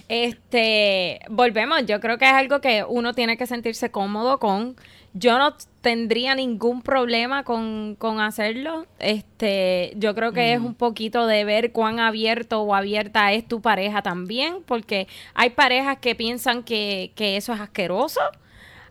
Este, 0.07 1.19
volvemos, 1.29 1.85
yo 1.85 1.99
creo 1.99 2.17
que 2.17 2.25
es 2.25 2.33
algo 2.33 2.61
que 2.61 2.83
uno 2.87 3.13
tiene 3.13 3.37
que 3.37 3.47
sentirse 3.47 3.89
cómodo 3.89 4.39
con. 4.39 4.75
Yo 5.13 5.37
no 5.39 5.55
tendría 5.81 6.35
ningún 6.35 6.81
problema 6.81 7.43
con, 7.43 7.95
con 7.97 8.19
hacerlo. 8.19 8.85
Este, 8.99 9.93
yo 9.95 10.13
creo 10.13 10.33
que 10.33 10.53
es 10.53 10.59
un 10.59 10.75
poquito 10.75 11.25
de 11.25 11.45
ver 11.45 11.71
cuán 11.71 11.99
abierto 11.99 12.61
o 12.61 12.75
abierta 12.75 13.31
es 13.31 13.47
tu 13.47 13.61
pareja 13.61 14.01
también, 14.01 14.57
porque 14.65 15.07
hay 15.33 15.51
parejas 15.51 15.97
que 15.99 16.15
piensan 16.15 16.63
que, 16.63 17.11
que 17.15 17.37
eso 17.37 17.53
es 17.53 17.61
asqueroso. 17.61 18.19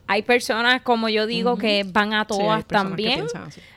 Hay 0.07 0.23
personas, 0.23 0.83
como 0.83 1.09
yo 1.09 1.27
digo, 1.27 1.57
que 1.57 1.85
van 1.87 2.13
a 2.13 2.27
todas 2.27 2.65
también. 2.67 3.27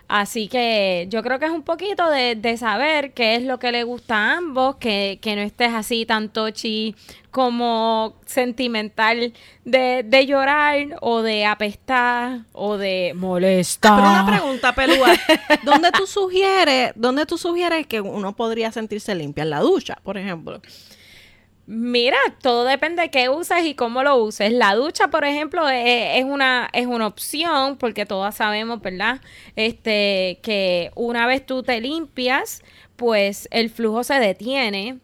Así 0.09 0.47
que 0.47 1.07
yo 1.09 1.21
creo 1.21 1.37
que 1.37 1.45
es 1.45 1.51
un 1.51 1.63
poquito 1.63 2.09
de, 2.09 2.35
de 2.35 2.57
saber 2.57 3.11
qué 3.11 3.35
es 3.35 3.43
lo 3.43 3.59
que 3.59 3.73
le 3.73 3.83
gusta 3.83 4.15
a 4.15 4.37
ambos, 4.37 4.77
que, 4.77 5.19
que 5.21 5.35
no 5.35 5.41
estés 5.41 5.73
así 5.73 6.05
tan 6.05 6.29
tochi 6.29 6.95
como 7.29 8.15
sentimental 8.25 9.33
de, 9.65 10.03
de 10.03 10.25
llorar 10.25 10.97
o 11.01 11.21
de 11.21 11.45
apestar 11.45 12.39
o 12.53 12.77
de 12.77 13.11
molestar. 13.15 13.99
Pero 13.99 14.09
una 14.09 14.25
pregunta, 14.25 14.73
Pelúa. 14.73 15.09
¿Dónde 15.63 15.91
tú 15.91 16.07
sugieres, 16.07 16.93
dónde 16.95 17.25
tú 17.25 17.37
sugieres 17.37 17.85
que 17.85 17.99
uno 17.99 18.33
podría 18.33 18.71
sentirse 18.71 19.13
limpia? 19.13 19.43
En 19.43 19.49
la 19.49 19.59
ducha, 19.59 19.97
por 20.03 20.17
ejemplo. 20.17 20.61
Mira, 21.69 22.17
todo 22.41 22.63
depende 22.63 23.01
de 23.01 23.11
qué 23.11 23.27
uses 23.27 23.65
y 23.65 23.75
cómo 23.75 24.01
lo 24.01 24.15
uses. 24.23 24.53
La 24.53 24.73
ducha, 24.75 25.09
por 25.09 25.25
ejemplo, 25.25 25.67
e- 25.69 26.17
es, 26.17 26.23
una, 26.23 26.69
es 26.71 26.85
una 26.87 27.07
opción, 27.07 27.75
porque 27.77 28.05
todas 28.05 28.35
sabemos, 28.35 28.81
¿verdad? 28.81 29.19
Este, 29.57 30.39
que 30.43 30.91
una 30.95 31.27
vez 31.27 31.45
tú 31.45 31.63
te 31.63 31.81
limpias, 31.81 32.63
pues 32.95 33.49
el 33.51 33.69
flujo 33.69 34.05
se 34.05 34.13
detiene 34.15 34.99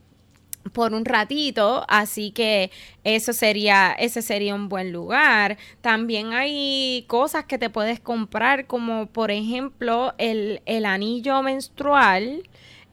por 0.73 0.93
un 0.93 1.05
ratito, 1.05 1.85
así 1.89 2.31
que 2.31 2.71
eso 3.03 3.33
sería, 3.33 3.93
ese 3.93 4.21
sería 4.21 4.55
un 4.55 4.69
buen 4.69 4.93
lugar. 4.93 5.57
También 5.81 6.33
hay 6.33 7.05
cosas 7.07 7.45
que 7.45 7.57
te 7.57 7.69
puedes 7.69 7.99
comprar, 7.99 8.67
como 8.67 9.07
por 9.07 9.31
ejemplo 9.31 10.13
el, 10.17 10.61
el 10.65 10.85
anillo 10.85 11.41
menstrual. 11.43 12.43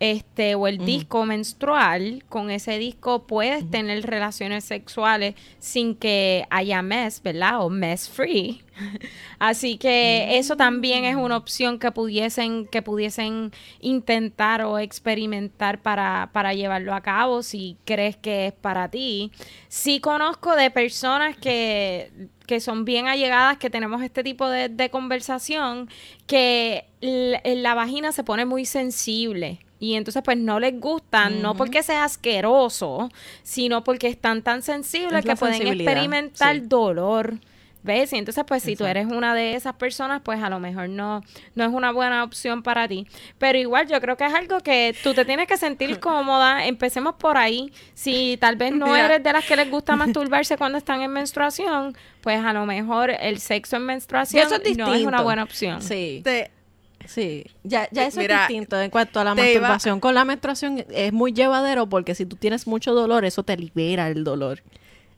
Este 0.00 0.54
o 0.54 0.66
el 0.66 0.78
disco 0.78 1.26
menstrual, 1.26 2.24
con 2.30 2.50
ese 2.50 2.78
disco 2.78 3.26
puedes 3.26 3.70
tener 3.70 4.02
relaciones 4.06 4.64
sexuales 4.64 5.34
sin 5.58 5.94
que 5.94 6.46
haya 6.48 6.80
mes, 6.80 7.22
¿verdad? 7.22 7.62
O 7.62 7.68
mes 7.68 8.08
free. 8.08 8.62
Así 9.38 9.76
que 9.76 10.38
eso 10.38 10.56
también 10.56 11.04
es 11.04 11.16
una 11.16 11.36
opción 11.36 11.78
que 11.78 11.92
pudiesen 11.92 12.66
que 12.66 12.80
pudiesen 12.80 13.52
intentar 13.80 14.62
o 14.62 14.78
experimentar 14.78 15.82
para, 15.82 16.30
para 16.32 16.54
llevarlo 16.54 16.94
a 16.94 17.02
cabo 17.02 17.42
si 17.42 17.76
crees 17.84 18.16
que 18.16 18.46
es 18.46 18.52
para 18.54 18.88
ti. 18.88 19.30
Sí 19.68 20.00
conozco 20.00 20.56
de 20.56 20.70
personas 20.70 21.36
que 21.36 22.10
que 22.46 22.58
son 22.58 22.84
bien 22.84 23.06
allegadas, 23.06 23.58
que 23.58 23.70
tenemos 23.70 24.02
este 24.02 24.24
tipo 24.24 24.48
de, 24.48 24.68
de 24.68 24.90
conversación, 24.90 25.88
que 26.26 26.86
la, 27.00 27.40
la 27.44 27.74
vagina 27.74 28.10
se 28.10 28.24
pone 28.24 28.44
muy 28.44 28.64
sensible 28.64 29.60
y 29.80 29.94
entonces 29.94 30.22
pues 30.22 30.36
no 30.36 30.60
les 30.60 30.78
gustan, 30.78 31.42
no 31.42 31.54
porque 31.56 31.82
sea 31.82 32.04
asqueroso, 32.04 33.10
sino 33.42 33.82
porque 33.82 34.06
están 34.08 34.42
tan 34.42 34.62
sensibles 34.62 35.20
Es 35.20 35.24
que 35.24 35.36
pueden 35.36 35.66
experimentar 35.66 36.54
sí. 36.56 36.62
dolor. 36.66 37.38
¿Ves? 37.82 38.12
Y 38.12 38.18
entonces, 38.18 38.44
pues, 38.46 38.62
si 38.62 38.76
tú 38.76 38.84
eres 38.84 39.06
una 39.06 39.34
de 39.34 39.54
esas 39.54 39.72
personas, 39.74 40.20
pues 40.22 40.42
a 40.42 40.50
lo 40.50 40.60
mejor 40.60 40.90
no, 40.90 41.22
no 41.54 41.64
es 41.64 41.70
una 41.70 41.92
buena 41.92 42.22
opción 42.24 42.62
para 42.62 42.86
ti. 42.86 43.06
Pero 43.38 43.56
igual 43.56 43.88
yo 43.88 43.98
creo 44.02 44.18
que 44.18 44.26
es 44.26 44.34
algo 44.34 44.60
que 44.60 44.94
tú 45.02 45.14
te 45.14 45.24
tienes 45.24 45.46
que 45.46 45.56
sentir 45.56 45.98
cómoda. 46.00 46.66
Empecemos 46.66 47.14
por 47.14 47.38
ahí. 47.38 47.72
Si 47.94 48.36
tal 48.38 48.56
vez 48.56 48.72
no 48.72 48.84
Mira. 48.84 49.06
eres 49.06 49.22
de 49.22 49.32
las 49.32 49.46
que 49.46 49.56
les 49.56 49.70
gusta 49.70 49.96
masturbarse 49.96 50.58
cuando 50.58 50.76
están 50.76 51.00
en 51.00 51.10
menstruación, 51.10 51.96
pues 52.20 52.44
a 52.44 52.52
lo 52.52 52.66
mejor 52.66 53.12
el 53.18 53.38
sexo 53.38 53.76
en 53.76 53.86
menstruación 53.86 54.46
Eso 54.46 54.56
es 54.62 54.76
no 54.76 54.92
es 54.92 55.06
una 55.06 55.22
buena 55.22 55.42
opción. 55.42 55.80
Sí, 55.80 56.20
Te- 56.22 56.50
sí. 57.06 57.44
Ya, 57.64 57.88
ya 57.90 58.06
eso 58.06 58.20
Mira, 58.20 58.42
es 58.42 58.48
distinto 58.48 58.80
en 58.80 58.90
cuanto 58.90 59.20
a 59.20 59.24
la 59.24 59.32
iba- 59.32 59.42
masturbación. 59.42 60.00
Con 60.00 60.14
la 60.14 60.24
menstruación 60.24 60.84
es 60.90 61.12
muy 61.12 61.32
llevadero 61.32 61.88
porque 61.88 62.14
si 62.14 62.26
tú 62.26 62.36
tienes 62.36 62.66
mucho 62.66 62.94
dolor, 62.94 63.24
eso 63.24 63.42
te 63.42 63.56
libera 63.56 64.08
el 64.08 64.24
dolor. 64.24 64.62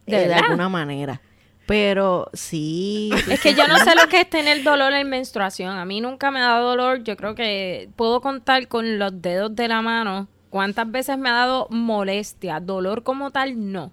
¿De 0.06 0.16
eh, 0.16 0.20
de 0.20 0.28
verdad? 0.28 0.44
alguna 0.44 0.68
manera. 0.68 1.20
Pero 1.66 2.28
sí. 2.32 3.10
Es 3.30 3.40
que 3.40 3.54
yo 3.54 3.68
no 3.68 3.78
sé 3.78 3.94
lo 3.94 4.08
que 4.08 4.20
es 4.22 4.28
tener 4.28 4.62
dolor 4.64 4.92
en 4.94 5.08
menstruación. 5.08 5.76
A 5.76 5.84
mí 5.84 6.00
nunca 6.00 6.30
me 6.30 6.40
ha 6.40 6.48
dado 6.48 6.70
dolor. 6.70 7.04
Yo 7.04 7.16
creo 7.16 7.34
que 7.34 7.88
puedo 7.96 8.20
contar 8.20 8.66
con 8.68 8.98
los 8.98 9.22
dedos 9.22 9.54
de 9.54 9.68
la 9.68 9.80
mano 9.80 10.26
cuántas 10.50 10.90
veces 10.90 11.16
me 11.18 11.28
ha 11.30 11.34
dado 11.34 11.68
molestia. 11.70 12.58
Dolor 12.60 13.04
como 13.04 13.30
tal, 13.30 13.70
no. 13.72 13.92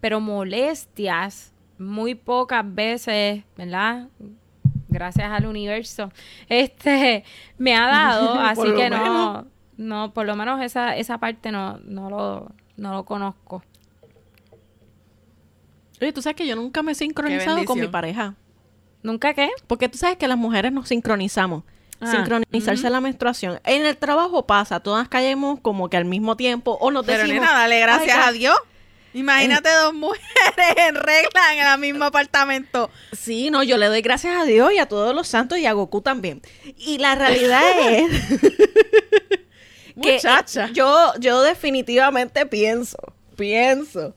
Pero 0.00 0.18
molestias, 0.20 1.52
muy 1.78 2.14
pocas 2.14 2.64
veces, 2.74 3.42
¿verdad? 3.56 4.08
Gracias 5.00 5.32
al 5.32 5.46
universo. 5.46 6.12
Este, 6.46 7.24
me 7.56 7.74
ha 7.74 7.86
dado, 7.86 8.34
así 8.38 8.74
que 8.76 8.90
no, 8.90 8.98
menos. 8.98 9.44
no, 9.78 10.12
por 10.12 10.26
lo 10.26 10.36
menos 10.36 10.60
esa, 10.60 10.94
esa 10.94 11.16
parte 11.16 11.50
no, 11.50 11.78
no 11.84 12.10
lo, 12.10 12.52
no 12.76 12.92
lo 12.92 13.04
conozco. 13.06 13.62
Oye, 16.02 16.12
tú 16.12 16.20
sabes 16.20 16.36
que 16.36 16.46
yo 16.46 16.54
nunca 16.54 16.82
me 16.82 16.92
he 16.92 16.94
sincronizado 16.94 17.64
con 17.64 17.80
mi 17.80 17.88
pareja. 17.88 18.34
¿Nunca 19.02 19.32
qué? 19.32 19.48
Porque 19.66 19.88
tú 19.88 19.96
sabes 19.96 20.18
que 20.18 20.28
las 20.28 20.36
mujeres 20.36 20.70
nos 20.70 20.88
sincronizamos. 20.88 21.64
Ah, 21.98 22.06
Sincronizarse 22.10 22.90
la 22.90 23.00
menstruación. 23.00 23.58
En 23.64 23.86
el 23.86 23.96
trabajo 23.96 24.46
pasa, 24.46 24.80
todas 24.80 25.08
caemos 25.08 25.60
como 25.60 25.88
que 25.88 25.96
al 25.96 26.04
mismo 26.04 26.36
tiempo 26.36 26.76
o 26.78 26.90
nos 26.90 27.06
Pero 27.06 27.22
decimos... 27.22 27.40
nena, 27.46 27.52
dale 27.58 27.80
gracias 27.80 28.18
"Ay, 28.18 28.28
a 28.28 28.32
Dios. 28.32 28.56
Imagínate 29.12 29.68
dos 29.82 29.92
mujeres 29.94 30.76
en 30.76 30.94
regla 30.94 31.54
en 31.54 31.66
el 31.66 31.78
mismo 31.78 32.04
apartamento. 32.04 32.90
Sí, 33.12 33.50
no, 33.50 33.62
yo 33.62 33.76
le 33.76 33.86
doy 33.86 34.02
gracias 34.02 34.36
a 34.40 34.44
Dios 34.44 34.72
y 34.72 34.78
a 34.78 34.86
todos 34.86 35.14
los 35.14 35.26
santos 35.28 35.58
y 35.58 35.66
a 35.66 35.72
Goku 35.72 36.00
también. 36.00 36.42
Y 36.76 36.98
la 36.98 37.14
realidad 37.16 37.60
es 37.90 38.10
que 40.00 40.14
Muchacha. 40.14 40.70
yo, 40.72 41.12
yo 41.18 41.42
definitivamente 41.42 42.46
pienso, 42.46 42.98
pienso 43.36 44.14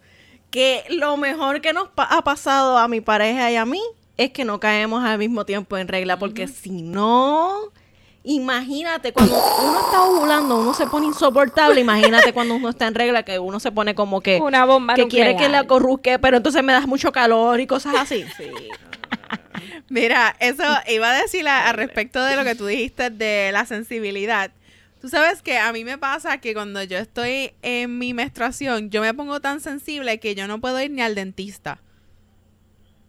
que 0.51 0.83
lo 0.89 1.17
mejor 1.17 1.61
que 1.61 1.73
nos 1.73 1.89
pa- 1.89 2.03
ha 2.09 2.23
pasado 2.23 2.77
a 2.77 2.87
mi 2.87 3.01
pareja 3.01 3.51
y 3.51 3.55
a 3.55 3.65
mí 3.65 3.81
es 4.17 4.29
que 4.31 4.45
no 4.45 4.59
caemos 4.59 5.03
al 5.03 5.17
mismo 5.17 5.45
tiempo 5.45 5.77
en 5.77 5.87
regla, 5.87 6.19
porque 6.19 6.47
si 6.47 6.83
no, 6.83 7.71
imagínate, 8.23 9.11
cuando 9.13 9.35
uno 9.35 9.79
está 9.79 10.03
ovulando, 10.03 10.59
uno 10.59 10.73
se 10.73 10.87
pone 10.87 11.07
insoportable, 11.07 11.81
imagínate 11.81 12.33
cuando 12.33 12.55
uno 12.55 12.69
está 12.69 12.87
en 12.87 12.95
regla, 12.95 13.23
que 13.23 13.39
uno 13.39 13.59
se 13.59 13.71
pone 13.71 13.95
como 13.95 14.21
que... 14.21 14.39
Una 14.41 14.65
bomba 14.65 14.95
que 14.95 15.07
quiere 15.07 15.35
que 15.35 15.49
la 15.49 15.59
acorrusque, 15.59 16.19
pero 16.19 16.37
entonces 16.37 16.63
me 16.63 16.73
das 16.73 16.87
mucho 16.87 17.11
calor 17.11 17.59
y 17.59 17.67
cosas 17.67 17.95
así. 17.95 18.25
Sí. 18.37 18.49
Mira, 19.89 20.35
eso 20.39 20.63
iba 20.87 21.11
a 21.11 21.21
decir 21.21 21.47
a, 21.47 21.69
a 21.69 21.73
respecto 21.73 22.23
de 22.23 22.35
lo 22.35 22.43
que 22.43 22.55
tú 22.55 22.65
dijiste 22.65 23.09
de 23.11 23.51
la 23.51 23.65
sensibilidad. 23.65 24.51
Tú 25.03 25.09
sabes 25.09 25.41
que 25.41 25.57
a 25.59 25.71
mí 25.73 25.83
me 25.83 25.97
pasa 25.97 26.37
que 26.39 26.53
cuando 26.53 26.81
yo 26.81 26.97
estoy 26.97 27.53
en 27.61 27.99
mi 27.99 28.13
menstruación, 28.13 28.89
yo 28.89 29.01
me 29.01 29.13
pongo 29.13 29.41
tan 29.41 29.59
sensible 29.59 30.19
que 30.19 30.33
yo 30.33 30.47
no 30.47 30.61
puedo 30.61 30.81
ir 30.81 30.91
ni 30.91 31.01
al 31.01 31.13
dentista. 31.13 31.81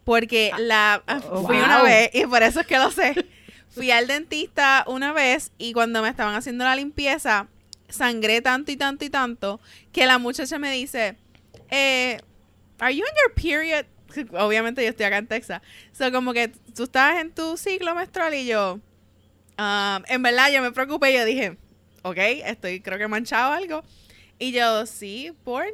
Porque 0.03 0.51
la 0.59 1.03
oh, 1.31 1.47
fui 1.47 1.57
una 1.57 1.83
vez 1.83 2.11
y 2.13 2.27
por 2.27 2.43
eso 2.43 2.61
es 2.61 2.67
que 2.67 2.79
lo 2.79 2.91
sé. 2.91 3.15
Fui 3.75 3.91
al 3.91 4.07
dentista 4.07 4.85
una 4.87 5.13
vez 5.13 5.53
y 5.59 5.73
cuando 5.73 6.01
me 6.01 6.09
estaban 6.09 6.35
haciendo 6.35 6.65
la 6.65 6.77
limpieza, 6.77 7.49
sangré 7.89 8.41
tanto 8.41 8.71
y 8.71 8.77
tanto 8.77 9.05
y 9.05 9.11
tanto 9.11 9.61
que 9.93 10.07
la 10.07 10.19
muchacha 10.19 10.59
me 10.59 10.71
dice, 10.71 11.17
eh, 11.71 12.19
¿Are 12.79 12.95
you 12.95 13.05
in 13.05 13.15
your 13.17 13.35
period? 13.35 13.87
Obviamente 14.39 14.83
yo 14.83 14.91
estoy 14.91 15.07
acá 15.07 15.19
en 15.19 15.27
Texas. 15.27 15.63
So, 15.93 16.11
como 16.13 16.33
que 16.33 16.49
tú 16.49 16.85
estabas 16.85 17.21
en 17.21 17.33
tu 17.33 17.57
ciclo 17.57 17.95
menstrual 17.95 18.35
y 18.35 18.47
yo, 18.47 18.81
um, 19.59 20.03
en 20.07 20.23
verdad 20.23 20.51
yo 20.53 20.63
me 20.63 20.73
preocupé 20.73 21.13
y 21.13 21.15
yo 21.15 21.25
dije, 21.25 21.57
ok, 22.03 22.19
estoy 22.19 22.81
creo 22.81 22.99
que 22.99 23.09
manchado 23.09 23.53
algo. 23.53 23.83
Y 24.39 24.53
yo, 24.53 24.87
sí, 24.87 25.33
por. 25.45 25.65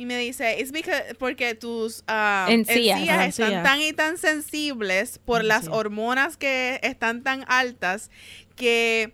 Y 0.00 0.06
me 0.06 0.16
dice, 0.16 0.62
es 0.62 0.72
because, 0.72 1.14
porque 1.18 1.54
tus 1.54 2.02
um, 2.08 2.48
Encías. 2.50 2.98
encías 3.00 3.28
están 3.28 3.46
encías. 3.48 3.62
tan 3.62 3.80
y 3.82 3.92
tan 3.92 4.16
sensibles 4.16 5.18
por 5.18 5.44
las 5.44 5.68
hormonas 5.68 6.38
que 6.38 6.80
están 6.82 7.22
tan 7.22 7.44
altas 7.48 8.10
que 8.56 9.12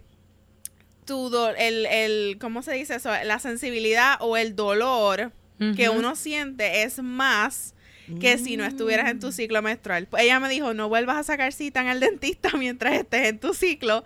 tu 1.04 1.28
do- 1.28 1.50
el, 1.56 1.86
el, 1.86 2.38
¿cómo 2.40 2.62
se 2.62 2.72
dice 2.74 2.94
eso? 2.94 3.10
La 3.24 3.40
sensibilidad 3.40 4.14
o 4.20 4.36
el 4.36 4.54
dolor 4.54 5.32
que 5.74 5.88
uno 5.88 6.14
siente 6.14 6.82
es 6.84 7.02
más 7.02 7.74
que 8.20 8.38
si 8.38 8.56
no 8.56 8.64
estuvieras 8.64 9.10
en 9.10 9.18
tu 9.18 9.32
ciclo 9.32 9.62
menstrual. 9.62 10.06
Ella 10.18 10.38
me 10.38 10.48
dijo, 10.48 10.72
no 10.72 10.88
vuelvas 10.88 11.16
a 11.16 11.22
sacar 11.24 11.52
cita 11.52 11.80
en 11.80 11.88
el 11.88 11.98
dentista 12.08 12.50
mientras 12.56 12.94
estés 12.94 13.26
en 13.28 13.40
tu 13.40 13.54
ciclo, 13.54 14.04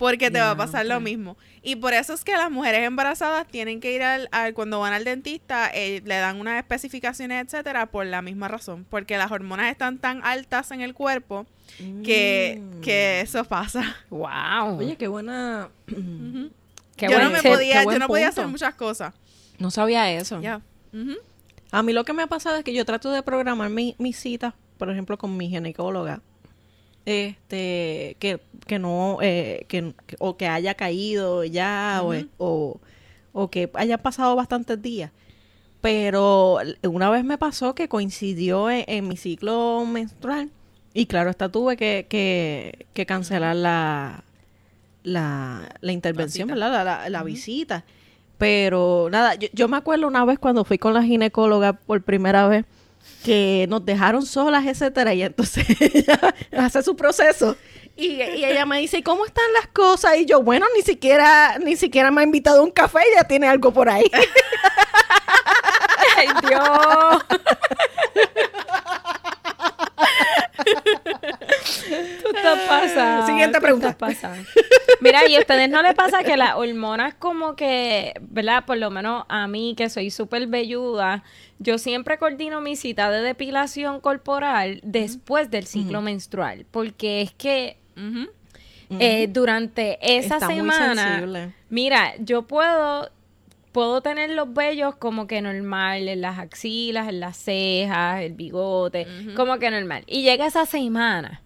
porque 0.00 0.30
te 0.30 0.40
va 0.40 0.52
a 0.52 0.56
pasar 0.56 0.86
lo 0.86 0.98
mismo. 0.98 1.36
Y 1.62 1.76
por 1.76 1.92
eso 1.92 2.14
es 2.14 2.24
que 2.24 2.32
las 2.32 2.50
mujeres 2.50 2.82
embarazadas 2.84 3.46
tienen 3.46 3.80
que 3.80 3.92
ir 3.92 4.02
al, 4.02 4.28
al- 4.32 4.54
cuando 4.54 4.80
van 4.80 4.94
al 4.94 5.04
dentista, 5.04 5.70
eh, 5.72 6.00
le 6.04 6.16
dan 6.16 6.40
unas 6.40 6.56
especificaciones, 6.56 7.44
etcétera, 7.44 7.86
por 7.86 8.06
la 8.06 8.22
misma 8.22 8.48
razón, 8.48 8.86
porque 8.88 9.18
las 9.18 9.30
hormonas 9.30 9.70
están 9.70 9.98
tan 9.98 10.24
altas 10.24 10.70
en 10.70 10.80
el 10.80 10.94
cuerpo 10.94 11.46
que, 12.02 12.60
Mm. 12.60 12.80
que 12.80 13.20
eso 13.20 13.44
pasa. 13.44 13.94
Wow. 14.10 14.78
Oye, 14.78 14.96
qué 14.96 15.06
buena... 15.06 15.68
Qué 16.96 17.08
yo 17.08 17.18
no 17.18 17.30
me 17.30 17.40
tip. 17.40 17.50
podía, 17.50 17.84
qué 17.84 17.92
yo 17.92 17.98
no 17.98 18.06
podía 18.08 18.26
punto. 18.26 18.40
hacer 18.42 18.50
muchas 18.50 18.74
cosas. 18.74 19.14
No 19.58 19.70
sabía 19.70 20.10
eso. 20.12 20.40
Ya. 20.42 20.60
A 21.70 21.82
mí 21.82 21.92
lo 21.92 22.04
que 22.04 22.12
me 22.12 22.22
ha 22.22 22.26
pasado 22.26 22.56
es 22.56 22.64
que 22.64 22.74
yo 22.74 22.84
trato 22.84 23.10
de 23.10 23.22
programar 23.22 23.70
mi, 23.70 23.94
mis 23.98 24.18
citas, 24.18 24.52
por 24.76 24.90
ejemplo, 24.90 25.16
con 25.16 25.34
mi 25.36 25.48
ginecóloga. 25.48 26.20
Este, 27.10 28.16
que, 28.18 28.40
que 28.66 28.78
no, 28.78 29.18
eh, 29.20 29.64
que, 29.68 29.94
o 30.18 30.36
que 30.36 30.46
haya 30.48 30.74
caído 30.74 31.44
ya, 31.44 32.00
o- 32.02 32.12
o, 32.38 32.80
o 33.32 33.50
que 33.50 33.70
haya 33.74 33.98
pasado 33.98 34.36
bastantes 34.36 34.80
días. 34.80 35.10
Pero 35.80 36.58
una 36.82 37.08
vez 37.10 37.24
me 37.24 37.38
pasó 37.38 37.74
que 37.74 37.88
coincidió 37.88 38.70
en, 38.70 38.84
en 38.86 39.08
mi 39.08 39.16
ciclo 39.16 39.84
menstrual. 39.86 40.50
Y 40.92 41.06
claro, 41.06 41.30
hasta 41.30 41.48
tuve 41.48 41.76
que, 41.76 42.06
que, 42.08 42.86
que 42.92 43.06
cancelar 43.06 43.56
la, 43.56 44.24
la, 45.02 45.68
la 45.80 45.92
intervención. 45.92 46.48
La, 46.58 46.84
la- 46.84 47.08
la 47.08 47.22
visita. 47.22 47.84
Pero 48.38 49.08
nada, 49.10 49.34
yo, 49.36 49.48
yo 49.52 49.68
me 49.68 49.76
acuerdo 49.76 50.06
una 50.06 50.24
vez 50.24 50.38
cuando 50.38 50.64
fui 50.64 50.78
con 50.78 50.94
la 50.94 51.02
ginecóloga 51.02 51.74
por 51.74 52.02
primera 52.02 52.48
vez 52.48 52.64
que 53.24 53.66
nos 53.68 53.84
dejaron 53.84 54.24
solas, 54.24 54.66
etcétera, 54.66 55.12
y 55.14 55.22
entonces 55.22 55.66
ella 55.80 56.18
hace 56.56 56.82
su 56.82 56.96
proceso. 56.96 57.56
Y, 57.96 58.22
y 58.22 58.44
ella 58.44 58.64
me 58.64 58.78
dice, 58.78 58.98
"¿Y 58.98 59.02
¿cómo 59.02 59.26
están 59.26 59.44
las 59.52 59.66
cosas? 59.68 60.16
Y 60.16 60.24
yo, 60.24 60.42
bueno, 60.42 60.64
ni 60.74 60.82
siquiera, 60.82 61.58
ni 61.58 61.76
siquiera 61.76 62.10
me 62.10 62.22
ha 62.22 62.24
invitado 62.24 62.60
a 62.60 62.64
un 62.64 62.70
café, 62.70 63.00
ya 63.14 63.24
tiene 63.24 63.46
algo 63.46 63.72
por 63.72 63.90
ahí. 63.90 64.10
Ay, 66.16 66.28
Dios. 66.48 67.24
Tú 72.22 72.36
estás 72.36 72.60
pasando. 72.68 73.26
Siguiente 73.26 73.58
tú 73.58 73.62
pregunta. 73.62 73.88
estás 73.90 74.08
pasando. 74.16 74.48
Mira, 75.00 75.28
¿y 75.28 75.36
a 75.36 75.40
ustedes 75.40 75.68
no 75.68 75.82
les 75.82 75.94
pasa 75.94 76.22
que 76.22 76.36
las 76.36 76.54
hormonas 76.56 77.14
como 77.14 77.56
que, 77.56 78.14
¿verdad? 78.20 78.64
Por 78.64 78.78
lo 78.78 78.90
menos 78.90 79.24
a 79.28 79.46
mí, 79.48 79.74
que 79.76 79.88
soy 79.88 80.10
súper 80.10 80.46
velluda, 80.46 81.24
yo 81.58 81.78
siempre 81.78 82.18
coordino 82.18 82.60
mi 82.60 82.76
cita 82.76 83.10
de 83.10 83.20
depilación 83.22 84.00
corporal 84.00 84.80
después 84.82 85.50
del 85.50 85.66
ciclo 85.66 86.02
menstrual. 86.02 86.66
Porque 86.70 87.22
es 87.22 87.32
que 87.32 87.78
eh, 88.98 89.28
durante 89.30 89.98
esa 90.02 90.36
Está 90.36 90.48
semana, 90.48 91.54
mira, 91.68 92.14
yo 92.18 92.42
puedo 92.42 93.10
puedo 93.72 94.00
tener 94.00 94.30
los 94.30 94.52
vellos 94.52 94.96
como 94.96 95.26
que 95.26 95.40
normal 95.42 96.08
en 96.08 96.20
las 96.20 96.38
axilas, 96.38 97.08
en 97.08 97.20
las 97.20 97.36
cejas, 97.36 98.22
el 98.22 98.32
bigote, 98.32 99.06
como 99.36 99.58
que 99.58 99.70
normal. 99.70 100.04
Y 100.06 100.22
llega 100.22 100.46
esa 100.46 100.66
semana. 100.66 101.42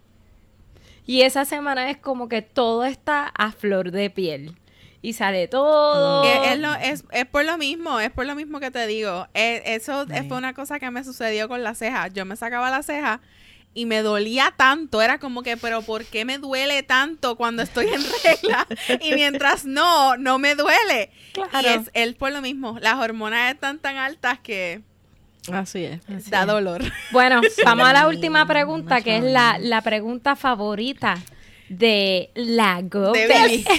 Y 1.07 1.23
esa 1.23 1.45
semana 1.45 1.91
es 1.91 1.99
como 1.99 2.29
que 2.29 2.43
todo 2.43 2.85
está 2.85 3.27
a 3.37 3.53
flor 3.53 3.91
de 3.91 4.11
piel. 4.11 4.55
Y 5.03 5.13
sale 5.13 5.49
todo. 5.49 6.25
Es, 6.25 6.53
es 6.53 6.59
lo- 6.59 6.75
es- 6.75 7.05
es 7.13 7.27
por 7.27 7.45
lo 7.45 7.59
mismo, 7.59 8.01
es 8.01 8.11
por 8.11 8.25
lo 8.25 8.35
mismo 8.35 8.59
que 8.59 8.71
te 8.71 8.87
digo. 8.87 9.29
Eh, 9.35 9.63
eso 9.67 10.07
fue 10.29 10.39
una 10.39 10.55
cosa 10.55 10.81
que 10.81 10.91
me 10.91 11.05
sucedió 11.05 11.47
con 11.49 11.63
la 11.63 11.75
ceja. 11.75 12.09
Yo 12.09 12.25
me 12.25 12.37
sacaba 12.37 12.71
la 12.71 12.83
ceja 12.83 13.21
y 13.75 13.85
me 13.85 14.01
dolía 14.01 14.55
tanto. 14.57 15.03
Era 15.03 15.19
como 15.19 15.43
que, 15.43 15.59
pero 15.59 15.83
¿por 15.83 16.07
qué 16.07 16.25
me 16.25 16.39
duele 16.39 16.83
tanto 16.85 17.37
cuando 17.37 17.63
estoy 17.63 17.89
en 17.89 18.03
regla? 18.25 18.67
Y 19.03 19.15
mientras 19.15 19.67
no, 19.67 20.17
no 20.17 20.39
me 20.39 20.55
duele. 20.55 21.11
Claro. 21.35 21.51
Y 21.61 21.67
es, 21.67 21.91
es 21.93 22.15
por 22.15 22.33
lo 22.33 22.41
mismo. 22.41 22.79
Las 22.81 22.95
hormonas 22.95 23.53
están 23.53 23.79
tan 23.81 23.99
altas 23.99 24.39
que 24.41 24.81
Así 25.53 25.85
es. 25.85 26.31
da 26.31 26.47
dolor. 26.47 26.83
Bueno, 27.13 27.41
vamos 27.65 27.87
a 27.87 27.93
la 27.93 28.09
última 28.09 28.47
pregunta, 28.47 29.01
que 29.03 29.19
es 29.19 29.25
la, 29.25 29.59
la 29.61 29.83
pregunta 29.83 30.37
favorita 30.37 31.19
de 31.69 32.31
la 32.35 32.81
Go. 32.83 33.13
De 33.13 33.27
Billy. 33.27 33.65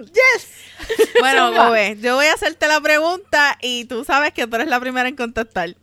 Bueno, 1.20 1.52
Gobe, 1.52 1.98
yo 2.00 2.16
voy 2.16 2.26
a 2.26 2.34
hacerte 2.34 2.66
la 2.66 2.80
pregunta 2.80 3.58
y 3.60 3.84
tú 3.84 4.04
sabes 4.04 4.32
que 4.32 4.46
tú 4.46 4.56
eres 4.56 4.68
la 4.68 4.80
primera 4.80 5.08
en 5.08 5.16
contestar. 5.16 5.76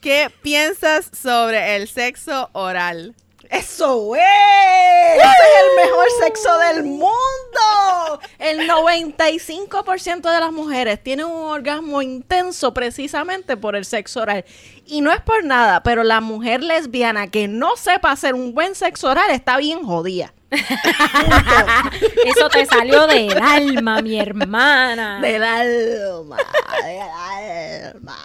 ¿Qué 0.00 0.30
piensas 0.42 1.10
sobre 1.12 1.76
el 1.76 1.88
sexo 1.88 2.50
oral? 2.52 3.14
¡Eso 3.50 4.14
es! 4.16 4.22
¡Ese 4.22 5.24
es 5.24 5.62
el 5.62 5.76
mejor 5.84 6.06
sexo 6.20 6.58
del 6.58 6.82
mundo! 6.84 8.20
El 8.38 8.68
95% 8.68 10.32
de 10.32 10.40
las 10.40 10.52
mujeres 10.52 11.02
tienen 11.02 11.26
un 11.26 11.50
orgasmo 11.50 12.02
intenso 12.02 12.72
precisamente 12.74 13.56
por 13.56 13.76
el 13.76 13.84
sexo 13.84 14.20
oral. 14.20 14.44
Y 14.86 15.00
no 15.00 15.12
es 15.12 15.20
por 15.20 15.44
nada, 15.44 15.82
pero 15.82 16.02
la 16.04 16.20
mujer 16.20 16.62
lesbiana 16.62 17.28
que 17.28 17.48
no 17.48 17.76
sepa 17.76 18.12
hacer 18.12 18.34
un 18.34 18.54
buen 18.54 18.74
sexo 18.74 19.08
oral 19.10 19.30
está 19.30 19.56
bien 19.56 19.82
jodida. 19.82 20.32
Eso 22.24 22.48
te 22.50 22.66
salió 22.66 23.06
del 23.06 23.36
alma, 23.36 24.00
mi 24.00 24.18
hermana. 24.18 25.20
Del 25.20 25.42
alma, 25.42 26.36
del 26.84 27.00
alma. 27.00 28.16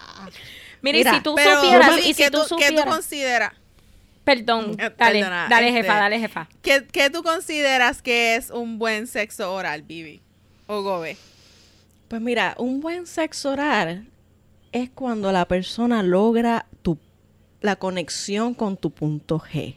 Mira, 0.81 0.99
y 0.99 1.03
si 1.03 1.21
tú 1.21 1.35
Pero, 1.35 1.61
supieras, 1.61 1.95
Billy, 1.95 2.09
y 2.09 2.13
si 2.13 2.23
¿qué 2.23 2.31
tú 2.31 2.43
qué 2.57 2.71
tú 2.71 2.83
consideras? 2.85 3.53
Perdón, 4.23 4.75
Eh, 4.79 4.91
dale, 4.97 5.19
perdona, 5.19 5.47
dale 5.49 5.67
este, 5.69 5.81
jefa, 5.81 5.95
dale 5.95 6.19
jefa. 6.19 6.49
¿Qué, 6.61 6.87
qué 6.91 7.09
tú 7.09 7.23
consideras 7.23 8.01
que 8.01 8.35
es 8.35 8.49
un 8.49 8.79
buen 8.79 9.07
sexo 9.07 9.53
oral, 9.53 9.83
Bibi? 9.83 10.21
O 10.67 10.81
Gobe. 10.81 11.17
Pues 12.07 12.21
mira, 12.21 12.55
un 12.57 12.81
buen 12.81 13.07
sexo 13.07 13.51
oral 13.51 14.07
es 14.71 14.89
cuando 14.89 15.31
la 15.31 15.45
persona 15.45 16.03
logra 16.03 16.65
tu, 16.81 16.97
la 17.61 17.75
conexión 17.75 18.53
con 18.53 18.77
tu 18.77 18.91
punto 18.91 19.39
G. 19.39 19.75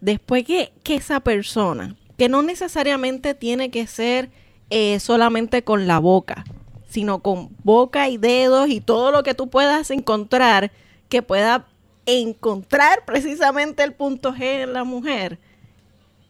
Después 0.00 0.44
que, 0.44 0.72
que 0.82 0.96
esa 0.96 1.20
persona, 1.20 1.96
que 2.18 2.28
no 2.28 2.42
necesariamente 2.42 3.34
tiene 3.34 3.70
que 3.70 3.86
ser 3.86 4.30
eh, 4.70 5.00
solamente 5.00 5.62
con 5.64 5.86
la 5.86 5.98
boca, 5.98 6.44
sino 6.88 7.20
con 7.20 7.56
boca 7.62 8.08
y 8.08 8.18
dedos 8.18 8.68
y 8.68 8.80
todo 8.80 9.10
lo 9.10 9.22
que 9.22 9.34
tú 9.34 9.48
puedas 9.48 9.90
encontrar, 9.90 10.70
que 11.08 11.22
pueda 11.22 11.66
encontrar 12.06 13.04
precisamente 13.04 13.82
el 13.82 13.92
punto 13.92 14.32
G 14.32 14.62
en 14.62 14.72
la 14.72 14.84
mujer. 14.84 15.38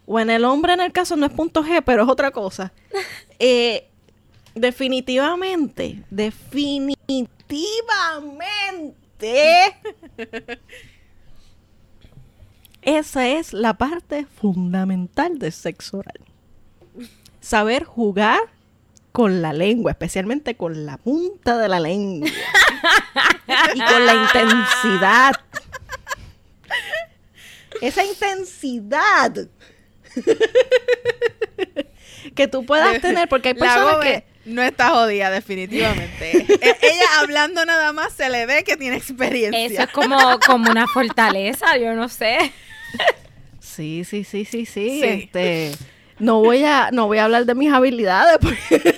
O 0.07 0.21
en 0.21 0.31
el 0.31 0.45
hombre, 0.45 0.75
en 0.75 0.81
el 0.81 0.93
caso, 0.93 1.17
no 1.17 1.27
es 1.27 1.33
punto 1.33 1.65
G, 1.65 1.83
pero 1.85 2.05
es 2.05 2.09
otra 2.09 2.31
cosa. 2.31 2.73
Eh, 3.41 3.89
definitivamente, 4.55 6.05
definitivamente. 6.09 8.95
Esa 12.83 13.29
es 13.29 13.53
la 13.53 13.75
parte 13.75 14.27
fundamental 14.27 15.39
del 15.39 15.53
sexo 15.53 15.99
oral. 15.99 16.21
Saber 17.41 17.85
jugar 17.85 18.41
con 19.11 19.43
la 19.43 19.53
lengua, 19.53 19.93
especialmente 19.93 20.55
con 20.55 20.87
la 20.87 20.99
punta 20.99 21.59
de 21.59 21.69
la 21.69 21.81
lengua. 21.81 22.29
y 23.75 23.79
con 23.79 24.07
la 24.07 24.15
intensidad. 24.15 25.35
Esa 27.81 28.05
intensidad 28.05 29.33
que 32.35 32.49
tú 32.49 32.65
puedas 32.65 33.01
tener, 33.01 33.29
porque 33.29 33.49
hay 33.49 33.55
personas 33.55 33.95
Gobe 33.97 34.05
que 34.05 34.25
no 34.51 34.63
está 34.63 34.91
jodida, 34.91 35.31
definitivamente. 35.31 36.31
E- 36.61 36.77
Ella 36.83 37.07
hablando 37.21 37.65
nada 37.65 37.93
más 37.93 38.13
se 38.13 38.29
le 38.31 38.47
ve 38.47 38.65
que 38.65 38.77
tiene 38.77 38.97
experiencia. 38.97 39.67
Eso 39.67 39.83
es 39.83 39.91
como, 39.91 40.17
como 40.47 40.71
una 40.71 40.87
fortaleza, 40.87 41.77
yo 41.77 41.95
no 41.95 42.09
sé. 42.09 42.53
Sí, 43.61 44.05
sí, 44.05 44.25
sí, 44.25 44.45
sí, 44.45 44.67
sí. 44.67 45.01
Sí. 45.01 45.05
Este, 45.05 45.73
no 46.19 46.41
voy 46.41 46.65
a, 46.65 46.91
no 46.93 47.07
voy 47.07 47.19
a 47.19 47.25
hablar 47.25 47.45
de 47.45 47.55
mis 47.55 47.73
habilidades, 47.73 48.39
porque- 48.41 48.59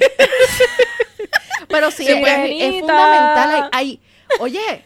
pero 1.69 1.91
sí, 1.91 2.07
pues, 2.21 2.39
es, 2.51 2.75
es 2.75 2.81
fundamental. 2.81 3.69
Hay, 3.73 3.73
hay- 3.73 4.01
oye, 4.41 4.85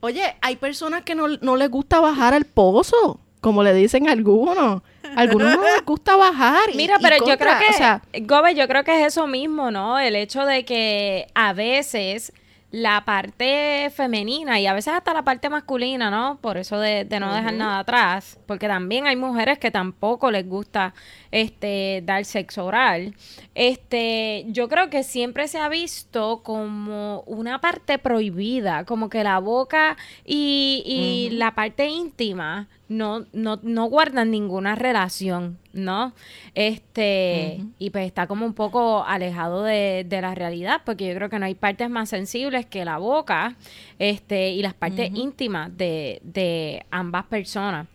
oye, 0.00 0.22
hay 0.40 0.56
personas 0.56 1.02
que 1.02 1.14
no, 1.14 1.28
no 1.28 1.56
les 1.56 1.70
gusta 1.70 2.00
bajar 2.00 2.34
al 2.34 2.44
pozo, 2.44 3.20
como 3.40 3.62
le 3.62 3.72
dicen 3.74 4.08
algunos. 4.08 4.82
Algunos 5.16 5.56
no 5.56 5.62
les 5.62 5.84
gusta 5.84 6.14
bajar. 6.16 6.70
y- 6.72 6.76
Mira, 6.76 6.96
y 7.00 7.02
pero 7.02 7.16
yo 7.26 7.36
creo 7.38 7.58
que, 7.58 7.70
o 7.70 7.76
sea, 7.76 8.02
Gobe, 8.22 8.54
yo 8.54 8.68
creo 8.68 8.84
que 8.84 9.00
es 9.00 9.06
eso 9.08 9.26
mismo, 9.26 9.70
¿no? 9.70 9.98
El 9.98 10.14
hecho 10.14 10.44
de 10.44 10.64
que 10.64 11.26
a 11.34 11.52
veces 11.52 12.32
la 12.70 13.04
parte 13.04 13.90
femenina 13.90 14.60
y 14.60 14.66
a 14.66 14.72
veces 14.72 14.94
hasta 14.94 15.12
la 15.12 15.22
parte 15.22 15.50
masculina, 15.50 16.10
¿no? 16.10 16.38
Por 16.40 16.56
eso 16.56 16.78
de, 16.78 17.04
de 17.04 17.18
no 17.18 17.34
dejar 17.34 17.54
nada 17.54 17.80
atrás, 17.80 18.38
porque 18.46 18.68
también 18.68 19.06
hay 19.06 19.16
mujeres 19.16 19.58
que 19.58 19.70
tampoco 19.70 20.30
les 20.30 20.48
gusta 20.48 20.94
este 21.32 22.02
dar 22.04 22.24
sexo 22.24 22.64
oral. 22.64 23.14
Este, 23.54 24.44
yo 24.48 24.68
creo 24.68 24.88
que 24.88 25.02
siempre 25.02 25.48
se 25.48 25.58
ha 25.58 25.68
visto 25.68 26.42
como 26.44 27.22
una 27.22 27.60
parte 27.60 27.98
prohibida, 27.98 28.84
como 28.84 29.08
que 29.08 29.24
la 29.24 29.38
boca 29.40 29.96
y, 30.24 30.82
y 30.86 31.36
la 31.36 31.54
parte 31.54 31.88
íntima 31.88 32.68
no, 32.88 33.26
no, 33.32 33.58
no 33.62 33.84
guardan 33.86 34.30
ninguna 34.30 34.74
relación, 34.74 35.58
¿no? 35.72 36.12
Este, 36.54 37.64
y 37.78 37.90
pues 37.90 38.06
está 38.06 38.26
como 38.26 38.44
un 38.44 38.54
poco 38.54 39.04
alejado 39.04 39.62
de, 39.62 40.04
de 40.08 40.20
la 40.20 40.34
realidad, 40.34 40.82
porque 40.84 41.08
yo 41.08 41.14
creo 41.14 41.30
que 41.30 41.38
no 41.38 41.46
hay 41.46 41.54
partes 41.54 41.88
más 41.90 42.08
sensibles 42.08 42.66
que 42.66 42.84
la 42.84 42.98
boca, 42.98 43.56
este, 43.98 44.50
y 44.50 44.62
las 44.62 44.74
partes 44.74 45.10
íntimas 45.14 45.76
de, 45.76 46.20
de 46.22 46.84
ambas 46.90 47.26
personas. 47.26 47.86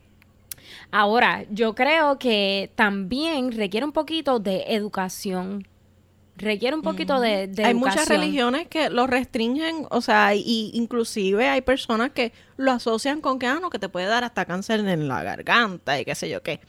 Ahora, 0.91 1.45
yo 1.49 1.75
creo 1.75 2.17
que 2.17 2.71
también 2.75 3.51
requiere 3.51 3.85
un 3.85 3.91
poquito 3.91 4.39
de 4.39 4.63
educación. 4.69 5.67
Requiere 6.37 6.75
un 6.75 6.81
poquito 6.81 7.19
de, 7.21 7.47
de 7.47 7.63
hay 7.63 7.71
educación. 7.71 7.77
muchas 7.79 8.07
religiones 8.09 8.67
que 8.67 8.89
lo 8.89 9.07
restringen, 9.07 9.85
o 9.89 10.01
sea, 10.01 10.35
y 10.35 10.71
inclusive 10.73 11.47
hay 11.47 11.61
personas 11.61 12.11
que 12.11 12.33
lo 12.57 12.71
asocian 12.71 13.21
con 13.21 13.39
que, 13.39 13.47
ah, 13.47 13.59
no, 13.61 13.69
que 13.69 13.79
te 13.79 13.87
puede 13.87 14.07
dar 14.07 14.23
hasta 14.25 14.45
cáncer 14.45 14.81
en 14.81 15.07
la 15.07 15.23
garganta 15.23 15.99
y 15.99 16.03
qué 16.03 16.13
sé 16.13 16.29
yo 16.29 16.43
qué. 16.43 16.59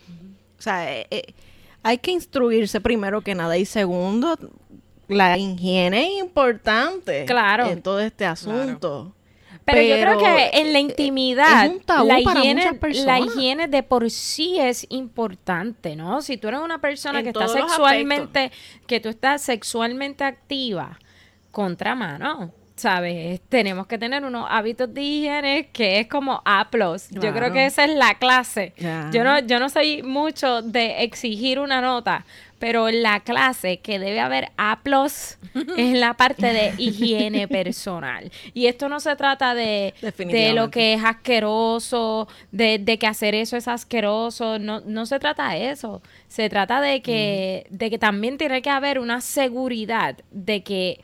Sea, 0.66 0.92
eh, 0.92 1.06
eh, 1.10 1.34
hay 1.82 1.98
que 1.98 2.10
instruirse 2.10 2.80
primero 2.80 3.20
que 3.20 3.34
nada 3.34 3.56
y 3.56 3.64
segundo, 3.64 4.36
la 5.08 5.38
higiene 5.38 6.14
es 6.14 6.20
importante 6.20 7.24
Claro. 7.24 7.66
en 7.66 7.82
todo 7.82 8.00
este 8.00 8.26
asunto. 8.26 9.12
Pero, 9.64 9.82
yo 9.82 9.96
creo 9.96 10.18
que 10.18 10.44
eh, 10.44 10.50
en 10.60 10.72
la 10.72 10.78
intimidad, 10.78 11.68
un 11.68 11.80
tabú 11.80 12.06
la, 12.06 12.20
higiene, 12.20 12.78
la 13.04 13.18
higiene 13.18 13.66
de 13.66 13.82
por 13.82 14.08
sí 14.12 14.60
es 14.60 14.86
importante, 14.90 15.96
¿no? 15.96 16.22
Si 16.22 16.36
tú 16.36 16.46
eres 16.46 16.60
una 16.60 16.80
persona 16.80 17.18
En 17.18 17.24
que 17.24 17.30
está 17.30 17.48
sexualmente, 17.48 18.52
que 18.86 19.00
tú 19.00 19.08
estás 19.08 19.42
sexualmente 19.42 20.22
activa, 20.22 21.00
contramano, 21.50 22.52
¿sabes? 22.76 23.40
Tenemos 23.48 23.86
que 23.86 23.98
tener 23.98 24.24
unos 24.24 24.46
hábitos 24.48 24.92
de 24.92 25.02
higiene 25.02 25.68
que 25.72 25.98
es 25.98 26.06
como 26.06 26.42
A+. 26.44 26.68
Yo 27.10 27.32
creo 27.32 27.52
que 27.52 27.66
esa 27.66 27.84
es 27.84 27.94
la 27.94 28.14
clase. 28.14 28.74
Yo 29.12 29.24
no, 29.24 29.40
yo 29.40 29.58
no 29.58 29.68
soy 29.68 30.02
mucho 30.02 30.62
de 30.62 31.02
exigir 31.02 31.58
una 31.58 31.80
nota, 31.80 32.26
pero 32.58 32.90
la 32.90 33.20
clase 33.20 33.78
que 33.78 33.98
debe 33.98 34.20
haber 34.20 34.50
A+, 34.58 34.78
es 35.76 35.98
la 35.98 36.14
parte 36.14 36.52
de 36.52 36.74
higiene 36.76 37.48
personal. 37.48 38.30
Y 38.52 38.66
esto 38.66 38.90
no 38.90 39.00
se 39.00 39.16
trata 39.16 39.54
de, 39.54 39.94
de 40.18 40.52
lo 40.52 40.70
que 40.70 40.94
es 40.94 41.04
asqueroso, 41.04 42.28
de, 42.52 42.78
de 42.78 42.98
que 42.98 43.06
hacer 43.06 43.34
eso 43.34 43.56
es 43.56 43.68
asqueroso, 43.68 44.58
no, 44.58 44.80
no 44.80 45.06
se 45.06 45.18
trata 45.18 45.50
de 45.50 45.70
eso. 45.70 46.02
Se 46.28 46.50
trata 46.50 46.82
de 46.82 47.00
que, 47.00 47.66
de 47.70 47.88
que 47.88 47.98
también 47.98 48.36
tiene 48.36 48.60
que 48.60 48.70
haber 48.70 48.98
una 48.98 49.22
seguridad 49.22 50.16
de 50.30 50.62
que 50.62 51.00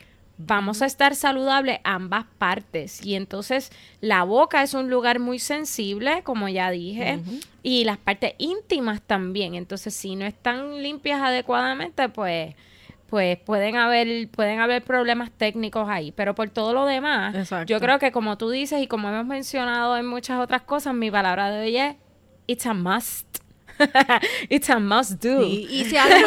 vamos 0.47 0.83
a 0.83 0.87
estar 0.87 1.15
saludables 1.15 1.81
ambas 1.85 2.25
partes. 2.39 3.05
Y 3.05 3.15
entonces 3.15 3.71
la 4.01 4.25
boca 4.25 4.63
es 4.63 4.75
un 4.75 4.91
lugar 4.91 5.19
muy 5.19 5.39
sensible, 5.39 6.23
como 6.23 6.49
ya 6.49 6.71
dije, 6.71 7.21
y 7.63 7.85
las 7.85 7.99
partes 7.99 8.35
íntimas 8.39 9.03
también. 9.03 9.55
Entonces, 9.55 9.95
si 9.95 10.17
no 10.17 10.25
están 10.25 10.83
limpias 10.83 11.21
adecuadamente, 11.21 12.09
pues 12.09 12.55
pues 13.09 13.37
pueden 13.37 13.77
haber 13.77 14.27
pueden 14.31 14.61
haber 14.61 14.83
problemas 14.83 15.31
técnicos 15.31 15.87
ahí, 15.87 16.13
pero 16.13 16.35
por 16.35 16.49
todo 16.49 16.73
lo 16.73 16.87
demás, 16.87 17.51
yo 17.67 17.79
creo 17.79 17.99
que 17.99 18.11
como 18.11 18.39
tú 18.39 18.49
dices 18.49 18.81
y 18.81 18.87
como 18.87 19.11
hemos 19.11 19.27
mencionado 19.27 19.99
en 19.99 20.07
muchas 20.07 20.41
otras 20.41 20.63
cosas, 20.63 20.95
mi 20.95 21.11
palabra 21.11 21.51
de 21.51 21.61
hoy 21.61 21.77
es 21.77 21.97
it's 22.47 22.65
a 22.65 22.73
must. 22.73 23.27
it's 24.49 24.71
a 24.71 24.79
must 24.79 25.23
do. 25.23 25.43
y 25.43 25.85
si 25.85 25.91
tienes 25.91 26.25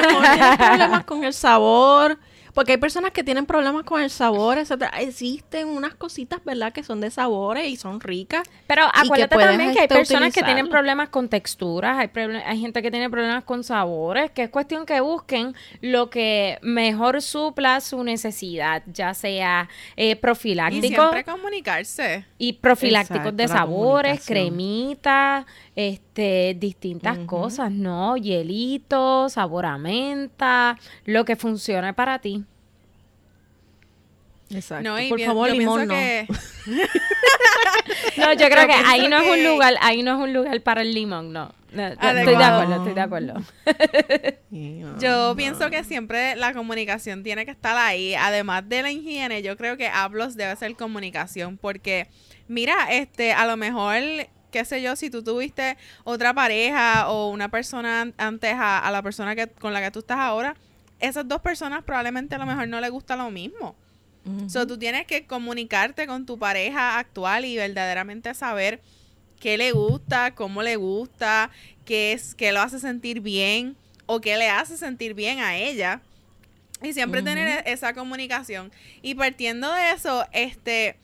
problemas 0.57 1.05
con 1.05 1.23
el 1.23 1.33
sabor, 1.33 2.19
porque 2.55 2.71
hay 2.71 2.77
personas 2.77 3.11
que 3.11 3.21
tienen 3.21 3.45
problemas 3.45 3.83
con 3.83 4.01
el 4.01 4.09
sabor, 4.09 4.57
etcétera. 4.57 4.89
Existen 5.01 5.67
unas 5.67 5.93
cositas, 5.93 6.39
¿verdad?, 6.45 6.71
que 6.71 6.83
son 6.83 7.01
de 7.01 7.11
sabores 7.11 7.67
y 7.67 7.75
son 7.75 7.99
ricas. 7.99 8.47
Pero 8.65 8.83
acuérdate 8.93 9.35
también 9.35 9.73
que 9.73 9.81
hay 9.81 9.87
personas 9.89 10.33
que 10.33 10.41
tienen 10.41 10.69
problemas 10.69 11.09
con 11.09 11.27
texturas, 11.27 11.97
hay, 11.97 12.09
hay 12.45 12.59
gente 12.59 12.81
que 12.81 12.89
tiene 12.89 13.09
problemas 13.09 13.43
con 13.43 13.65
sabores, 13.65 14.31
que 14.31 14.43
es 14.43 14.49
cuestión 14.49 14.85
que 14.85 15.01
busquen 15.01 15.53
lo 15.81 16.09
que 16.09 16.57
mejor 16.61 17.21
supla 17.21 17.81
su 17.81 18.01
necesidad, 18.05 18.83
ya 18.87 19.13
sea 19.13 19.67
eh, 19.97 20.15
profiláctico. 20.15 20.85
Y 20.85 20.89
siempre 20.95 21.25
comunicarse. 21.25 22.25
Y 22.37 22.53
profilácticos 22.53 23.35
de 23.35 23.49
sabores, 23.49 24.25
cremitas, 24.25 25.45
este, 25.75 26.04
distintas 26.15 27.19
cosas, 27.19 27.71
¿no? 27.71 28.17
Hielito, 28.17 29.29
sabor 29.29 29.65
a 29.65 29.77
menta, 29.77 30.77
lo 31.05 31.25
que 31.25 31.35
funcione 31.35 31.93
para 31.93 32.19
ti. 32.19 32.43
Exacto. 34.49 34.89
No, 34.89 34.97
Por 35.09 35.21
favor, 35.21 35.49
limón 35.49 35.87
no. 35.87 35.95
no, 38.17 38.33
yo 38.33 38.49
creo 38.49 38.67
que 38.67 38.73
ahí 38.73 39.07
no 39.07 39.17
es 39.17 39.29
un 39.29 39.43
lugar, 39.43 39.75
ahí 39.81 40.03
no 40.03 40.15
es 40.15 40.23
un 40.23 40.33
lugar 40.33 40.61
para 40.61 40.81
el 40.81 40.93
limón, 40.93 41.33
no. 41.33 41.53
estoy 41.71 42.35
de 42.35 42.43
acuerdo, 42.43 42.75
estoy 42.75 42.93
de 42.93 43.01
acuerdo. 43.01 43.33
yo 44.99 45.33
pienso 45.35 45.69
que 45.69 45.83
siempre 45.83 46.35
la 46.35 46.53
comunicación 46.53 47.23
tiene 47.23 47.45
que 47.45 47.51
estar 47.51 47.75
ahí. 47.75 48.15
Además 48.15 48.67
de 48.69 48.83
la 48.83 48.91
higiene, 48.91 49.41
yo 49.41 49.57
creo 49.57 49.77
que 49.77 49.87
hablos 49.87 50.35
debe 50.35 50.55
ser 50.55 50.75
comunicación. 50.75 51.57
Porque, 51.57 52.07
mira, 52.47 52.75
este, 52.91 53.33
a 53.33 53.47
lo 53.47 53.57
mejor 53.57 53.95
qué 54.51 54.65
sé 54.65 54.81
yo, 54.81 54.95
si 54.95 55.09
tú 55.09 55.23
tuviste 55.23 55.77
otra 56.03 56.33
pareja 56.33 57.09
o 57.09 57.29
una 57.29 57.49
persona 57.49 58.11
antes 58.17 58.55
a, 58.57 58.89
la 58.91 59.01
persona 59.01 59.35
que, 59.35 59.47
con 59.47 59.73
la 59.73 59.81
que 59.81 59.91
tú 59.91 59.99
estás 59.99 60.17
ahora, 60.17 60.55
esas 60.99 61.27
dos 61.27 61.41
personas 61.41 61.83
probablemente 61.83 62.35
a 62.35 62.37
lo 62.37 62.45
mejor 62.45 62.67
no 62.67 62.79
le 62.79 62.89
gusta 62.89 63.15
lo 63.15 63.29
mismo. 63.31 63.75
O 64.43 64.49
sea, 64.49 64.65
tú 64.65 64.79
tienes 64.79 65.05
que 65.05 65.27
comunicarte 65.27 66.07
con 66.07 66.25
tu 66.25 66.39
pareja 66.39 66.97
actual 66.97 67.45
y 67.45 67.57
verdaderamente 67.57 68.33
saber 68.33 68.81
qué 69.39 69.55
le 69.55 69.71
gusta, 69.71 70.33
cómo 70.33 70.63
le 70.63 70.77
gusta, 70.77 71.51
qué 71.85 72.13
es, 72.13 72.33
qué 72.33 72.51
lo 72.51 72.61
hace 72.61 72.79
sentir 72.79 73.21
bien 73.21 73.75
o 74.07 74.21
qué 74.21 74.35
le 74.37 74.49
hace 74.49 74.77
sentir 74.77 75.13
bien 75.13 75.39
a 75.39 75.57
ella. 75.57 76.01
Y 76.81 76.93
siempre 76.93 77.21
tener 77.21 77.63
esa 77.67 77.93
comunicación. 77.93 78.71
Y 79.03 79.13
partiendo 79.13 79.71
de 79.71 79.91
eso, 79.91 80.25
este, 80.31 80.97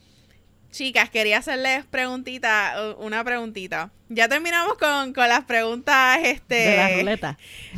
Chicas, 0.72 1.10
quería 1.10 1.40
hacerles 1.40 1.84
preguntita, 1.86 2.96
una 2.98 3.24
preguntita. 3.26 3.92
Ya 4.08 4.30
terminamos 4.30 4.78
con, 4.78 5.12
las 5.16 5.44
preguntas 5.44 6.20
este, 6.24 6.56
de 6.56 6.78
la 6.78 6.90
ruleta. 6.90 7.38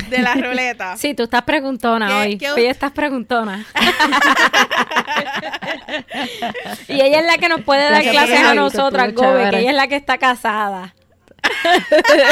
De 0.10 0.20
la 0.20 0.34
ruleta. 0.36 0.98
Sí, 1.04 1.16
tú 1.16 1.24
estás 1.24 1.42
preguntona 1.42 2.20
hoy. 2.20 2.40
hoy 2.56 2.66
estás 2.66 2.92
preguntona. 2.92 3.66
y 6.88 7.02
ella 7.02 7.20
es 7.20 7.26
la 7.26 7.38
que 7.40 7.50
nos 7.50 7.62
puede 7.62 7.90
dar 7.90 8.04
clases 8.04 8.40
a 8.40 8.54
nosotras, 8.54 9.12
Gobe, 9.14 9.50
que 9.50 9.60
ella 9.60 9.72
es 9.72 9.76
la 9.76 9.88
que 9.88 9.96
está 9.96 10.20
casada. 10.20 10.94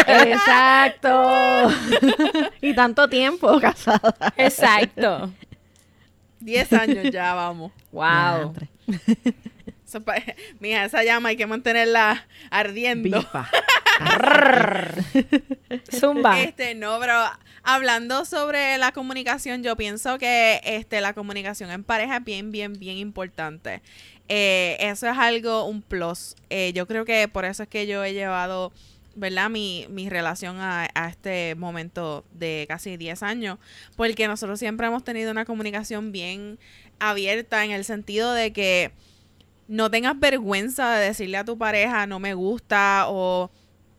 Exacto. 0.08 1.72
y 2.62 2.76
tanto 2.76 3.10
tiempo 3.10 3.60
casada. 3.60 4.16
Exacto. 4.38 5.32
Diez 6.40 6.72
años 6.72 7.10
ya, 7.12 7.34
vamos. 7.34 7.72
Wow. 7.92 8.54
mija, 10.60 10.86
esa 10.86 11.04
llama 11.04 11.30
hay 11.30 11.38
que 11.38 11.48
mantenerla 11.48 12.28
ardiendo. 12.50 13.26
Zumba. 15.92 16.42
Este, 16.42 16.76
no, 16.76 17.00
pero 17.00 17.14
hablando 17.64 18.26
sobre 18.26 18.78
la 18.78 18.92
comunicación, 18.92 19.64
yo 19.64 19.76
pienso 19.76 20.18
que 20.18 20.62
este, 20.64 21.02
la 21.02 21.14
comunicación 21.14 21.72
en 21.72 21.84
pareja 21.84 22.18
es 22.18 22.24
bien, 22.24 22.52
bien, 22.52 22.74
bien 22.74 22.98
importante. 22.98 23.82
Eh, 24.28 24.78
eso 24.80 25.08
es 25.08 25.18
algo, 25.18 25.66
un 25.66 25.82
plus. 25.82 26.36
Eh, 26.50 26.72
yo 26.74 26.88
creo 26.88 27.06
que 27.06 27.28
por 27.28 27.46
eso 27.46 27.64
es 27.64 27.70
que 27.70 27.86
yo 27.86 28.04
he 28.04 28.14
llevado, 28.14 28.72
¿verdad? 29.16 29.50
Mi, 29.50 29.86
mi 29.90 30.10
relación 30.10 30.60
a, 30.60 30.88
a, 30.94 31.10
este 31.10 31.56
momento 31.56 32.24
de 32.32 32.66
casi 32.68 32.98
10 32.98 33.24
años, 33.24 33.60
porque 33.96 34.28
nosotros 34.28 34.58
siempre 34.58 34.88
hemos 34.88 35.04
tenido 35.04 35.32
una 35.32 35.46
comunicación 35.46 36.12
bien 36.12 36.60
abierta 37.00 37.66
en 37.66 37.72
el 37.72 37.84
sentido 37.84 38.34
de 38.34 38.54
que 38.54 38.92
no 39.72 39.90
tengas 39.90 40.20
vergüenza 40.20 40.96
de 40.96 41.06
decirle 41.06 41.38
a 41.38 41.46
tu 41.46 41.58
pareja 41.58 42.06
no 42.06 42.20
me 42.20 42.34
gusta 42.34 43.06
o 43.08 43.50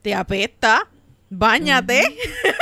te 0.02 0.14
apesta, 0.14 0.86
bañate. 1.30 2.02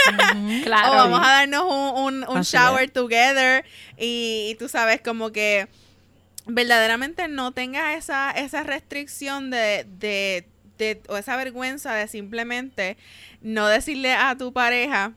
claro. 0.62 0.92
o 0.92 0.94
vamos 0.94 1.20
a 1.20 1.30
darnos 1.30 1.64
un, 1.96 2.24
un, 2.28 2.42
shower 2.42 2.88
together 2.88 3.64
y, 3.98 4.54
tú 4.60 4.68
sabes 4.68 5.00
como 5.00 5.32
que 5.32 5.66
verdaderamente 6.46 7.26
no 7.26 7.50
tengas 7.50 7.96
esa, 7.96 8.30
esa 8.30 8.62
restricción 8.62 9.50
de, 9.50 9.86
de, 9.98 10.46
de, 10.78 11.02
o 11.08 11.16
esa 11.16 11.34
vergüenza 11.34 11.92
de 11.94 12.06
simplemente 12.06 12.96
no 13.42 13.66
decirle 13.66 14.12
a 14.12 14.36
tu 14.36 14.52
pareja 14.52 15.14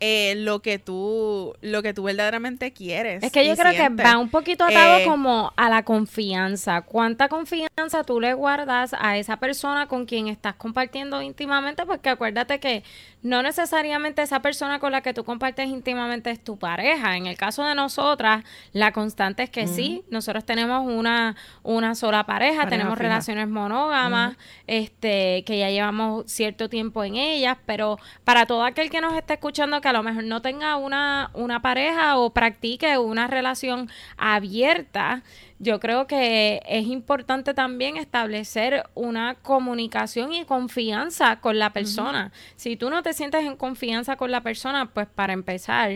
eh, 0.00 0.34
lo 0.36 0.60
que 0.60 0.78
tú 0.78 1.54
lo 1.60 1.82
que 1.82 1.94
tú 1.94 2.02
verdaderamente 2.02 2.72
quieres. 2.72 3.22
Es 3.22 3.32
que 3.32 3.46
yo 3.46 3.56
creo 3.56 3.72
que 3.72 3.88
va 4.02 4.18
un 4.18 4.28
poquito 4.28 4.64
atado 4.64 4.98
eh, 4.98 5.04
como 5.04 5.52
a 5.56 5.68
la 5.68 5.84
confianza. 5.84 6.82
¿Cuánta 6.82 7.28
confianza 7.28 8.04
tú 8.04 8.20
le 8.20 8.34
guardas 8.34 8.94
a 8.98 9.16
esa 9.18 9.38
persona 9.38 9.86
con 9.86 10.06
quien 10.06 10.28
estás 10.28 10.54
compartiendo 10.56 11.22
íntimamente? 11.22 11.86
Porque 11.86 12.10
acuérdate 12.10 12.60
que 12.60 12.82
no 13.24 13.42
necesariamente 13.42 14.20
esa 14.20 14.40
persona 14.40 14.78
con 14.78 14.92
la 14.92 15.00
que 15.00 15.14
tú 15.14 15.24
compartes 15.24 15.68
íntimamente 15.68 16.30
es 16.30 16.44
tu 16.44 16.58
pareja. 16.58 17.16
En 17.16 17.26
el 17.26 17.38
caso 17.38 17.64
de 17.64 17.74
nosotras, 17.74 18.44
la 18.72 18.92
constante 18.92 19.44
es 19.44 19.50
que 19.50 19.66
sí, 19.66 20.04
nosotros 20.10 20.44
tenemos 20.44 20.86
una, 20.86 21.34
una 21.62 21.94
sola 21.94 22.26
pareja, 22.26 22.68
tenemos 22.68 22.98
relaciones 22.98 23.48
monógamas, 23.48 24.36
este, 24.66 25.42
que 25.44 25.58
ya 25.58 25.70
llevamos 25.70 26.30
cierto 26.30 26.68
tiempo 26.68 27.02
en 27.02 27.16
ellas, 27.16 27.56
pero 27.64 27.98
para 28.24 28.44
todo 28.44 28.62
aquel 28.62 28.90
que 28.90 29.00
nos 29.00 29.14
esté 29.14 29.34
escuchando 29.34 29.80
que 29.84 29.88
a 29.90 29.92
lo 29.92 30.02
mejor 30.02 30.24
no 30.24 30.40
tenga 30.40 30.76
una, 30.76 31.30
una 31.34 31.60
pareja 31.60 32.16
o 32.16 32.30
practique 32.30 32.96
una 32.96 33.26
relación 33.26 33.90
abierta, 34.16 35.22
yo 35.64 35.80
creo 35.80 36.06
que 36.06 36.60
es 36.68 36.86
importante 36.86 37.54
también 37.54 37.96
establecer 37.96 38.84
una 38.94 39.34
comunicación 39.36 40.34
y 40.34 40.44
confianza 40.44 41.40
con 41.40 41.58
la 41.58 41.72
persona. 41.72 42.32
Si 42.54 42.76
tú 42.76 42.90
no 42.90 43.02
te 43.02 43.14
sientes 43.14 43.44
en 43.44 43.56
confianza 43.56 44.16
con 44.16 44.30
la 44.30 44.42
persona, 44.42 44.90
pues 44.92 45.06
para 45.06 45.32
empezar, 45.32 45.90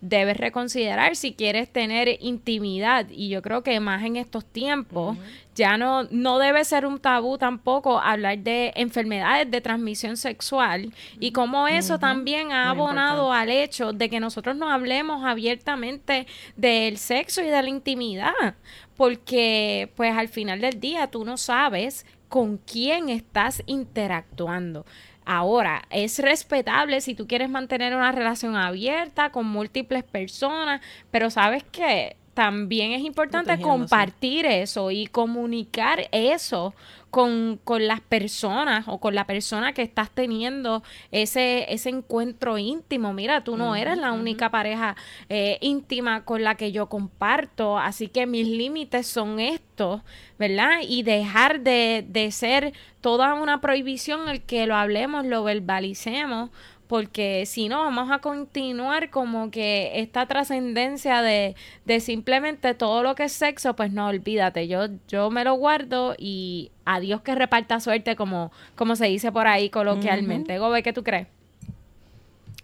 debes 0.00 0.36
reconsiderar 0.36 1.14
si 1.14 1.34
quieres 1.34 1.72
tener 1.72 2.18
intimidad. 2.20 3.06
Y 3.08 3.28
yo 3.28 3.40
creo 3.42 3.62
que 3.62 3.78
más 3.78 4.02
en 4.02 4.16
estos 4.16 4.44
tiempos, 4.44 5.16
ya 5.54 5.76
no, 5.76 6.02
no 6.10 6.40
debe 6.40 6.64
ser 6.64 6.84
un 6.84 6.98
tabú 6.98 7.38
tampoco 7.38 8.00
hablar 8.00 8.38
de 8.38 8.72
enfermedades 8.74 9.48
de 9.50 9.60
transmisión 9.60 10.16
sexual 10.16 10.92
y 11.20 11.30
cómo 11.30 11.68
eso 11.68 12.00
también 12.00 12.50
ha 12.50 12.70
abonado 12.70 13.32
al 13.32 13.50
hecho 13.50 13.92
de 13.92 14.10
que 14.10 14.18
nosotros 14.18 14.56
no 14.56 14.68
hablemos 14.68 15.24
abiertamente 15.24 16.26
del 16.56 16.98
sexo 16.98 17.40
y 17.42 17.46
de 17.46 17.62
la 17.62 17.68
intimidad. 17.68 18.56
Porque 19.02 19.90
pues 19.96 20.16
al 20.16 20.28
final 20.28 20.60
del 20.60 20.78
día 20.78 21.08
tú 21.08 21.24
no 21.24 21.36
sabes 21.36 22.06
con 22.28 22.56
quién 22.58 23.08
estás 23.08 23.64
interactuando. 23.66 24.86
Ahora, 25.24 25.82
es 25.90 26.20
respetable 26.20 27.00
si 27.00 27.16
tú 27.16 27.26
quieres 27.26 27.50
mantener 27.50 27.96
una 27.96 28.12
relación 28.12 28.54
abierta 28.54 29.32
con 29.32 29.46
múltiples 29.46 30.04
personas, 30.04 30.82
pero 31.10 31.30
sabes 31.30 31.64
que 31.64 32.14
también 32.34 32.92
es 32.92 33.02
importante 33.02 33.60
compartir 33.60 34.46
eso 34.46 34.90
y 34.90 35.06
comunicar 35.06 36.08
eso 36.12 36.74
con, 37.10 37.60
las 37.66 38.00
personas 38.00 38.86
o 38.88 38.98
con 38.98 39.14
la 39.14 39.26
persona 39.26 39.74
que 39.74 39.82
estás 39.82 40.10
teniendo 40.10 40.82
ese, 41.10 41.70
ese 41.70 41.90
encuentro 41.90 42.56
íntimo. 42.56 43.12
Mira, 43.12 43.44
tú 43.44 43.58
no 43.58 43.76
eres 43.76 43.98
la 43.98 44.12
única 44.12 44.50
pareja 44.50 44.96
eh, 45.28 45.58
íntima 45.60 46.24
con 46.24 46.42
la 46.42 46.54
que 46.54 46.72
yo 46.72 46.88
comparto, 46.88 47.78
así 47.78 48.08
que 48.08 48.26
mis 48.26 48.48
límites 48.48 49.06
son 49.06 49.40
estos, 49.40 50.00
¿verdad? 50.38 50.78
Y 50.88 51.02
dejar 51.02 51.60
de, 51.60 52.02
de 52.08 52.30
ser 52.30 52.72
toda 53.02 53.34
una 53.34 53.60
prohibición 53.60 54.30
el 54.30 54.40
que 54.40 54.66
lo 54.66 54.74
hablemos, 54.74 55.26
lo 55.26 55.44
verbalicemos 55.44 56.48
porque 56.92 57.44
si 57.46 57.70
no 57.70 57.78
vamos 57.78 58.10
a 58.10 58.18
continuar 58.18 59.08
como 59.08 59.50
que 59.50 59.92
esta 59.94 60.26
trascendencia 60.26 61.22
de, 61.22 61.56
de 61.86 62.00
simplemente 62.00 62.74
todo 62.74 63.02
lo 63.02 63.14
que 63.14 63.24
es 63.24 63.32
sexo, 63.32 63.74
pues 63.74 63.90
no, 63.94 64.08
olvídate, 64.08 64.68
yo, 64.68 64.88
yo 65.08 65.30
me 65.30 65.42
lo 65.42 65.54
guardo 65.54 66.14
y 66.18 66.70
adiós 66.84 67.22
que 67.22 67.34
reparta 67.34 67.80
suerte 67.80 68.14
como, 68.14 68.52
como 68.74 68.94
se 68.94 69.06
dice 69.06 69.32
por 69.32 69.46
ahí 69.46 69.70
coloquialmente. 69.70 70.58
Gobe, 70.58 70.82
¿qué 70.82 70.92
tú 70.92 71.02
crees? 71.02 71.28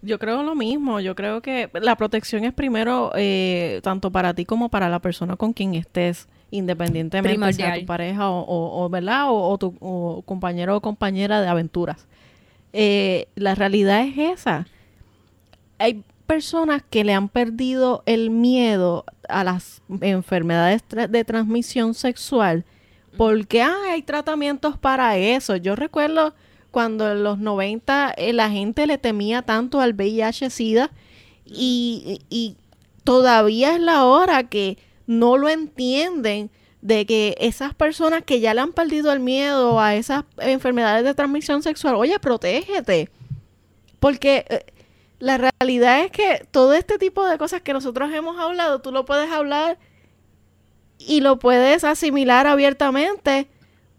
Yo 0.03 0.19
creo 0.19 0.43
lo 0.43 0.55
mismo, 0.55 1.01
yo 1.01 1.15
creo 1.15 1.41
que 1.41 1.71
la 1.81 1.97
protección 1.97 2.45
es 2.45 2.53
primero 2.53 3.13
eh, 3.17 3.81
tanto 3.83 4.11
para 4.11 4.35
ti 4.35 4.45
como 4.45 4.69
para 4.69 4.91
la 4.91 4.99
persona 4.99 5.37
con 5.37 5.55
quien 5.55 5.75
estés, 5.75 6.29
independientemente 6.51 7.47
de 7.47 7.53
sea 7.55 7.81
tu 7.81 7.87
pareja 7.87 8.29
o, 8.29 8.85
o, 8.85 8.91
¿verdad? 8.91 9.29
O, 9.29 9.57
tu 9.57 10.23
compañero 10.27 10.77
o 10.77 10.83
compañera 10.83 11.41
de 11.41 11.49
aventuras. 11.49 12.07
Eh, 12.81 13.27
la 13.35 13.57
realidad 13.57 14.05
es 14.05 14.39
esa. 14.39 14.69
Hay 15.79 16.05
personas 16.29 16.81
que 16.89 17.03
le 17.03 17.13
han 17.13 17.29
perdido 17.29 18.05
el 18.07 18.31
miedo 18.31 19.05
a 19.29 19.43
las 19.43 19.83
enfermedades 20.01 20.83
de 20.89 21.25
transmisión 21.25 21.95
sexual 21.95 22.65
porque 23.17 23.63
hay 23.63 24.03
tratamientos 24.03 24.79
para 24.79 25.17
eso. 25.17 25.57
Yo 25.57 25.75
recuerdo 25.75 26.35
cuando 26.71 27.11
en 27.11 27.25
los 27.25 27.41
90 27.41 28.15
eh, 28.17 28.33
la 28.33 28.49
gente 28.49 28.87
le 28.87 28.97
temía 28.97 29.43
tanto 29.43 29.81
al 29.81 29.95
VIH-Sida 29.95 30.93
y, 31.45 32.21
y 32.31 32.57
todavía 33.03 33.75
es 33.75 33.81
la 33.81 34.05
hora 34.05 34.45
que 34.45 34.79
no 35.09 35.37
lo 35.37 35.49
entienden 35.49 36.49
de 36.81 37.07
que 37.07 37.37
esas 37.39 37.75
personas 37.75 38.23
que 38.23 38.41
ya 38.41 38.55
le 38.55 38.61
han 38.61 38.73
perdido 38.73 39.13
el 39.13 39.21
miedo 39.21 39.81
a 39.81 39.95
esas 39.95 40.25
enfermedades 40.39 41.05
de 41.05 41.15
transmisión 41.15 41.63
sexual, 41.63 41.97
oye, 41.97 42.19
protégete. 42.19 43.11
Porque 44.01 44.45
eh, 44.49 44.65
la 45.19 45.39
realidad 45.39 46.01
es 46.05 46.11
que 46.11 46.47
todo 46.51 46.75
este 46.75 46.99
tipo 46.99 47.27
de 47.27 47.39
cosas 47.39 47.63
que 47.63 47.73
nosotros 47.73 48.13
hemos 48.13 48.39
hablado, 48.39 48.81
tú 48.81 48.93
lo 48.93 49.05
puedes 49.05 49.31
hablar 49.31 49.79
y 50.99 51.21
lo 51.21 51.39
puedes 51.39 51.85
asimilar 51.85 52.47
abiertamente 52.47 53.49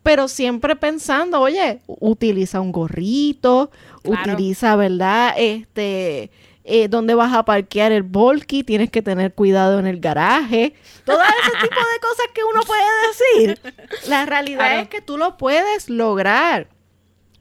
pero 0.03 0.27
siempre 0.27 0.75
pensando, 0.75 1.39
oye, 1.41 1.81
utiliza 1.87 2.61
un 2.61 2.71
gorrito, 2.71 3.69
utiliza, 4.03 4.75
¿verdad? 4.75 5.33
Este, 5.37 6.31
eh, 6.71 6.87
dónde 6.87 7.15
vas 7.15 7.33
a 7.33 7.43
parquear 7.43 7.91
el 7.91 8.03
volky, 8.03 8.63
tienes 8.63 8.91
que 8.91 9.01
tener 9.01 9.33
cuidado 9.33 9.79
en 9.79 9.87
el 9.87 9.99
garaje, 9.99 10.75
todo 11.03 11.19
ese 11.19 11.57
tipo 11.61 11.79
de 11.79 11.99
cosas 11.99 12.25
que 12.33 12.43
uno 12.43 12.61
puede 12.61 12.83
decir. 13.07 13.59
La 14.07 14.27
realidad 14.27 14.79
es 14.79 14.87
que 14.87 15.01
tú 15.01 15.17
lo 15.17 15.35
puedes 15.35 15.89
lograr 15.89 16.67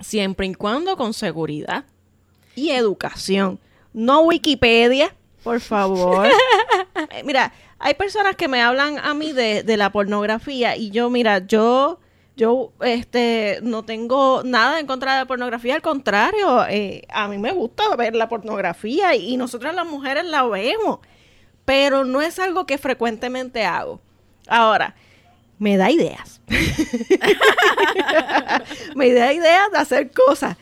siempre 0.00 0.46
y 0.46 0.54
cuando 0.54 0.96
con 0.96 1.12
seguridad 1.12 1.84
y 2.54 2.70
educación. 2.70 3.58
No 3.92 4.20
Wikipedia, 4.22 5.14
por 5.42 5.60
favor. 5.60 6.28
Eh, 7.10 7.22
mira, 7.24 7.52
hay 7.78 7.94
personas 7.94 8.34
que 8.34 8.48
me 8.48 8.60
hablan 8.60 8.98
a 8.98 9.14
mí 9.14 9.32
de, 9.32 9.62
de 9.62 9.76
la 9.76 9.92
pornografía 9.92 10.76
y 10.76 10.90
yo, 10.90 11.08
mira, 11.10 11.38
yo 11.46 12.00
yo 12.38 12.72
este 12.82 13.58
no 13.62 13.84
tengo 13.84 14.42
nada 14.44 14.78
en 14.78 14.86
contra 14.86 15.14
de 15.14 15.18
la 15.18 15.26
pornografía, 15.26 15.74
al 15.74 15.82
contrario, 15.82 16.64
eh, 16.68 17.02
a 17.08 17.26
mí 17.26 17.36
me 17.36 17.50
gusta 17.50 17.96
ver 17.96 18.14
la 18.14 18.28
pornografía 18.28 19.16
y, 19.16 19.36
nosotras 19.36 19.74
las 19.74 19.86
mujeres 19.86 20.24
la 20.24 20.44
vemos, 20.44 21.00
pero 21.64 22.04
no 22.04 22.22
es 22.22 22.38
algo 22.38 22.64
que 22.64 22.78
frecuentemente 22.78 23.64
hago. 23.64 24.00
Ahora, 24.46 24.94
me 25.58 25.76
da 25.76 25.90
ideas. 25.90 26.40
me 28.94 29.12
da 29.12 29.32
ideas 29.32 29.72
de 29.72 29.78
hacer 29.78 30.12
cosas. 30.12 30.56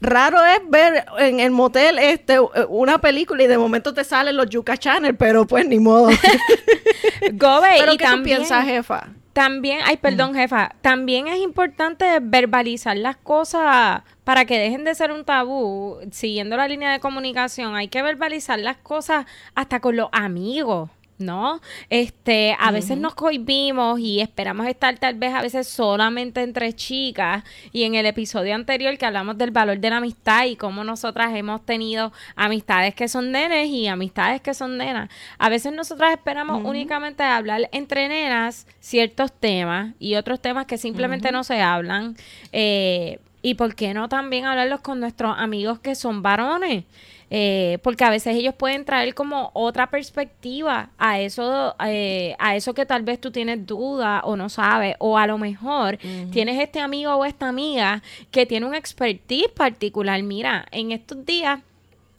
Raro 0.00 0.42
es 0.42 0.60
ver 0.68 1.04
en 1.18 1.40
el 1.40 1.50
motel 1.50 1.98
este 1.98 2.40
una 2.68 2.98
película 2.98 3.42
y 3.42 3.46
de 3.46 3.58
momento 3.58 3.92
te 3.92 4.02
salen 4.02 4.36
los 4.36 4.48
Yuka 4.48 4.78
Channel, 4.78 5.14
pero 5.14 5.46
pues 5.46 5.66
ni 5.66 5.78
modo. 5.78 6.08
Gobe, 7.32 7.74
¿Pero 7.78 7.92
y 7.92 7.98
qué 7.98 8.04
también... 8.04 8.38
piensas, 8.38 8.64
jefa? 8.64 9.10
También, 9.32 9.80
ay, 9.84 9.96
perdón, 9.96 10.34
jefa, 10.34 10.74
también 10.82 11.26
es 11.26 11.38
importante 11.38 12.04
verbalizar 12.20 12.96
las 12.96 13.16
cosas 13.16 14.02
para 14.24 14.44
que 14.44 14.58
dejen 14.58 14.84
de 14.84 14.94
ser 14.94 15.10
un 15.10 15.24
tabú, 15.24 15.98
siguiendo 16.10 16.56
la 16.56 16.68
línea 16.68 16.92
de 16.92 17.00
comunicación, 17.00 17.74
hay 17.74 17.88
que 17.88 18.02
verbalizar 18.02 18.58
las 18.58 18.76
cosas 18.76 19.24
hasta 19.54 19.80
con 19.80 19.96
los 19.96 20.10
amigos. 20.12 20.90
¿No? 21.22 21.60
Este, 21.88 22.56
a 22.58 22.70
veces 22.70 22.98
nos 22.98 23.14
cohibimos 23.14 24.00
y 24.00 24.20
esperamos 24.20 24.66
estar 24.66 24.98
tal 24.98 25.14
vez 25.14 25.34
a 25.34 25.42
veces 25.42 25.68
solamente 25.68 26.42
entre 26.42 26.72
chicas 26.72 27.44
y 27.72 27.84
en 27.84 27.94
el 27.94 28.06
episodio 28.06 28.54
anterior 28.54 28.98
que 28.98 29.06
hablamos 29.06 29.38
del 29.38 29.50
valor 29.50 29.78
de 29.78 29.90
la 29.90 29.98
amistad 29.98 30.44
y 30.46 30.56
cómo 30.56 30.84
nosotras 30.84 31.34
hemos 31.34 31.64
tenido 31.64 32.12
amistades 32.36 32.94
que 32.94 33.08
son 33.08 33.32
nenes 33.32 33.68
y 33.68 33.86
amistades 33.88 34.40
que 34.40 34.54
son 34.54 34.76
nenas. 34.76 35.08
A 35.38 35.48
veces 35.48 35.72
nosotras 35.72 36.12
esperamos 36.12 36.62
únicamente 36.64 37.22
hablar 37.22 37.68
entre 37.72 38.08
nenas 38.08 38.66
ciertos 38.80 39.32
temas 39.32 39.94
y 39.98 40.16
otros 40.16 40.40
temas 40.40 40.66
que 40.66 40.78
simplemente 40.78 41.32
no 41.32 41.44
se 41.44 41.60
hablan. 41.60 42.16
Eh, 42.52 43.18
y 43.42 43.54
por 43.54 43.74
qué 43.74 43.92
no 43.92 44.08
también 44.08 44.46
hablarlos 44.46 44.80
con 44.80 45.00
nuestros 45.00 45.36
amigos 45.36 45.80
que 45.80 45.94
son 45.94 46.22
varones. 46.22 46.84
Eh, 47.34 47.78
porque 47.82 48.04
a 48.04 48.10
veces 48.10 48.36
ellos 48.36 48.54
pueden 48.54 48.84
traer 48.84 49.14
como 49.14 49.52
otra 49.54 49.88
perspectiva 49.88 50.90
a 50.98 51.18
eso, 51.18 51.74
eh, 51.82 52.36
a 52.38 52.56
eso 52.56 52.74
que 52.74 52.84
tal 52.84 53.04
vez 53.04 53.18
tú 53.22 53.30
tienes 53.30 53.66
duda 53.66 54.20
o 54.24 54.36
no 54.36 54.50
sabes, 54.50 54.96
o 54.98 55.16
a 55.16 55.26
lo 55.26 55.38
mejor 55.38 55.96
tienes 56.30 56.60
este 56.60 56.80
amigo 56.80 57.14
o 57.14 57.24
esta 57.24 57.48
amiga 57.48 58.02
que 58.30 58.44
tiene 58.44 58.66
un 58.66 58.74
expertise 58.74 59.48
particular. 59.48 60.22
Mira, 60.22 60.66
en 60.72 60.92
estos 60.92 61.24
días 61.24 61.60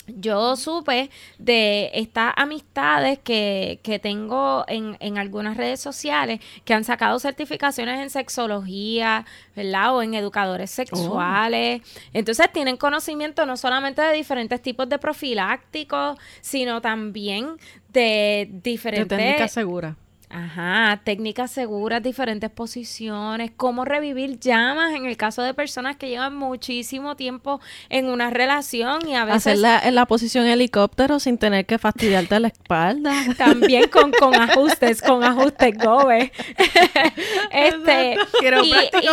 yo 0.08 0.56
supe 0.56 1.10
de 1.38 1.92
estas 1.94 2.34
amistades 2.36 3.20
que, 3.20 3.80
que 3.84 4.00
tengo 4.00 4.66
en, 4.68 4.98
en, 5.00 5.18
algunas 5.18 5.56
redes 5.56 5.80
sociales 5.80 6.40
que 6.66 6.74
han 6.74 6.84
sacado 6.84 7.20
certificaciones 7.20 8.00
en 8.02 8.10
sexología, 8.10 9.26
¿verdad? 9.56 9.96
O 9.96 10.04
en 10.04 10.14
educadores 10.14 10.72
oh. 10.72 10.76
sexuales. 10.76 11.82
Entonces 12.12 12.52
tienen 12.52 12.76
conocimiento 12.78 13.46
no 13.46 13.56
solamente 13.56 14.02
de 14.02 14.14
diferentes 14.14 14.62
tipos 14.62 14.90
de 14.90 15.00
profilácticos, 15.00 16.18
sino 16.42 16.82
también 16.82 17.58
de 17.90 18.50
diferentes... 18.52 19.08
De 19.08 19.18
técnicas 19.18 19.52
seguras. 19.52 19.96
Ajá, 20.36 21.00
técnicas 21.04 21.52
seguras, 21.52 22.02
diferentes 22.02 22.50
posiciones, 22.50 23.52
cómo 23.56 23.86
revivir 23.86 24.40
llamas 24.40 24.96
en 24.96 25.06
el 25.06 25.16
caso 25.16 25.44
de 25.44 25.54
personas 25.54 25.96
que 25.96 26.10
llevan 26.10 26.36
muchísimo 26.36 27.16
tiempo 27.16 27.62
en 27.90 28.08
una 28.08 28.32
relación 28.32 29.08
y 29.08 29.14
a 29.16 29.26
veces... 29.26 29.46
Hacerla 29.46 29.80
en 29.84 29.94
la 29.94 30.08
posición 30.08 30.48
helicóptero 30.48 31.20
sin 31.20 31.38
tener 31.38 31.68
que 31.68 31.78
fastidiarte 31.78 32.40
la 32.40 32.48
espalda. 32.48 33.14
También 33.38 33.90
con, 33.90 34.12
con 34.12 34.34
ajustes, 34.34 35.04
con 35.04 35.24
ajustes 35.24 35.78
gobe. 35.78 36.32
este, 37.52 38.18
Quiero 38.40 38.64
y, 38.64 38.72
y 38.72 39.08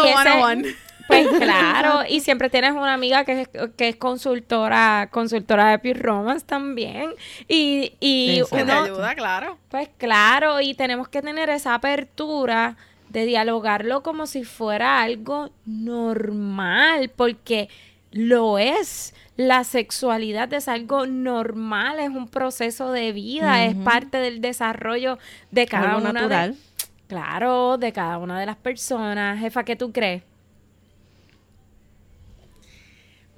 pues 1.10 1.28
claro, 1.40 2.04
y 2.08 2.20
siempre 2.20 2.50
tienes 2.50 2.72
una 2.72 2.94
amiga 2.94 3.24
que 3.24 3.42
es, 3.42 3.48
que 3.76 3.88
es 3.88 3.96
consultora, 3.96 5.08
consultora 5.10 5.70
de 5.70 5.78
Peer 5.78 6.00
Romance 6.00 6.46
también. 6.46 7.10
Y, 7.48 7.94
y 8.00 8.42
uno, 8.50 8.82
ayuda, 8.84 9.14
claro. 9.14 9.58
Pues 9.68 9.88
claro, 9.98 10.60
y 10.60 10.74
tenemos 10.74 11.08
que 11.08 11.20
tener 11.20 11.50
esa 11.50 11.74
apertura 11.74 12.76
de 13.08 13.26
dialogarlo 13.26 14.02
como 14.02 14.26
si 14.26 14.44
fuera 14.44 15.02
algo 15.02 15.50
normal, 15.66 17.10
porque 17.14 17.68
lo 18.12 18.58
es. 18.58 19.14
La 19.36 19.64
sexualidad 19.64 20.52
es 20.52 20.68
algo 20.68 21.06
normal, 21.06 21.98
es 21.98 22.10
un 22.10 22.28
proceso 22.28 22.92
de 22.92 23.12
vida, 23.12 23.64
es 23.64 23.74
parte 23.74 24.18
del 24.18 24.42
desarrollo 24.42 25.18
de 25.50 25.66
cada 25.66 25.96
una 25.96 26.12
natural. 26.12 26.56
claro, 27.06 27.78
de 27.78 27.90
cada 27.92 28.18
una 28.18 28.38
de 28.38 28.44
las 28.44 28.56
personas. 28.56 29.40
Jefa, 29.40 29.64
¿qué 29.64 29.76
tú 29.76 29.92
crees? 29.92 30.22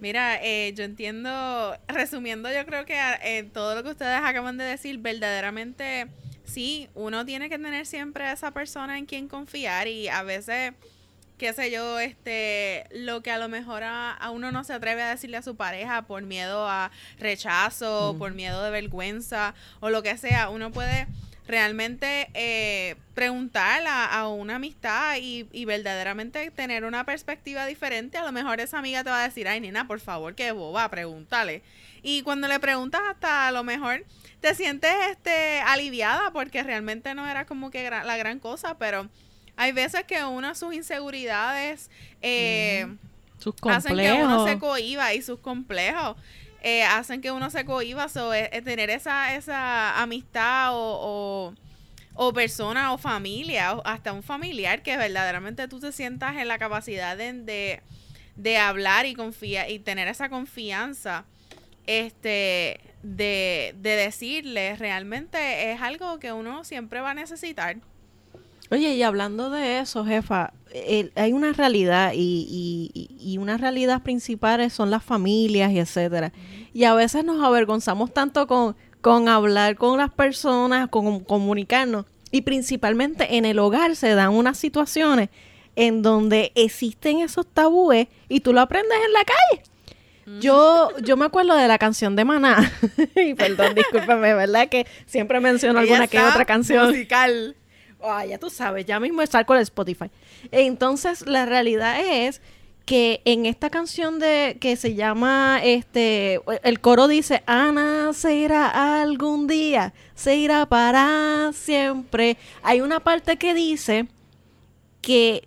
Mira, 0.02 0.42
eh, 0.42 0.74
yo 0.74 0.82
entiendo, 0.82 1.78
resumiendo, 1.86 2.52
yo 2.52 2.66
creo 2.66 2.84
que 2.84 2.98
eh, 3.22 3.44
todo 3.44 3.76
lo 3.76 3.84
que 3.84 3.90
ustedes 3.90 4.18
acaban 4.20 4.58
de 4.58 4.64
decir, 4.64 4.98
verdaderamente 4.98 6.08
sí, 6.44 6.88
uno 6.96 7.24
tiene 7.24 7.48
que 7.48 7.56
tener 7.56 7.86
siempre 7.86 8.24
a 8.24 8.32
esa 8.32 8.50
persona 8.50 8.98
en 8.98 9.06
quien 9.06 9.28
confiar 9.28 9.86
y 9.86 10.08
a 10.08 10.24
veces, 10.24 10.72
qué 11.38 11.52
sé 11.52 11.70
yo, 11.70 12.00
este, 12.00 12.84
lo 12.90 13.22
que 13.22 13.30
a 13.30 13.38
lo 13.38 13.48
mejor 13.48 13.84
a, 13.84 14.18
uno 14.32 14.50
no 14.50 14.64
se 14.64 14.72
atreve 14.72 15.02
a 15.02 15.10
decirle 15.10 15.36
a 15.36 15.42
su 15.42 15.54
pareja 15.54 16.02
por 16.02 16.24
miedo 16.24 16.68
a 16.68 16.90
rechazo, 17.20 18.14
mm. 18.14 18.18
por 18.18 18.34
miedo 18.34 18.60
de 18.64 18.70
vergüenza 18.72 19.54
o 19.78 19.88
lo 19.88 20.02
que 20.02 20.18
sea, 20.18 20.48
uno 20.48 20.72
puede 20.72 21.06
realmente 21.46 22.30
eh, 22.34 22.96
preguntar 23.14 23.82
a, 23.86 24.28
una 24.28 24.56
amistad 24.56 25.16
y, 25.20 25.46
y, 25.52 25.64
verdaderamente 25.64 26.50
tener 26.50 26.84
una 26.84 27.04
perspectiva 27.04 27.66
diferente. 27.66 28.18
A 28.18 28.24
lo 28.24 28.32
mejor 28.32 28.60
esa 28.60 28.78
amiga 28.78 29.02
te 29.02 29.10
va 29.10 29.20
a 29.20 29.28
decir, 29.28 29.48
ay, 29.48 29.60
nena, 29.60 29.86
por 29.86 30.00
favor, 30.00 30.34
que 30.34 30.52
boba, 30.52 30.88
pregúntale. 30.88 31.62
Y 32.02 32.22
cuando 32.22 32.48
le 32.48 32.58
preguntas 32.60 33.00
hasta 33.10 33.48
a 33.48 33.52
lo 33.52 33.64
mejor 33.64 34.04
te 34.40 34.54
sientes 34.54 34.92
este 35.10 35.60
aliviada 35.60 36.32
porque 36.32 36.62
realmente 36.62 37.14
no 37.14 37.28
era 37.28 37.46
como 37.46 37.70
que 37.70 37.88
la 37.88 38.16
gran 38.16 38.38
cosa, 38.38 38.76
pero 38.76 39.08
hay 39.56 39.72
veces 39.72 40.04
que 40.04 40.24
uno 40.24 40.54
sus 40.54 40.74
inseguridades 40.74 41.90
eh, 42.22 42.86
sus 43.38 43.54
hacen 43.68 43.96
que 43.96 44.12
uno 44.12 44.46
se 44.46 44.58
cohiba 44.58 45.14
y 45.14 45.22
sus 45.22 45.38
complejos 45.38 46.16
eh, 46.62 46.84
hacen 46.84 47.20
que 47.20 47.32
uno 47.32 47.50
se 47.50 47.64
cohiba. 47.64 48.08
So, 48.08 48.32
eh, 48.32 48.48
eh, 48.52 48.62
tener 48.62 48.88
esa, 48.90 49.34
esa 49.34 50.00
amistad 50.00 50.70
o, 50.72 51.54
o, 52.14 52.32
persona 52.32 52.92
o 52.92 52.98
familia, 52.98 53.70
hasta 53.84 54.12
un 54.12 54.22
familiar 54.22 54.82
que 54.82 54.96
verdaderamente 54.96 55.66
tú 55.68 55.80
te 55.80 55.92
sientas 55.92 56.36
en 56.36 56.46
la 56.48 56.58
capacidad 56.58 57.16
de, 57.16 57.82
de, 58.36 58.56
hablar 58.58 59.06
y 59.06 59.14
confía 59.14 59.68
y 59.68 59.80
tener 59.80 60.08
esa 60.08 60.28
confianza 60.28 61.24
este 61.86 62.80
de, 63.02 63.74
de 63.78 63.96
decirle 63.96 64.76
realmente 64.76 65.72
es 65.72 65.82
algo 65.82 66.20
que 66.20 66.32
uno 66.32 66.62
siempre 66.62 67.00
va 67.00 67.10
a 67.10 67.14
necesitar. 67.14 67.76
Oye, 68.72 68.94
y 68.94 69.02
hablando 69.02 69.50
de 69.50 69.80
eso, 69.80 70.02
jefa, 70.02 70.54
hay 71.14 71.32
una 71.34 71.52
realidad 71.52 72.12
y, 72.14 72.90
y, 73.20 73.36
una 73.36 73.58
realidad 73.58 74.02
principal 74.02 74.70
son 74.70 74.90
las 74.90 75.04
familias 75.04 75.72
y 75.72 75.78
etcétera. 75.78 76.32
Y 76.72 76.84
a 76.84 76.94
veces 76.94 77.22
nos 77.22 77.44
avergonzamos 77.44 78.14
tanto 78.14 78.46
con, 78.46 78.74
con 79.02 79.28
hablar 79.28 79.76
con 79.76 79.98
las 79.98 80.10
personas, 80.10 80.88
con 80.88 81.20
comunicarnos. 81.20 82.06
Y 82.30 82.40
principalmente 82.40 83.36
en 83.36 83.44
el 83.44 83.58
hogar 83.58 83.94
se 83.94 84.14
dan 84.14 84.30
unas 84.30 84.56
situaciones 84.56 85.28
en 85.76 86.00
donde 86.00 86.50
existen 86.54 87.18
esos 87.18 87.46
tabúes 87.46 88.08
y 88.30 88.40
tú 88.40 88.54
lo 88.54 88.62
aprendes 88.62 88.96
en 89.04 89.12
la 89.12 89.24
calle. 89.26 90.40
Yo, 90.40 90.88
yo 91.02 91.18
me 91.18 91.26
acuerdo 91.26 91.54
de 91.56 91.68
la 91.68 91.76
canción 91.76 92.16
de 92.16 92.24
Maná. 92.24 92.72
y 93.16 93.34
perdón, 93.34 93.74
discúlpame, 93.74 94.32
¿verdad? 94.32 94.70
Que 94.70 94.86
siempre 95.04 95.40
menciono 95.40 95.80
alguna 95.80 96.06
que 96.06 96.18
otra 96.18 96.46
canción. 96.46 96.86
Musical. 96.86 97.54
Ah, 98.02 98.26
ya 98.26 98.38
tú 98.38 98.50
sabes, 98.50 98.84
ya 98.84 98.98
mismo 98.98 99.22
está 99.22 99.44
con 99.44 99.58
Spotify. 99.58 100.10
Entonces, 100.50 101.26
la 101.26 101.46
realidad 101.46 102.00
es 102.00 102.40
que 102.84 103.22
en 103.24 103.46
esta 103.46 103.70
canción 103.70 104.18
de 104.18 104.58
que 104.60 104.76
se 104.76 104.94
llama 104.94 105.60
este 105.62 106.40
el 106.64 106.80
coro 106.80 107.06
dice 107.06 107.42
Ana 107.46 108.12
se 108.12 108.34
irá 108.34 109.02
algún 109.02 109.46
día 109.46 109.92
se 110.14 110.36
irá 110.36 110.66
para 110.66 111.52
siempre 111.52 112.36
hay 112.62 112.80
una 112.80 113.00
parte 113.00 113.36
que 113.36 113.54
dice 113.54 114.08
que 115.00 115.46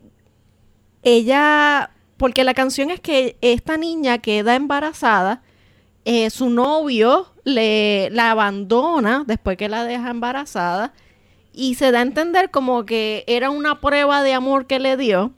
ella 1.04 1.92
porque 2.18 2.46
la 2.46 2.54
canción 2.54 2.90
es 2.90 3.02
que 3.02 3.36
esta 3.42 3.76
niña 3.78 4.20
queda 4.20 4.56
embarazada 4.56 5.42
eh, 6.06 6.30
su 6.30 6.50
novio 6.50 7.34
le 7.44 8.10
la 8.12 8.32
abandona 8.32 9.26
después 9.28 9.58
que 9.58 9.68
la 9.68 9.84
deja 9.84 10.10
embarazada 10.10 10.94
y 11.56 11.76
se 11.76 11.92
da 11.92 12.00
a 12.00 12.02
entender 12.04 12.52
como 12.52 12.86
que 12.86 13.24
era 13.28 13.50
una 13.50 13.80
prueba 13.80 14.24
de 14.24 14.34
amor 14.34 14.68
que 14.68 14.80
le 14.80 14.98
dio. 14.98 15.32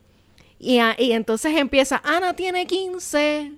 Y, 0.59 0.79
entonces 0.79 1.55
empieza, 1.55 2.01
Ana 2.03 2.33
tiene 2.33 2.65
15. 2.65 3.53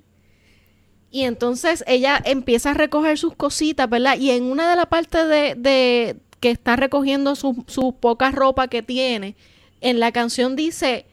Y 1.10 1.22
entonces 1.24 1.86
ella 1.88 2.22
empieza 2.24 2.72
a 2.72 2.74
recoger 2.74 3.18
sus 3.18 3.34
cositas, 3.34 3.90
¿verdad? 3.90 4.18
Y 4.18 4.32
en 4.32 4.44
una 4.44 4.70
de 4.70 4.76
las 4.76 4.88
partes 4.88 5.28
de, 5.28 6.18
que 6.42 6.52
está 6.52 6.76
recogiendo 6.76 7.36
su, 7.36 7.64
su 7.68 7.94
poca 7.94 8.30
ropa 8.32 8.68
que 8.68 8.84
tiene, 8.84 9.36
en 9.80 10.02
la 10.02 10.12
canción 10.12 10.58
dice, 10.58 11.06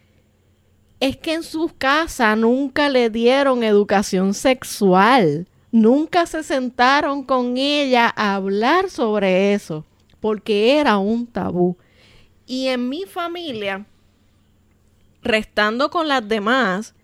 es 0.99 1.17
que 1.17 1.35
en 1.35 1.45
su 1.45 1.71
casa 1.79 2.35
nunca 2.35 2.89
le 2.89 3.09
dieron 3.09 3.63
educación 3.63 4.35
sexual. 4.35 5.47
Nunca 5.71 6.27
se 6.27 6.43
sentaron 6.43 7.23
con 7.23 7.57
ella 7.57 8.13
a 8.17 8.35
hablar 8.35 8.91
sobre 8.91 9.55
eso 9.55 9.85
porque 10.27 10.81
era 10.81 10.99
un 10.99 11.25
tabú. 11.25 11.77
Y 12.49 12.67
en 12.67 12.89
mi 12.89 13.05
familia, 13.05 13.87
restando 15.23 15.89
con 15.89 16.09
las 16.09 16.27
demás, 16.27 16.97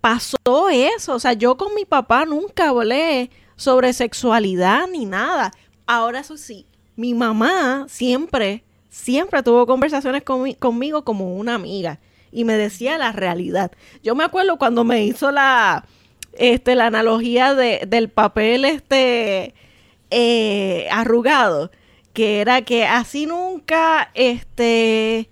pasó 0.00 0.68
eso. 0.68 1.14
O 1.14 1.20
sea, 1.20 1.34
yo 1.34 1.56
con 1.56 1.76
mi 1.76 1.84
papá 1.84 2.24
nunca 2.24 2.70
hablé 2.70 3.30
sobre 3.54 3.92
sexualidad 3.92 4.88
ni 4.88 5.04
nada. 5.04 5.52
Ahora 5.86 6.18
eso 6.18 6.36
sí, 6.36 6.66
mi 6.96 7.14
mamá 7.14 7.86
siempre, 7.88 8.64
siempre 8.90 9.44
tuvo 9.44 9.64
conversaciones 9.64 10.24
conmigo 10.24 11.04
como 11.04 11.36
una 11.36 11.54
amiga 11.54 12.00
y 12.32 12.42
me 12.42 12.54
decía 12.54 12.98
la 12.98 13.12
realidad. 13.12 13.70
Yo 14.02 14.16
me 14.16 14.24
acuerdo 14.24 14.58
cuando 14.58 14.82
me 14.82 15.04
hizo 15.04 15.30
la, 15.30 15.86
este, 16.32 16.74
la 16.74 16.86
analogía 16.86 17.54
de, 17.54 17.84
del 17.86 18.08
papel 18.08 18.64
este, 18.64 19.54
eh, 20.10 20.88
arrugado 20.90 21.70
que 22.12 22.40
era 22.40 22.62
que 22.62 22.86
así 22.86 23.26
nunca, 23.26 24.10
este, 24.14 25.30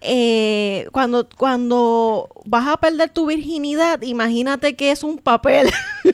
eh, 0.00 0.86
cuando, 0.92 1.28
cuando 1.28 2.28
vas 2.44 2.68
a 2.68 2.76
perder 2.76 3.10
tu 3.10 3.26
virginidad, 3.26 4.02
imagínate 4.02 4.76
que 4.76 4.90
es 4.90 5.02
un 5.02 5.18
papel. 5.18 5.70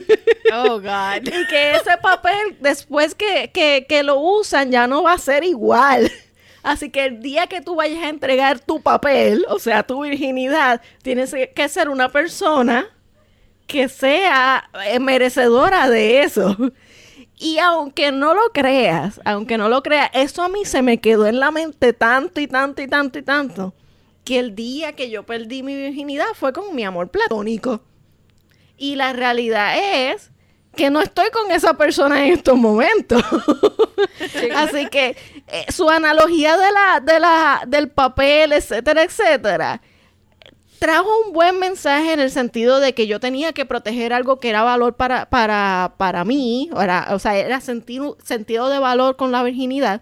Oh, 0.53 0.81
God. 0.81 1.25
y 1.27 1.47
que 1.47 1.75
ese 1.75 1.97
papel, 2.01 2.57
después 2.59 3.15
que, 3.15 3.51
que, 3.53 3.85
que 3.87 4.03
lo 4.03 4.19
usan, 4.19 4.69
ya 4.69 4.85
no 4.85 5.03
va 5.03 5.13
a 5.13 5.17
ser 5.17 5.45
igual. 5.45 6.11
Así 6.61 6.89
que 6.89 7.05
el 7.05 7.21
día 7.21 7.47
que 7.47 7.61
tú 7.61 7.75
vayas 7.75 8.03
a 8.03 8.09
entregar 8.09 8.59
tu 8.59 8.81
papel, 8.81 9.45
o 9.47 9.59
sea, 9.59 9.83
tu 9.83 10.03
virginidad, 10.03 10.81
tienes 11.03 11.33
que 11.55 11.69
ser 11.69 11.87
una 11.87 12.09
persona 12.09 12.85
que 13.65 13.87
sea 13.87 14.69
eh, 14.85 14.99
merecedora 14.99 15.89
de 15.89 16.23
eso. 16.23 16.55
Y 17.41 17.57
aunque 17.57 18.11
no 18.11 18.35
lo 18.35 18.51
creas, 18.53 19.19
aunque 19.25 19.57
no 19.57 19.67
lo 19.67 19.81
creas, 19.81 20.11
eso 20.13 20.43
a 20.43 20.47
mí 20.47 20.63
se 20.63 20.83
me 20.83 20.99
quedó 20.99 21.25
en 21.25 21.39
la 21.39 21.49
mente 21.49 21.91
tanto 21.91 22.39
y 22.39 22.45
tanto 22.45 22.83
y 22.83 22.87
tanto 22.87 23.17
y 23.17 23.23
tanto, 23.23 23.73
que 24.23 24.37
el 24.37 24.53
día 24.53 24.93
que 24.93 25.09
yo 25.09 25.23
perdí 25.23 25.63
mi 25.63 25.75
virginidad 25.75 26.27
fue 26.35 26.53
con 26.53 26.75
mi 26.75 26.83
amor 26.83 27.09
platónico. 27.09 27.81
Y 28.77 28.93
la 28.93 29.13
realidad 29.13 29.73
es 29.75 30.29
que 30.75 30.91
no 30.91 31.01
estoy 31.01 31.31
con 31.31 31.49
esa 31.49 31.73
persona 31.73 32.23
en 32.27 32.33
estos 32.33 32.59
momentos. 32.59 33.23
Así 34.55 34.85
que 34.89 35.17
eh, 35.47 35.65
su 35.69 35.89
analogía 35.89 36.55
de 36.57 36.71
la, 36.71 36.99
de 36.99 37.19
la, 37.19 37.63
del 37.65 37.89
papel, 37.89 38.53
etcétera, 38.53 39.01
etcétera, 39.01 39.81
trajo 40.81 41.09
un 41.27 41.31
buen 41.31 41.59
mensaje 41.59 42.11
en 42.11 42.19
el 42.19 42.31
sentido 42.31 42.79
de 42.79 42.95
que 42.95 43.05
yo 43.05 43.19
tenía 43.19 43.53
que 43.53 43.67
proteger 43.67 44.13
algo 44.13 44.39
que 44.39 44.49
era 44.49 44.63
valor 44.63 44.95
para, 44.95 45.29
para, 45.29 45.93
para 45.97 46.25
mí, 46.25 46.71
o 46.73 47.19
sea, 47.19 47.37
era 47.37 47.61
sentir, 47.61 48.01
sentido 48.23 48.67
de 48.67 48.79
valor 48.79 49.15
con 49.15 49.31
la 49.31 49.43
virginidad, 49.43 50.01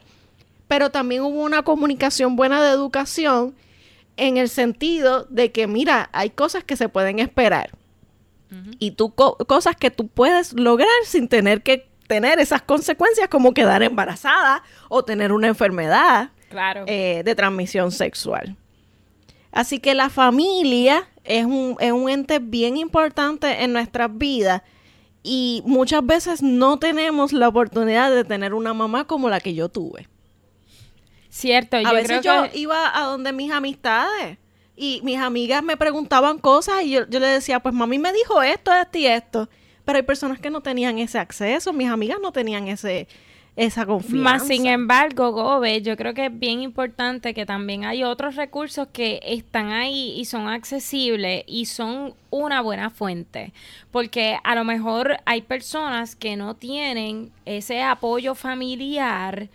pero 0.70 0.90
también 0.90 1.24
hubo 1.24 1.42
una 1.44 1.64
comunicación 1.64 2.38
buena 2.38 2.64
de 2.64 2.70
educación 2.70 3.56
en 4.16 4.38
el 4.38 4.48
sentido 4.48 5.28
de 5.30 5.52
que, 5.52 5.68
mira, 5.68 6.10
hay 6.14 6.30
cosas 6.30 6.64
que 6.64 6.78
se 6.78 6.88
pueden 6.88 7.20
esperar. 7.20 7.72
Y 8.80 8.92
tú, 8.92 9.14
cosas 9.14 9.76
que 9.76 9.92
tú 9.92 10.08
puedes 10.08 10.54
lograr 10.54 10.88
sin 11.04 11.28
tener 11.28 11.62
que 11.62 11.90
tener 12.08 12.40
esas 12.40 12.62
consecuencias 12.62 13.28
como 13.28 13.54
quedar 13.54 13.84
embarazada 13.84 14.64
o 14.88 15.04
tener 15.04 15.34
una 15.34 15.48
enfermedad 15.48 16.30
eh, 16.88 17.22
de 17.26 17.36
transmisión 17.36 17.92
sexual. 17.92 18.56
Así 19.52 19.80
que 19.80 19.96
la 19.96 20.10
familia 20.10 21.08
es 21.24 21.46
un, 21.46 21.76
es 21.80 21.92
un 21.92 22.10
ente 22.10 22.40
bien 22.40 22.78
importante 22.78 23.64
en 23.64 23.74
nuestras 23.74 24.16
vidas 24.16 24.62
y 25.24 25.62
muchas 25.66 26.06
veces 26.06 26.42
no 26.42 26.80
tenemos 26.80 27.34
la 27.34 27.48
oportunidad 27.48 28.12
de 28.12 28.24
tener 28.24 28.54
una 28.54 28.74
mamá 28.74 29.06
como 29.06 29.30
la 29.30 29.40
que 29.40 29.54
yo 29.54 29.70
tuve. 29.70 30.08
Cierto, 31.30 31.78
a 31.78 31.94
veces 31.94 32.22
yo 32.24 32.46
iba 32.54 32.98
a 32.98 33.06
donde 33.06 33.32
mis 33.32 33.52
amistades 33.52 34.38
y 34.76 35.02
mis 35.04 35.20
amigas 35.20 35.62
me 35.62 35.78
preguntaban 35.78 36.40
cosas 36.40 36.84
y 36.84 36.92
yo, 36.92 37.08
yo 37.08 37.20
le 37.20 37.28
decía, 37.28 37.60
pues 37.60 37.76
mami 37.76 38.00
me 38.00 38.14
dijo 38.14 38.42
esto, 38.42 38.74
esto 38.74 38.98
y 38.98 39.06
esto. 39.06 39.50
Pero 39.86 39.98
hay 39.98 40.04
personas 40.04 40.40
que 40.40 40.50
no 40.50 40.62
tenían 40.62 40.98
ese 41.00 41.20
acceso, 41.20 41.74
mis 41.74 41.90
amigas 41.90 42.20
no 42.22 42.32
tenían 42.32 42.68
ese, 42.68 43.08
esa 43.60 43.86
confianza. 43.86 44.24
Más 44.24 44.48
sin 44.48 44.68
embargo, 44.68 45.34
Gobe, 45.34 45.82
yo 45.82 45.98
creo 45.98 46.14
que 46.14 46.28
es 46.28 46.40
bien 46.40 46.62
importante 46.62 47.34
que 47.34 47.46
también 47.46 47.84
hay 47.84 48.06
otros 48.06 48.38
recursos 48.38 48.88
que 48.94 49.20
están 49.22 49.72
ahí 49.72 50.14
y 50.18 50.24
son 50.24 50.48
accesibles 50.48 51.44
y 51.46 51.66
son 51.66 52.14
una 52.30 52.62
buena 52.62 52.90
fuente. 52.90 53.52
Porque 53.92 54.38
a 54.46 54.56
lo 54.56 54.64
mejor 54.64 55.18
hay 55.26 55.42
personas 55.42 56.16
que 56.16 56.38
no 56.38 56.54
tienen 56.54 57.32
ese 57.46 57.84
apoyo 57.84 58.34
familiar. 58.34 59.50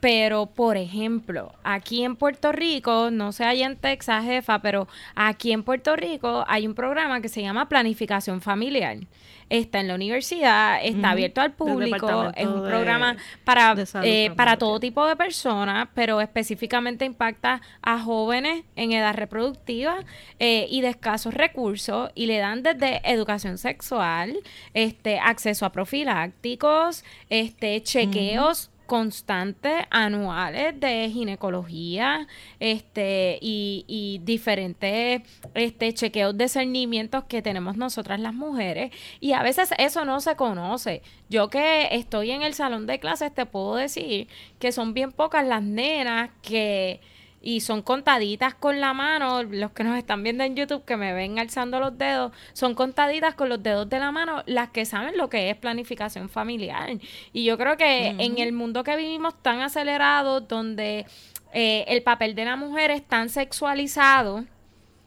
Pero, 0.00 0.46
por 0.46 0.78
ejemplo, 0.78 1.52
aquí 1.62 2.02
en 2.02 2.16
Puerto 2.16 2.52
Rico, 2.52 3.10
no 3.10 3.32
sé 3.32 3.44
allá 3.44 3.66
en 3.66 3.76
Texas, 3.76 4.24
jefa, 4.24 4.60
pero 4.60 4.88
aquí 5.14 5.52
en 5.52 5.62
Puerto 5.62 5.94
Rico 5.94 6.46
hay 6.48 6.66
un 6.66 6.74
programa 6.74 7.20
que 7.20 7.28
se 7.28 7.42
llama 7.42 7.68
Planificación 7.68 8.40
Familiar 8.40 8.96
está 9.50 9.80
en 9.80 9.88
la 9.88 9.94
universidad, 9.96 10.82
está 10.82 11.10
abierto 11.10 11.40
al 11.40 11.52
público, 11.52 12.32
es 12.34 12.46
un 12.46 12.64
programa 12.64 13.16
para, 13.44 13.74
eh, 14.02 14.30
para 14.36 14.56
todo 14.56 14.80
tipo 14.80 15.04
de 15.06 15.16
personas, 15.16 15.88
pero 15.94 16.20
específicamente 16.20 17.04
impacta 17.04 17.60
a 17.82 17.98
jóvenes 17.98 18.64
en 18.76 18.92
edad 18.92 19.14
reproductiva 19.14 20.04
eh, 20.38 20.66
y 20.70 20.80
de 20.80 20.88
escasos 20.88 21.34
recursos 21.34 22.10
y 22.14 22.26
le 22.26 22.38
dan 22.38 22.62
desde 22.62 23.00
educación 23.04 23.58
sexual, 23.58 24.38
este 24.72 25.18
acceso 25.18 25.66
a 25.66 25.72
profilácticos, 25.72 27.04
este 27.28 27.82
chequeos 27.82 28.70
constantes 28.90 29.84
anuales 29.90 30.80
de 30.80 31.08
ginecología 31.10 32.26
este 32.58 33.38
y, 33.40 33.84
y 33.86 34.18
diferentes 34.24 35.22
este 35.54 35.94
chequeos 35.94 36.36
de 36.36 36.48
cernimientos 36.48 37.22
que 37.28 37.40
tenemos 37.40 37.76
nosotras 37.76 38.18
las 38.18 38.34
mujeres 38.34 38.90
y 39.20 39.30
a 39.34 39.44
veces 39.44 39.70
eso 39.78 40.04
no 40.04 40.18
se 40.18 40.34
conoce. 40.34 41.02
Yo 41.28 41.50
que 41.50 41.86
estoy 41.92 42.32
en 42.32 42.42
el 42.42 42.52
salón 42.52 42.88
de 42.88 42.98
clases 42.98 43.32
te 43.32 43.46
puedo 43.46 43.76
decir 43.76 44.26
que 44.58 44.72
son 44.72 44.92
bien 44.92 45.12
pocas 45.12 45.46
las 45.46 45.62
nenas 45.62 46.30
que 46.42 47.00
y 47.40 47.60
son 47.60 47.82
contaditas 47.82 48.54
con 48.54 48.80
la 48.80 48.92
mano, 48.92 49.42
los 49.42 49.72
que 49.72 49.84
nos 49.84 49.96
están 49.96 50.22
viendo 50.22 50.44
en 50.44 50.56
YouTube 50.56 50.84
que 50.84 50.96
me 50.96 51.12
ven 51.12 51.38
alzando 51.38 51.80
los 51.80 51.96
dedos, 51.96 52.32
son 52.52 52.74
contaditas 52.74 53.34
con 53.34 53.48
los 53.48 53.62
dedos 53.62 53.88
de 53.88 53.98
la 53.98 54.12
mano 54.12 54.42
las 54.46 54.70
que 54.70 54.84
saben 54.84 55.16
lo 55.16 55.30
que 55.30 55.50
es 55.50 55.56
planificación 55.56 56.28
familiar. 56.28 56.90
Y 57.32 57.44
yo 57.44 57.56
creo 57.56 57.76
que 57.76 58.08
en 58.08 58.38
el 58.38 58.52
mundo 58.52 58.84
que 58.84 58.96
vivimos 58.96 59.34
tan 59.42 59.60
acelerado, 59.60 60.40
donde 60.40 61.06
eh, 61.52 61.84
el 61.88 62.02
papel 62.02 62.34
de 62.34 62.44
la 62.44 62.56
mujer 62.56 62.90
es 62.90 63.02
tan 63.06 63.28
sexualizado, 63.28 64.44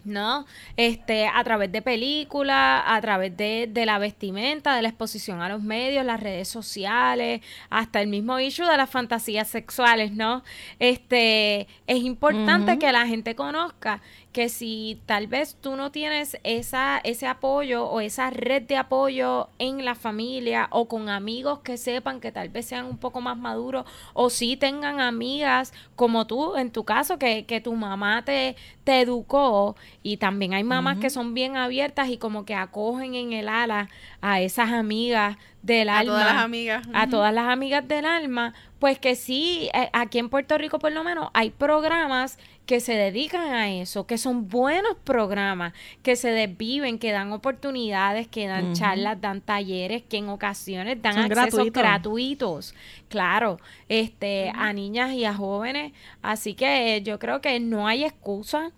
¿no? 0.05 0.45
Este, 0.77 1.27
a 1.27 1.43
través 1.43 1.71
de 1.71 1.81
películas, 1.81 2.83
a 2.85 2.99
través 3.01 3.35
de, 3.37 3.69
de, 3.71 3.85
la 3.85 3.97
vestimenta, 3.97 4.75
de 4.75 4.81
la 4.81 4.89
exposición 4.89 5.41
a 5.41 5.49
los 5.49 5.61
medios, 5.61 6.05
las 6.05 6.19
redes 6.19 6.47
sociales, 6.47 7.41
hasta 7.69 8.01
el 8.01 8.07
mismo 8.07 8.39
issue 8.39 8.65
de 8.65 8.77
las 8.77 8.89
fantasías 8.89 9.47
sexuales, 9.47 10.11
¿no? 10.11 10.43
Este, 10.79 11.67
es 11.87 12.03
importante 12.03 12.79
que 12.79 12.91
la 12.91 13.07
gente 13.07 13.35
conozca 13.35 14.01
que 14.33 14.49
si 14.49 14.99
tal 15.05 15.27
vez 15.27 15.55
tú 15.61 15.75
no 15.75 15.91
tienes 15.91 16.37
esa, 16.43 16.99
ese 17.03 17.27
apoyo 17.27 17.85
o 17.85 18.01
esa 18.01 18.31
red 18.31 18.63
de 18.63 18.75
apoyo 18.75 19.47
en 19.59 19.85
la 19.85 19.93
familia 19.93 20.67
o 20.71 20.87
con 20.87 21.07
amigos 21.07 21.59
que 21.59 21.77
sepan 21.77 22.19
que 22.19 22.31
tal 22.31 22.49
vez 22.49 22.65
sean 22.65 22.85
un 22.85 22.97
poco 22.97 23.21
más 23.21 23.37
maduros 23.37 23.85
o 24.13 24.31
si 24.31 24.57
tengan 24.57 24.99
amigas 24.99 25.71
como 25.95 26.25
tú, 26.25 26.55
en 26.57 26.71
tu 26.71 26.83
caso, 26.83 27.19
que, 27.19 27.45
que 27.45 27.61
tu 27.61 27.73
mamá 27.75 28.25
te, 28.25 28.55
te 28.83 29.01
educó 29.01 29.75
y 30.01 30.17
también 30.17 30.53
hay 30.53 30.63
mamás 30.63 30.97
que 30.97 31.11
son 31.11 31.33
bien 31.33 31.55
abiertas 31.55 32.09
y 32.09 32.17
como 32.17 32.43
que 32.43 32.55
acogen 32.55 33.13
en 33.13 33.33
el 33.33 33.47
ala 33.47 33.89
a 34.21 34.41
esas 34.41 34.71
amigas 34.71 35.37
del 35.61 35.89
alma. 35.89 36.01
A 36.01 36.05
todas 36.05 36.33
las 36.33 36.43
amigas. 36.43 36.87
A 36.93 37.07
todas 37.07 37.33
las 37.33 37.47
amigas 37.47 37.87
del 37.87 38.05
alma. 38.05 38.53
Pues 38.79 38.99
que 38.99 39.15
sí, 39.15 39.69
eh, 39.73 39.89
aquí 39.93 40.19
en 40.19 40.29
Puerto 40.29 40.57
Rico 40.57 40.77
por 40.77 40.91
lo 40.91 41.03
menos 41.03 41.29
hay 41.33 41.51
programas 41.51 42.37
que 42.65 42.79
se 42.79 42.93
dedican 42.93 43.53
a 43.53 43.69
eso, 43.69 44.07
que 44.07 44.17
son 44.17 44.47
buenos 44.47 44.95
programas, 45.03 45.73
que 46.01 46.15
se 46.15 46.29
desviven, 46.29 46.97
que 46.97 47.11
dan 47.11 47.31
oportunidades, 47.33 48.27
que 48.27 48.47
dan 48.47 48.73
charlas, 48.73 49.19
dan 49.19 49.41
talleres, 49.41 50.03
que 50.03 50.17
en 50.17 50.29
ocasiones 50.29 51.01
dan 51.01 51.17
accesos 51.17 51.71
gratuitos. 51.71 52.73
claro, 53.09 53.59
este, 53.89 54.51
a 54.55 54.71
niñas 54.71 55.11
y 55.13 55.25
a 55.25 55.33
jóvenes. 55.33 55.91
Así 56.21 56.53
que 56.53 57.01
yo 57.03 57.19
creo 57.19 57.41
que 57.41 57.59
no 57.59 57.87
hay 57.87 58.05
excusa. 58.05 58.71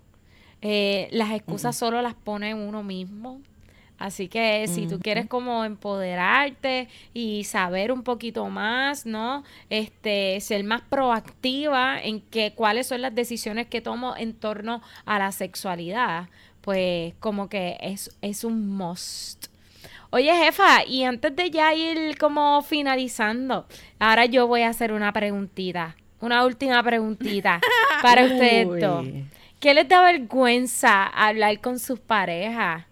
Eh, 0.62 1.08
las 1.12 1.30
excusas 1.30 1.76
solo 1.76 2.02
las 2.02 2.14
pone 2.14 2.54
uno 2.54 2.82
mismo. 2.82 3.40
Así 3.98 4.28
que 4.28 4.66
si 4.68 4.86
tú 4.86 5.00
quieres 5.00 5.26
como 5.26 5.64
empoderarte 5.64 6.88
y 7.14 7.44
saber 7.44 7.92
un 7.92 8.02
poquito 8.02 8.46
más, 8.50 9.06
¿no? 9.06 9.42
Este, 9.70 10.38
ser 10.40 10.64
más 10.64 10.82
proactiva 10.82 11.98
en 12.02 12.20
que 12.20 12.52
cuáles 12.54 12.88
son 12.88 13.00
las 13.00 13.14
decisiones 13.14 13.68
que 13.68 13.80
tomo 13.80 14.14
en 14.16 14.34
torno 14.34 14.82
a 15.06 15.18
la 15.18 15.32
sexualidad, 15.32 16.28
pues 16.60 17.14
como 17.20 17.48
que 17.48 17.78
es, 17.80 18.10
es 18.20 18.44
un 18.44 18.68
must. 18.76 19.46
Oye, 20.10 20.32
jefa, 20.44 20.84
y 20.84 21.04
antes 21.04 21.34
de 21.34 21.50
ya 21.50 21.74
ir 21.74 22.18
como 22.18 22.62
finalizando, 22.62 23.66
ahora 23.98 24.26
yo 24.26 24.46
voy 24.46 24.62
a 24.62 24.68
hacer 24.68 24.92
una 24.92 25.12
preguntita, 25.12 25.96
una 26.20 26.44
última 26.44 26.82
preguntita 26.82 27.60
para 28.02 28.24
ustedes 28.24 28.80
dos. 28.80 29.06
¿Qué 29.58 29.72
les 29.72 29.88
da 29.88 30.02
vergüenza 30.02 31.06
hablar 31.06 31.60
con 31.60 31.78
sus 31.78 31.98
parejas? 31.98 32.84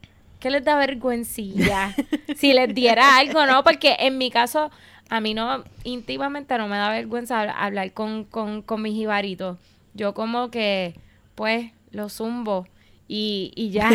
Que 0.44 0.50
les 0.50 0.62
da 0.62 0.76
vergüencilla 0.76 1.94
si 2.36 2.52
les 2.52 2.74
diera 2.74 3.16
algo, 3.16 3.46
¿no? 3.46 3.64
Porque 3.64 3.96
en 3.98 4.18
mi 4.18 4.30
caso, 4.30 4.70
a 5.08 5.18
mí 5.18 5.32
no, 5.32 5.64
íntimamente 5.84 6.58
no 6.58 6.68
me 6.68 6.76
da 6.76 6.90
vergüenza 6.90 7.40
hablar 7.40 7.92
con, 7.92 8.24
con, 8.24 8.60
con 8.60 8.82
mis 8.82 8.92
jibaritos. 8.92 9.56
Yo 9.94 10.12
como 10.12 10.50
que, 10.50 10.96
pues, 11.34 11.70
lo 11.92 12.10
zumbo 12.10 12.66
y, 13.08 13.52
y 13.54 13.70
ya 13.70 13.90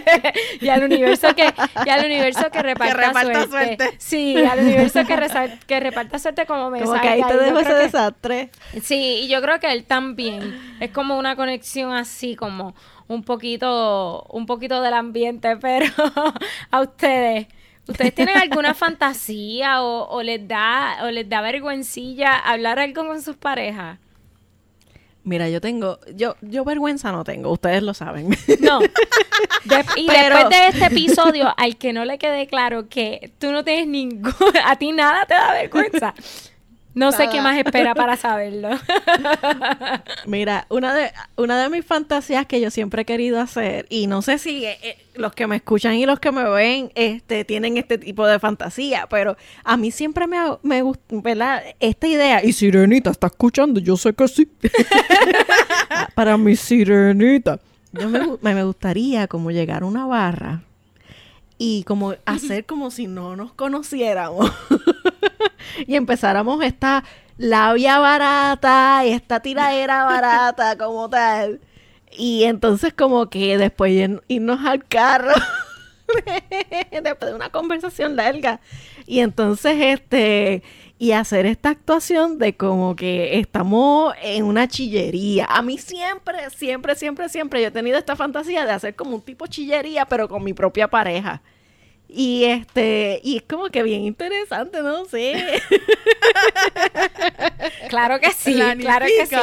y 0.60 0.68
al 0.68 0.82
universo 0.82 1.32
que 1.36 1.52
y 1.86 1.88
al 1.88 2.04
universo 2.04 2.50
que 2.50 2.62
reparta, 2.62 3.46
suerte. 3.46 3.90
sí 3.98 4.36
al 4.44 4.60
universo 4.60 5.04
que, 5.04 5.16
que 5.66 5.80
reparta 5.80 6.18
suerte 6.20 6.46
como 6.46 6.70
me 6.70 6.80
como 6.80 7.00
que 7.00 7.08
ahí 7.08 7.22
te 7.22 7.36
dejo 7.36 7.58
ese 7.58 7.74
desastre 7.74 8.50
sí 8.80 9.22
y 9.24 9.28
yo 9.28 9.42
creo 9.42 9.58
que 9.58 9.72
él 9.72 9.84
también 9.84 10.56
es 10.78 10.92
como 10.92 11.18
una 11.18 11.34
conexión 11.34 11.94
así 11.94 12.36
como 12.36 12.76
un 13.08 13.22
poquito, 13.22 14.26
un 14.30 14.46
poquito 14.46 14.80
del 14.80 14.94
ambiente, 14.94 15.56
pero 15.60 15.86
a 16.70 16.80
ustedes, 16.80 17.46
¿ustedes 17.88 18.14
tienen 18.14 18.36
alguna 18.36 18.74
fantasía 18.74 19.82
o, 19.82 20.22
les 20.22 20.46
da, 20.46 20.98
o 21.02 21.10
les 21.10 21.28
da 21.28 21.40
vergüencilla 21.40 22.38
hablar 22.38 22.78
algo 22.78 23.06
con 23.06 23.20
sus 23.22 23.36
parejas? 23.36 23.98
Mira, 25.22 25.48
yo 25.48 25.58
tengo, 25.62 25.98
yo, 26.14 26.36
yo 26.42 26.66
vergüenza 26.66 27.10
no 27.10 27.24
tengo, 27.24 27.50
ustedes 27.50 27.82
lo 27.82 27.94
saben. 27.94 28.28
No. 28.60 28.80
y 29.96 30.06
después 30.06 30.48
de 30.50 30.68
este 30.68 30.84
episodio, 30.84 31.54
al 31.56 31.78
que 31.78 31.94
no 31.94 32.04
le 32.04 32.18
quede 32.18 32.46
claro 32.46 32.90
que 32.90 33.32
tú 33.38 33.50
no 33.50 33.64
tienes 33.64 33.86
ningún, 33.86 34.34
a 34.66 34.76
ti 34.76 34.92
nada 34.92 35.24
te 35.24 35.32
da 35.32 35.54
vergüenza. 35.54 36.14
No 36.94 37.12
sé 37.12 37.28
qué 37.28 37.40
más 37.40 37.58
espera 37.58 37.94
para 37.94 38.16
saberlo. 38.16 38.70
Mira, 40.26 40.66
una 40.68 40.94
de, 40.94 41.12
una 41.36 41.60
de 41.62 41.68
mis 41.68 41.84
fantasías 41.84 42.46
que 42.46 42.60
yo 42.60 42.70
siempre 42.70 43.02
he 43.02 43.04
querido 43.04 43.40
hacer, 43.40 43.86
y 43.88 44.06
no 44.06 44.22
sé 44.22 44.38
si 44.38 44.64
eh, 44.64 44.78
eh, 44.82 44.96
los 45.14 45.32
que 45.32 45.46
me 45.46 45.56
escuchan 45.56 45.94
y 45.94 46.06
los 46.06 46.20
que 46.20 46.30
me 46.32 46.48
ven 46.48 46.92
este, 46.94 47.44
tienen 47.44 47.76
este 47.76 47.98
tipo 47.98 48.26
de 48.26 48.38
fantasía, 48.38 49.06
pero 49.10 49.36
a 49.64 49.76
mí 49.76 49.90
siempre 49.90 50.26
me, 50.26 50.38
me 50.62 50.82
gusta, 50.82 51.02
¿verdad? 51.10 51.62
Esta 51.80 52.06
idea, 52.06 52.44
y 52.44 52.52
Sirenita, 52.52 53.10
¿está 53.10 53.26
escuchando? 53.26 53.80
Yo 53.80 53.96
sé 53.96 54.14
que 54.14 54.28
sí. 54.28 54.48
para 56.14 56.36
mi 56.36 56.56
Sirenita. 56.56 57.58
Yo 57.92 58.08
me, 58.08 58.54
me 58.54 58.64
gustaría 58.64 59.28
como 59.28 59.50
llegar 59.50 59.82
a 59.82 59.86
una 59.86 60.06
barra 60.06 60.62
y 61.58 61.84
como 61.84 62.14
hacer 62.26 62.66
como 62.66 62.90
si 62.90 63.06
no 63.06 63.36
nos 63.36 63.52
conociéramos. 63.52 64.50
y 65.86 65.94
empezáramos 65.96 66.62
esta 66.64 67.04
labia 67.36 67.98
barata 67.98 69.02
y 69.06 69.10
esta 69.10 69.40
tiradera 69.40 70.04
barata 70.04 70.76
como 70.76 71.08
tal. 71.08 71.60
Y 72.16 72.44
entonces 72.44 72.92
como 72.94 73.28
que 73.28 73.58
después 73.58 73.92
irnos 74.28 74.64
al 74.64 74.84
carro 74.84 75.32
después 77.02 77.30
de 77.30 77.34
una 77.34 77.50
conversación 77.50 78.14
larga 78.16 78.60
y 79.06 79.20
entonces 79.20 79.76
este 79.80 80.62
y 80.98 81.12
hacer 81.12 81.46
esta 81.46 81.70
actuación 81.70 82.38
de 82.38 82.56
como 82.56 82.94
que 82.94 83.38
estamos 83.38 84.14
en 84.22 84.44
una 84.44 84.68
chillería. 84.68 85.46
A 85.46 85.62
mí 85.62 85.78
siempre, 85.78 86.50
siempre, 86.50 86.94
siempre, 86.94 87.28
siempre 87.28 87.62
yo 87.62 87.68
he 87.68 87.72
tenido 87.72 87.98
esta 87.98 88.16
fantasía 88.16 88.64
de 88.64 88.72
hacer 88.72 88.94
como 88.94 89.16
un 89.16 89.22
tipo 89.22 89.46
chillería, 89.46 90.06
pero 90.06 90.28
con 90.28 90.44
mi 90.44 90.54
propia 90.54 90.88
pareja. 90.88 91.42
Y 92.16 92.44
este, 92.44 93.20
y 93.24 93.38
es 93.38 93.42
como 93.42 93.70
que 93.70 93.82
bien 93.82 94.02
interesante, 94.02 94.82
no 94.82 95.04
sé. 95.06 95.34
claro 97.88 98.20
que 98.20 98.30
sí, 98.30 98.54
claro 98.78 99.06
que 99.06 99.26
sí. 99.26 99.34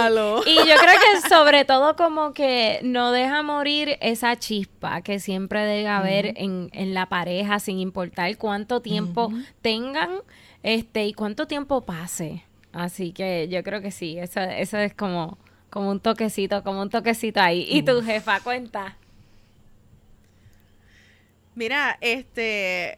Y 0.46 0.56
yo 0.56 0.76
creo 0.78 0.96
que 1.00 1.28
sobre 1.28 1.66
todo 1.66 1.98
como 1.98 2.34
que 2.34 2.80
no 2.84 3.12
deja 3.12 3.42
morir 3.42 3.98
esa 4.00 4.38
chispa 4.38 5.02
que 5.02 5.20
siempre 5.20 5.66
debe 5.66 5.90
haber 5.90 6.28
en, 6.38 6.70
en, 6.72 6.94
la 6.94 7.08
pareja, 7.08 7.60
sin 7.60 7.80
importar 7.80 8.38
cuánto 8.38 8.82
tiempo 8.82 9.34
tengan, 9.62 10.22
este, 10.64 11.06
y 11.06 11.14
cuánto 11.14 11.48
tiempo 11.48 11.82
pase. 11.82 12.44
Así 12.74 13.12
que 13.12 13.48
yo 13.50 13.64
creo 13.64 13.82
que 13.82 13.92
sí, 13.92 14.18
eso, 14.18 14.40
eso 14.40 14.78
es 14.78 14.94
como, 14.94 15.38
como 15.70 15.92
un 15.92 16.00
toquecito, 16.00 16.64
como 16.64 16.82
un 16.82 16.90
toquecito 16.90 17.42
ahí. 17.42 17.66
Y 17.70 17.84
tu 17.84 18.02
jefa, 18.02 18.40
cuenta. 18.40 18.98
Mira, 21.54 21.98
este, 22.00 22.98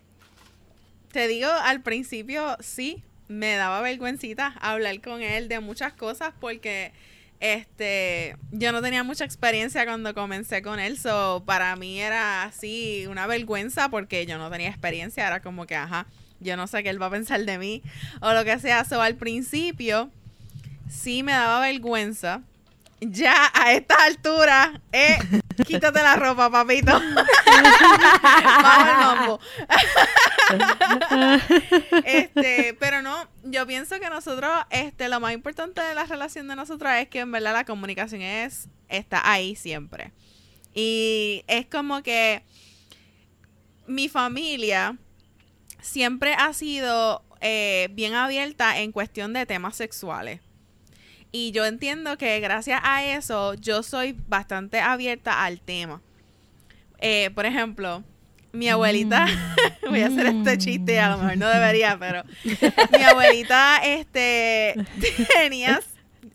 te 1.12 1.28
digo, 1.28 1.50
al 1.50 1.82
principio 1.82 2.56
sí, 2.60 3.04
me 3.28 3.56
daba 3.56 3.82
vergüencita 3.82 4.54
hablar 4.60 5.02
con 5.02 5.22
él 5.22 5.48
de 5.48 5.60
muchas 5.60 5.94
cosas 5.94 6.34
porque 6.40 6.92
este 7.40 8.38
yo 8.52 8.72
no 8.72 8.82
tenía 8.82 9.04
mucha 9.04 9.26
experiencia 9.26 9.86
cuando 9.86 10.14
comencé 10.14 10.62
con 10.62 10.80
él, 10.80 10.98
so 10.98 11.44
para 11.46 11.76
mí 11.76 12.00
era 12.00 12.44
así 12.44 13.06
una 13.08 13.28
vergüenza 13.28 13.90
porque 13.90 14.26
yo 14.26 14.38
no 14.38 14.50
tenía 14.50 14.70
experiencia, 14.70 15.28
era 15.28 15.42
como 15.42 15.66
que 15.66 15.76
ajá, 15.76 16.06
yo 16.44 16.58
no 16.58 16.68
sé 16.68 16.84
qué 16.84 16.90
él 16.90 17.02
va 17.02 17.08
a 17.08 17.12
pensar 17.12 17.44
de 17.44 17.58
mí 17.58 17.82
o 18.22 18.34
lo 18.34 18.44
que 18.44 18.60
sea, 18.60 18.86
so 18.86 19.02
al 19.02 19.16
principio 19.16 20.10
sí 20.90 21.24
me 21.24 21.32
daba 21.32 21.62
vergüenza. 21.62 22.42
Ya 23.02 23.52
a 23.54 23.74
esta 23.74 23.96
altura 24.06 24.80
he 24.94 25.18
Quítate 25.66 26.02
la 26.02 26.16
ropa, 26.16 26.50
papito. 26.50 26.92
Vamos 26.92 28.88
al 28.88 28.98
mambo. 28.98 29.40
este, 32.06 32.76
pero 32.80 33.02
no, 33.02 33.28
yo 33.44 33.66
pienso 33.68 34.00
que 34.00 34.10
nosotros, 34.10 34.52
este, 34.70 35.10
lo 35.10 35.20
más 35.20 35.34
importante 35.34 35.82
de 35.82 35.96
la 35.96 36.06
relación 36.06 36.48
de 36.48 36.56
nosotros 36.56 36.92
es 36.94 37.08
que 37.08 37.20
en 37.20 37.32
verdad 37.32 37.54
la 37.54 37.66
comunicación 37.66 38.22
es, 38.22 38.68
está 38.90 39.30
ahí 39.30 39.56
siempre. 39.56 40.12
Y 40.74 41.44
es 41.48 41.68
como 41.68 42.02
que 42.02 42.44
mi 43.86 44.10
familia 44.10 44.98
siempre 45.84 46.34
ha 46.34 46.54
sido 46.54 47.24
eh, 47.42 47.90
bien 47.92 48.16
abierta 48.16 48.80
en 48.80 48.92
cuestión 48.92 49.34
de 49.34 49.46
temas 49.46 49.76
sexuales. 49.76 50.40
Y 51.32 51.52
yo 51.52 51.66
entiendo 51.66 52.18
que 52.18 52.40
gracias 52.40 52.80
a 52.84 53.04
eso 53.06 53.54
yo 53.56 53.84
soy 53.84 54.16
bastante 54.28 54.80
abierta 54.80 55.44
al 55.44 55.62
tema. 55.62 56.02
Eh, 57.00 57.32
por 57.36 57.46
ejemplo, 57.46 58.04
mi 58.52 58.70
abuelita, 58.70 59.26
Mm. 59.26 59.90
voy 59.90 60.02
a 60.02 60.08
hacer 60.08 60.28
este 60.28 60.58
chiste, 60.60 61.00
a 61.00 61.10
lo 61.10 61.18
mejor 61.18 61.38
no 61.38 61.50
debería, 61.50 61.98
pero 62.00 62.24
mi 62.98 63.04
abuelita, 63.04 63.78
este, 63.84 64.76
tenía, 65.34 65.82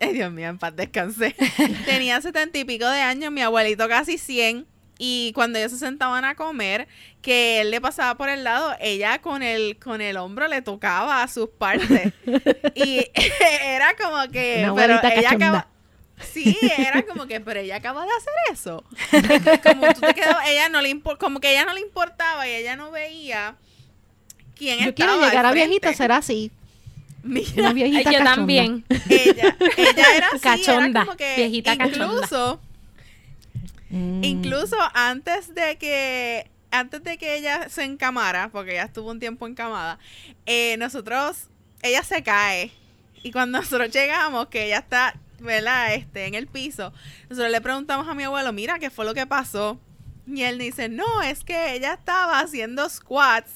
ay 0.00 0.12
Dios 0.12 0.30
mío, 0.32 0.48
en 0.48 0.58
paz 0.58 0.74
descansé, 0.76 1.34
tenía 1.86 2.20
setenta 2.20 2.58
y 2.58 2.64
pico 2.64 2.88
de 2.88 3.00
años, 3.00 3.32
mi 3.32 3.40
abuelito 3.40 3.88
casi 3.88 4.18
100, 4.18 4.66
y 4.98 5.32
cuando 5.34 5.58
ellos 5.58 5.70
se 5.72 5.78
sentaban 5.78 6.24
a 6.24 6.34
comer, 6.34 6.88
que 7.22 7.60
él 7.60 7.70
le 7.70 7.80
pasaba 7.80 8.16
por 8.16 8.28
el 8.28 8.44
lado, 8.44 8.74
ella 8.80 9.20
con 9.20 9.42
el, 9.42 9.78
con 9.78 10.00
el 10.00 10.16
hombro 10.16 10.48
le 10.48 10.60
tocaba 10.62 11.22
a 11.22 11.28
sus 11.28 11.48
partes, 11.48 12.12
y 12.74 13.06
era 13.62 13.94
como 13.96 14.30
que, 14.32 14.62
Una 14.64 14.74
pero 14.74 14.94
ella 14.94 15.22
cachonda. 15.22 15.46
acaba... 15.46 15.68
Sí, 16.32 16.58
era 16.76 17.02
como 17.04 17.26
que, 17.28 17.40
pero 17.40 17.60
ella 17.60 17.76
acaba 17.76 18.02
de 18.04 18.10
hacer 18.10 18.32
eso. 18.52 18.82
Como 19.62 19.86
tú 19.94 20.00
te 20.00 20.14
quedó, 20.14 20.34
ella 20.48 20.68
no 20.68 20.80
le 20.80 20.90
impor- 20.90 21.16
como 21.16 21.38
que 21.38 21.48
ella 21.52 21.64
no 21.64 21.72
le 21.74 21.80
importaba 21.80 22.44
y 22.48 22.54
ella 22.54 22.74
no 22.74 22.90
veía 22.90 23.54
quién 24.56 24.80
Yo 24.80 24.88
estaba 24.88 25.12
quiero 25.12 25.24
llegar 25.24 25.46
al 25.46 25.52
a 25.52 25.54
viejita, 25.54 25.80
frente. 25.90 25.96
ser 25.96 26.10
así. 26.10 26.50
Mira, 27.22 27.48
Una 27.58 27.72
viejita 27.72 28.10
yo 28.10 28.18
cachonda. 28.18 28.34
también. 28.34 28.84
ella, 29.08 29.56
ella 29.76 30.06
era 30.16 30.26
así, 30.32 30.40
Cachonda, 30.40 30.86
era 31.02 31.04
como 31.04 31.16
que 31.16 31.34
viejita 31.36 31.76
cachonda. 31.78 32.58
Incluso, 33.90 33.96
Mm. 34.20 34.24
incluso 34.24 34.76
antes 34.94 35.54
de 35.54 35.76
que 35.78 36.50
antes 36.70 37.02
de 37.02 37.16
que 37.16 37.36
ella 37.36 37.68
se 37.70 37.82
encamara, 37.84 38.50
porque 38.50 38.72
ella 38.72 38.84
estuvo 38.84 39.10
un 39.10 39.18
tiempo 39.20 39.46
encamada, 39.46 39.98
eh, 40.44 40.76
nosotros, 40.78 41.48
ella 41.80 42.02
se 42.02 42.22
cae. 42.22 42.70
Y 43.22 43.32
cuando 43.32 43.58
nosotros 43.62 43.90
llegamos, 43.90 44.48
que 44.48 44.66
ella 44.66 44.78
está, 44.80 45.14
¿verdad? 45.40 45.94
Este, 45.94 46.26
en 46.26 46.34
el 46.34 46.46
piso, 46.46 46.92
nosotros 47.30 47.50
le 47.50 47.60
preguntamos 47.62 48.06
a 48.06 48.14
mi 48.14 48.24
abuelo, 48.24 48.52
mira, 48.52 48.78
¿qué 48.78 48.90
fue 48.90 49.06
lo 49.06 49.14
que 49.14 49.26
pasó? 49.26 49.80
Y 50.26 50.42
él 50.42 50.58
dice, 50.58 50.90
no, 50.90 51.22
es 51.22 51.42
que 51.42 51.72
ella 51.72 51.94
estaba 51.94 52.40
haciendo 52.40 52.86
squats 52.90 53.50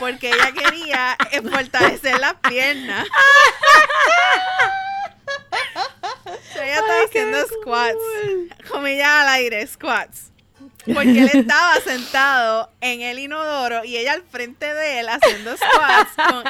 porque 0.00 0.30
ella 0.30 0.50
quería 0.52 1.16
eh, 1.30 1.40
fortalecer 1.42 2.18
las 2.18 2.34
piernas. 2.48 3.06
So, 6.54 6.62
ella 6.62 6.74
estaba 6.74 7.02
haciendo 7.06 7.38
squats. 7.46 7.98
Comillas 8.70 9.08
al 9.08 9.28
aire, 9.28 9.66
squats. 9.66 10.30
Porque 10.92 11.20
él 11.20 11.30
estaba 11.32 11.74
sentado 11.80 12.70
en 12.80 13.02
el 13.02 13.18
inodoro 13.18 13.84
y 13.84 13.96
ella 13.98 14.14
al 14.14 14.22
frente 14.22 14.72
de 14.74 15.00
él 15.00 15.08
haciendo 15.08 15.54
squats. 15.56 16.12
con- 16.16 16.44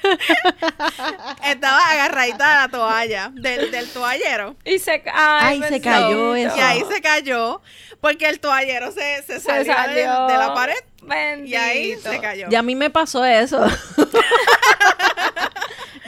estaba 1.44 1.90
agarradita 1.90 2.48
de 2.48 2.54
la 2.54 2.68
toalla, 2.70 3.30
del, 3.34 3.70
del 3.70 3.88
toallero. 3.90 4.56
Y 4.64 4.78
se, 4.78 5.02
ay, 5.12 5.60
Ay, 5.62 5.68
se 5.68 5.80
cayó 5.80 6.34
eso. 6.34 6.56
Y 6.56 6.60
ahí 6.60 6.82
se 6.90 7.00
cayó 7.00 7.60
porque 8.00 8.28
el 8.28 8.40
toallero 8.40 8.90
se, 8.92 9.22
se 9.22 9.40
Se 9.40 9.64
salió, 9.64 10.26
de- 10.26 10.36
la 10.36 10.54
pared 10.54 10.76
Bendito. 11.02 11.48
y 11.50 11.56
ahí 11.56 11.96
se 11.96 12.20
cayó. 12.20 12.46
Y 12.50 12.54
a 12.54 12.62
mí 12.62 12.74
me 12.74 12.90
pasó 12.90 13.24
eso. 13.24 13.64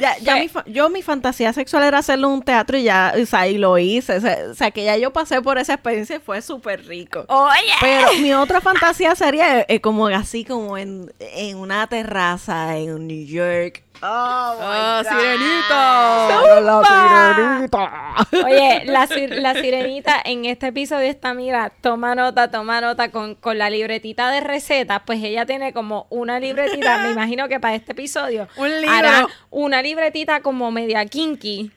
ya, 0.01 0.19
ya 0.19 0.37
mi 0.37 0.49
fa- 0.49 0.65
yo 0.67 0.89
mi 0.91 1.03
fantasía 1.03 1.53
sexual 1.53 1.85
era 1.85 1.99
hacerlo 1.99 2.29
en 2.29 2.35
un 2.35 2.43
teatro 2.43 2.77
y 2.79 2.83
ya, 2.85 3.15
o 3.21 3.27
sea, 3.27 3.47
y 3.47 3.59
lo 3.59 3.79
hice. 3.79 4.17
O 4.17 4.21
sea, 4.21 4.39
o 4.51 4.55
sea, 4.55 4.71
que 4.71 4.85
ya 4.85 4.97
yo 4.97 5.13
pasé 5.13 5.41
por 5.43 5.59
esa 5.59 5.75
experiencia 5.75 6.17
y 6.17 6.19
fue 6.21 6.43
súper 6.43 6.87
rico. 6.87 7.25
Oye. 7.29 7.73
Pero 7.81 8.09
mi 8.21 8.33
otra 8.35 8.61
fantasía 8.61 9.15
sería 9.15 9.65
eh, 9.69 9.81
como 9.81 10.07
así, 10.09 10.45
como 10.45 10.77
en, 10.79 11.13
en 11.21 11.57
una 11.59 11.87
terraza 11.87 12.77
en 12.79 13.07
New 13.07 13.27
York. 13.27 13.85
Oh, 14.03 14.57
my 14.59 14.65
Oh, 14.65 15.03
God. 15.03 15.07
sirenito. 15.11 16.61
La 16.61 16.83
sirenita. 16.85 18.47
Oye, 18.47 18.83
la, 18.87 19.07
sir- 19.07 19.37
la 19.41 19.55
sirenita 19.55 20.21
en 20.25 20.45
este 20.47 20.69
episodio 20.69 21.07
está, 21.09 21.35
mira, 21.35 21.71
toma 21.81 22.15
nota, 22.15 22.51
toma 22.51 22.81
nota 22.81 23.11
con, 23.11 23.35
con 23.35 23.59
la 23.59 23.69
libretita 23.71 24.31
de 24.31 24.41
recetas, 24.41 25.03
pues 25.05 25.23
ella 25.23 25.45
tiene 25.47 25.73
como 25.73 26.07
una 26.11 26.41
libretita, 26.41 26.99
me 26.99 27.11
imagino 27.13 27.49
que 27.49 27.61
para 27.61 27.75
este 27.75 27.93
episodio 27.93 28.49
Un 28.57 28.71
libro. 28.81 28.91
hará 28.97 29.27
una 29.51 29.83
libretita 29.83 30.41
como 30.41 30.71
media 30.71 31.05
kinky. 31.07 31.71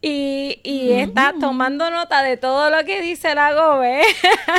Y, 0.00 0.60
y 0.62 0.92
está 0.92 1.34
tomando 1.40 1.90
nota 1.90 2.22
de 2.22 2.36
todo 2.36 2.70
lo 2.70 2.84
que 2.84 3.02
dice 3.02 3.34
la 3.34 3.52
Gobe 3.52 4.02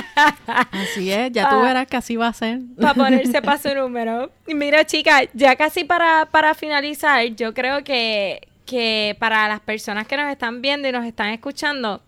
Así 0.46 1.12
es, 1.14 1.32
ya 1.32 1.50
tú 1.50 1.62
verás 1.62 1.88
que 1.88 1.96
así 1.96 2.18
va 2.18 2.28
a 2.28 2.34
ser. 2.34 2.60
para 2.80 2.94
ponerse 2.94 3.42
para 3.42 3.58
su 3.58 3.70
número. 3.76 4.32
Y 4.48 4.54
mira, 4.54 4.86
chicas, 4.86 5.30
ya 5.34 5.56
casi 5.56 5.86
para, 5.86 6.26
para 6.26 6.56
finalizar, 6.56 7.24
yo 7.36 7.54
creo 7.54 7.86
que, 7.86 8.50
que 8.66 9.16
para 9.18 9.48
las 9.48 9.62
personas 9.62 10.08
que 10.08 10.18
nos 10.18 10.30
están 10.30 10.62
viendo 10.62 10.90
y 10.90 10.92
nos 10.92 11.06
están 11.06 11.30
escuchando, 11.30 12.02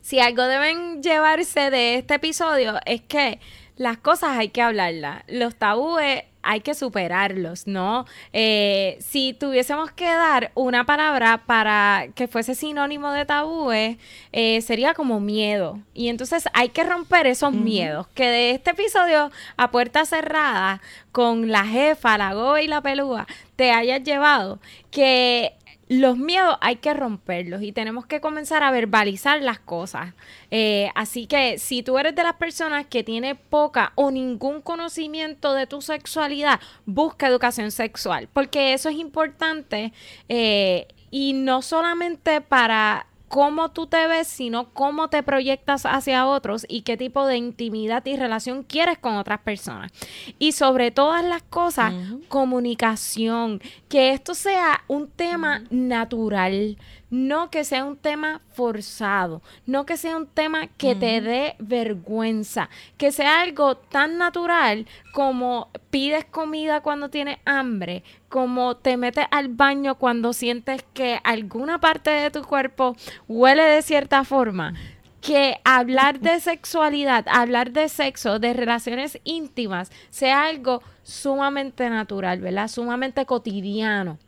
si 0.00 0.20
algo 0.20 0.44
deben 0.44 1.02
llevarse 1.02 1.70
de 1.70 1.96
este 1.96 2.14
episodio 2.14 2.80
es 2.86 3.02
que 3.02 3.38
las 3.76 3.98
cosas 3.98 4.38
hay 4.38 4.48
que 4.48 4.62
hablarlas. 4.62 5.24
Los 5.28 5.56
tabúes 5.56 6.22
hay 6.46 6.60
que 6.60 6.74
superarlos, 6.74 7.66
¿no? 7.66 8.06
Eh, 8.32 8.96
si 9.00 9.34
tuviésemos 9.34 9.90
que 9.90 10.06
dar 10.06 10.52
una 10.54 10.86
palabra 10.86 11.42
para 11.44 12.06
que 12.14 12.28
fuese 12.28 12.54
sinónimo 12.54 13.10
de 13.10 13.26
tabúes, 13.26 13.98
eh, 14.32 14.60
sería 14.62 14.94
como 14.94 15.20
miedo. 15.20 15.80
Y 15.92 16.08
entonces 16.08 16.44
hay 16.54 16.68
que 16.68 16.84
romper 16.84 17.26
esos 17.26 17.52
miedos. 17.52 18.06
Que 18.14 18.26
de 18.26 18.50
este 18.52 18.70
episodio 18.70 19.30
a 19.56 19.70
puerta 19.70 20.04
cerrada, 20.06 20.80
con 21.12 21.50
la 21.50 21.64
jefa, 21.64 22.16
la 22.16 22.34
goba 22.34 22.62
y 22.62 22.68
la 22.68 22.80
pelúa, 22.80 23.26
te 23.56 23.72
hayas 23.72 24.02
llevado 24.02 24.60
que 24.90 25.54
los 25.88 26.18
miedos 26.18 26.56
hay 26.60 26.76
que 26.76 26.94
romperlos 26.94 27.62
y 27.62 27.72
tenemos 27.72 28.06
que 28.06 28.20
comenzar 28.20 28.62
a 28.62 28.70
verbalizar 28.70 29.40
las 29.42 29.58
cosas. 29.58 30.14
Eh, 30.50 30.90
así 30.94 31.26
que 31.26 31.58
si 31.58 31.82
tú 31.82 31.98
eres 31.98 32.14
de 32.14 32.22
las 32.22 32.34
personas 32.34 32.86
que 32.86 33.04
tiene 33.04 33.34
poca 33.34 33.92
o 33.94 34.10
ningún 34.10 34.62
conocimiento 34.62 35.54
de 35.54 35.66
tu 35.66 35.80
sexualidad, 35.80 36.60
busca 36.86 37.28
educación 37.28 37.70
sexual, 37.70 38.28
porque 38.32 38.72
eso 38.72 38.88
es 38.88 38.96
importante 38.96 39.92
eh, 40.28 40.88
y 41.10 41.34
no 41.34 41.62
solamente 41.62 42.40
para 42.40 43.06
cómo 43.28 43.70
tú 43.70 43.86
te 43.86 44.06
ves, 44.06 44.28
sino 44.28 44.72
cómo 44.72 45.08
te 45.08 45.22
proyectas 45.22 45.84
hacia 45.84 46.26
otros 46.26 46.64
y 46.68 46.82
qué 46.82 46.96
tipo 46.96 47.26
de 47.26 47.36
intimidad 47.36 48.04
y 48.06 48.16
relación 48.16 48.62
quieres 48.62 48.98
con 48.98 49.16
otras 49.16 49.40
personas. 49.40 49.92
Y 50.38 50.52
sobre 50.52 50.90
todas 50.90 51.24
las 51.24 51.42
cosas, 51.42 51.92
comunicación, 52.28 53.60
que 53.88 54.12
esto 54.12 54.34
sea 54.34 54.84
un 54.88 55.08
tema 55.08 55.64
natural, 55.70 56.76
no 57.10 57.50
que 57.50 57.64
sea 57.64 57.84
un 57.84 57.96
tema 57.96 58.40
forzado, 58.52 59.42
no 59.64 59.86
que 59.86 59.96
sea 59.96 60.16
un 60.16 60.26
tema 60.26 60.66
que 60.66 60.94
te 60.94 61.20
dé 61.20 61.56
vergüenza, 61.58 62.68
que 62.96 63.12
sea 63.12 63.40
algo 63.42 63.76
tan 63.76 64.18
natural 64.18 64.86
como 65.12 65.68
pides 65.90 66.24
comida 66.24 66.80
cuando 66.80 67.08
tienes 67.08 67.38
hambre, 67.44 68.02
como 68.28 68.76
te 68.76 68.96
metes 68.96 69.26
al 69.30 69.48
baño 69.48 69.96
cuando 69.96 70.32
sientes 70.32 70.84
que 70.94 71.20
alguna 71.24 71.80
parte 71.80 72.10
de 72.10 72.30
tu 72.30 72.42
cuerpo 72.42 72.96
huele 73.28 73.62
de 73.62 73.82
cierta 73.82 74.24
forma. 74.24 74.74
Que 75.20 75.56
hablar 75.64 76.20
de 76.20 76.38
sexualidad, 76.40 77.26
hablar 77.28 77.72
de 77.72 77.88
sexo, 77.88 78.38
de 78.38 78.52
relaciones 78.52 79.18
íntimas, 79.24 79.90
sea 80.10 80.44
algo 80.44 80.82
sumamente 81.02 81.88
natural, 81.90 82.40
¿verdad? 82.40 82.68
Sumamente 82.68 83.26
cotidiano. 83.26 84.18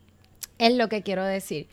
Es 0.59 0.75
lo 0.75 0.89
que 0.89 1.03
quiero 1.03 1.25
decir. 1.25 1.69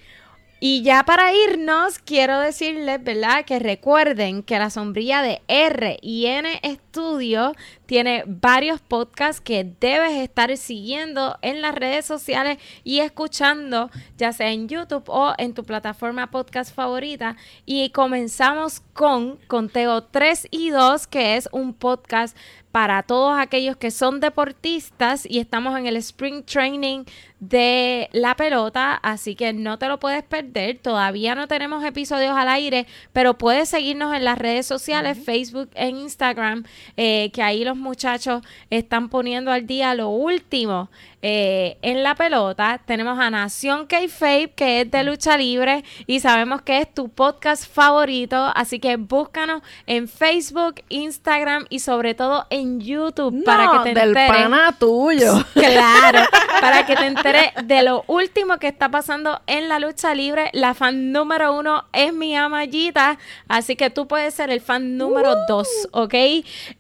Y 0.62 0.84
ya 0.84 1.04
para 1.04 1.34
irnos, 1.34 2.00
quiero 2.00 2.40
decirles, 2.40 3.04
¿verdad? 3.04 3.44
Que 3.44 3.60
recuerden 3.60 4.42
que 4.42 4.58
la 4.58 4.70
sombrilla 4.70 5.22
de 5.22 5.42
R 5.48 6.00
y 6.02 6.28
N 6.28 6.60
Studio 6.64 7.52
tiene 7.86 8.24
varios 8.26 8.80
podcasts 8.80 9.42
que 9.42 9.70
debes 9.80 10.14
estar 10.14 10.56
siguiendo 10.56 11.38
en 11.42 11.62
las 11.62 11.76
redes 11.76 12.06
sociales 12.06 12.58
y 12.86 13.00
escuchando, 13.00 13.92
ya 14.18 14.32
sea 14.32 14.52
en 14.52 14.70
YouTube 14.70 15.04
o 15.08 15.34
en 15.38 15.54
tu 15.54 15.66
plataforma 15.66 16.32
podcast 16.32 16.74
favorita. 16.74 17.36
Y 17.66 17.90
comenzamos 17.90 18.82
con 18.94 19.38
Conteo 19.48 20.04
3 20.04 20.48
y 20.52 20.70
2, 20.70 21.08
que 21.08 21.36
es 21.36 21.50
un 21.52 21.74
podcast 21.74 22.36
para 22.72 23.04
todos 23.04 23.38
aquellos 23.40 23.78
que 23.78 23.90
son 23.90 24.20
deportistas 24.20 25.26
y 25.26 25.40
estamos 25.40 25.80
en 25.80 25.88
el 25.88 25.96
Spring 25.96 26.44
Training 26.44 27.06
de 27.50 28.10
la 28.12 28.36
pelota, 28.36 28.96
así 28.96 29.36
que 29.36 29.54
no 29.54 29.78
te 29.78 29.88
lo 29.88 30.00
puedes 30.00 30.24
perder. 30.24 30.80
Todavía 30.80 31.36
no 31.36 31.48
tenemos 31.48 31.84
episodios 31.84 32.36
al 32.36 32.48
aire, 32.50 32.88
pero 33.14 33.38
puedes 33.38 33.70
seguirnos 33.70 34.16
en 34.16 34.24
las 34.26 34.38
redes 34.38 34.66
sociales, 34.66 35.18
Facebook 35.24 35.70
e 35.76 35.90
Instagram, 35.90 36.64
eh, 36.98 37.32
que 37.34 37.42
ahí 37.42 37.64
los 37.64 37.78
muchachos 37.78 38.42
están 38.70 39.10
poniendo 39.10 39.52
al 39.52 39.68
día 39.68 39.94
lo 39.94 40.10
último 40.10 40.90
eh, 41.28 41.80
en 41.82 42.04
la 42.04 42.14
pelota. 42.14 42.80
Tenemos 42.86 43.18
a 43.18 43.32
Nación 43.32 43.88
K-Fape, 43.88 44.54
que 44.56 44.82
es 44.82 44.92
de 44.92 45.04
lucha 45.04 45.36
libre 45.38 45.84
y 46.06 46.20
sabemos 46.20 46.62
que 46.62 46.80
es 46.82 46.94
tu 46.94 47.10
podcast 47.10 47.66
favorito, 47.66 48.52
así 48.54 48.80
que 48.80 48.96
búscanos 48.98 49.64
en 49.88 50.08
Facebook, 50.08 50.84
Instagram 50.90 51.66
y 51.70 51.80
sobre 51.80 52.14
todo 52.14 52.46
en 52.52 52.80
YouTube 52.80 53.44
para 53.44 53.72
que 53.72 53.90
te 53.90 54.00
del 54.00 54.10
enteres. 54.10 54.32
pana 54.32 54.76
tuyo. 54.78 55.44
Claro, 55.56 56.20
para 56.62 56.86
que 56.86 56.96
te 56.96 57.08
enteres 57.08 57.35
de 57.64 57.84
lo 57.84 58.04
último 58.08 58.58
que 58.58 58.68
está 58.68 58.90
pasando 58.90 59.42
en 59.48 59.70
la 59.70 59.80
lucha 59.80 60.14
libre. 60.14 60.50
La 60.54 60.74
fan 60.74 61.12
número 61.12 61.58
uno 61.58 61.86
es 61.94 62.14
mi 62.14 62.36
Amayita, 62.36 63.18
así 63.48 63.76
que 63.76 63.90
tú 63.90 64.08
puedes 64.08 64.34
ser 64.34 64.50
el 64.50 64.62
fan 64.62 64.98
número 64.98 65.36
dos, 65.48 65.68
¿ok? 65.92 66.14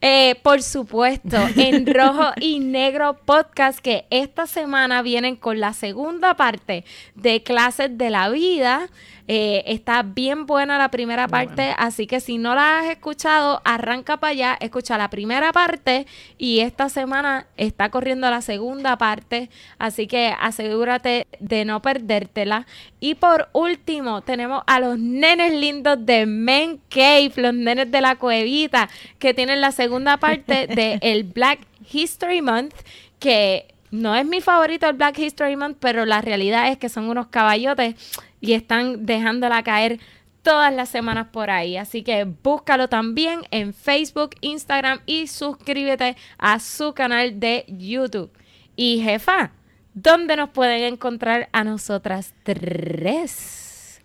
Eh, 0.01 0.35
por 0.43 0.61
supuesto, 0.61 1.37
en 1.55 1.85
Rojo 1.93 2.31
y 2.39 2.59
Negro 2.59 3.17
Podcast, 3.25 3.79
que 3.79 4.05
esta 4.09 4.47
semana 4.47 5.01
vienen 5.01 5.35
con 5.35 5.59
la 5.59 5.73
segunda 5.73 6.35
parte 6.35 6.85
de 7.15 7.43
clases 7.43 7.97
de 7.97 8.09
la 8.09 8.29
vida. 8.29 8.89
Eh, 9.27 9.63
está 9.65 10.03
bien 10.03 10.45
buena 10.45 10.77
la 10.77 10.91
primera 10.91 11.27
parte, 11.27 11.73
así 11.79 12.05
que 12.05 12.19
si 12.19 12.37
no 12.37 12.53
la 12.53 12.79
has 12.79 12.85
escuchado, 12.85 13.59
arranca 13.65 14.17
para 14.17 14.31
allá, 14.31 14.57
escucha 14.59 14.99
la 14.99 15.09
primera 15.09 15.51
parte 15.51 16.05
y 16.37 16.59
esta 16.59 16.89
semana 16.89 17.47
está 17.57 17.89
corriendo 17.89 18.29
la 18.29 18.41
segunda 18.41 18.99
parte, 18.99 19.49
así 19.79 20.05
que 20.05 20.34
asegúrate 20.39 21.27
de 21.39 21.65
no 21.65 21.81
perdértela. 21.81 22.65
Y 22.99 23.15
por 23.15 23.49
último, 23.53 24.21
tenemos 24.21 24.63
a 24.67 24.79
los 24.79 24.97
nenes 24.99 25.53
lindos 25.53 26.05
de 26.05 26.25
Men 26.25 26.79
Cave, 26.89 27.33
los 27.35 27.53
nenes 27.53 27.91
de 27.91 28.01
la 28.01 28.15
cuevita, 28.15 28.89
que 29.19 29.33
tienen 29.33 29.61
la 29.61 29.71
segunda 29.71 30.17
parte 30.17 30.67
de 30.75 30.99
el 31.01 31.23
Black 31.23 31.59
History 31.91 32.41
Month, 32.41 32.73
que 33.19 33.67
no 33.91 34.15
es 34.15 34.25
mi 34.25 34.41
favorito 34.41 34.87
el 34.87 34.95
Black 34.95 35.17
History 35.19 35.55
Month, 35.55 35.77
pero 35.79 36.05
la 36.05 36.21
realidad 36.21 36.69
es 36.69 36.77
que 36.77 36.89
son 36.89 37.09
unos 37.09 37.27
caballotes 37.27 37.95
y 38.41 38.53
están 38.53 39.05
dejándola 39.05 39.63
caer 39.63 39.99
todas 40.45 40.73
las 40.73 40.89
semanas 40.89 41.27
por 41.31 41.49
ahí. 41.49 41.75
Así 41.75 42.03
que 42.03 42.23
búscalo 42.23 42.87
también 42.87 43.41
en 43.51 43.73
Facebook, 43.73 44.35
Instagram 44.41 44.99
y 45.05 45.27
suscríbete 45.27 46.15
a 46.37 46.59
su 46.59 46.93
canal 46.93 47.39
de 47.39 47.65
YouTube. 47.67 48.31
Y 48.75 49.01
jefa, 49.01 49.51
¿dónde 49.95 50.35
nos 50.35 50.51
pueden 50.51 50.83
encontrar 50.83 51.49
a 51.51 51.63
nosotras 51.63 52.35
tres? 52.43 54.01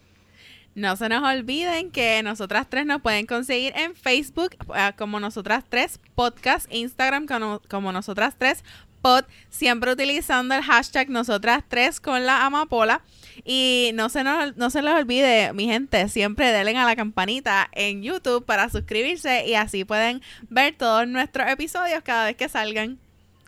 No 0.74 0.96
se 0.96 1.08
nos 1.08 1.22
olviden 1.22 1.90
que 1.90 2.22
nosotras 2.22 2.68
tres 2.70 2.86
nos 2.86 3.02
pueden 3.02 3.26
conseguir 3.26 3.72
en 3.76 3.94
Facebook 3.94 4.56
ah, 4.72 4.94
como 4.96 5.20
nosotras 5.20 5.64
tres 5.68 6.00
podcast, 6.14 6.72
Instagram 6.72 7.26
como, 7.26 7.92
nosotras 7.92 8.36
tres 8.38 8.64
pod, 9.02 9.24
siempre 9.48 9.92
utilizando 9.92 10.54
el 10.54 10.62
hashtag 10.62 11.10
nosotras 11.10 11.64
tres 11.66 12.00
con 12.00 12.24
la 12.24 12.46
amapola. 12.46 13.02
Y 13.44 13.90
no 13.94 14.10
se, 14.10 14.22
nos, 14.22 14.56
no 14.56 14.70
se 14.70 14.82
les 14.82 14.94
olvide, 14.94 15.52
mi 15.54 15.66
gente, 15.66 16.08
siempre 16.08 16.52
denle 16.52 16.76
a 16.76 16.84
la 16.84 16.94
campanita 16.94 17.68
en 17.72 18.02
YouTube 18.02 18.44
para 18.44 18.68
suscribirse 18.68 19.46
y 19.46 19.54
así 19.54 19.84
pueden 19.84 20.22
ver 20.50 20.76
todos 20.76 21.08
nuestros 21.08 21.48
episodios 21.48 22.02
cada 22.04 22.26
vez 22.26 22.36
que 22.36 22.48
salgan. 22.48 22.98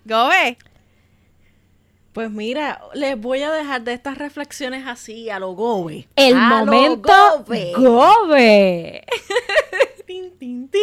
¡Gobe! 0.05 0.59
Pues 2.13 2.31
mira, 2.31 2.83
les 2.93 3.19
voy 3.19 3.43
a 3.43 3.51
dejar 3.51 3.83
de 3.83 3.95
estas 3.95 4.19
reflexiones 4.19 4.87
así 4.87 5.31
a 5.31 5.39
lo 5.39 5.53
gobe. 5.53 6.09
El 6.15 6.37
A 6.37 6.61
lo 6.61 6.67
momento 6.67 7.11
gobe. 7.39 7.73
Gobe. 7.77 9.07
Tin, 10.07 10.37
tin, 10.37 10.69
tin, 10.69 10.81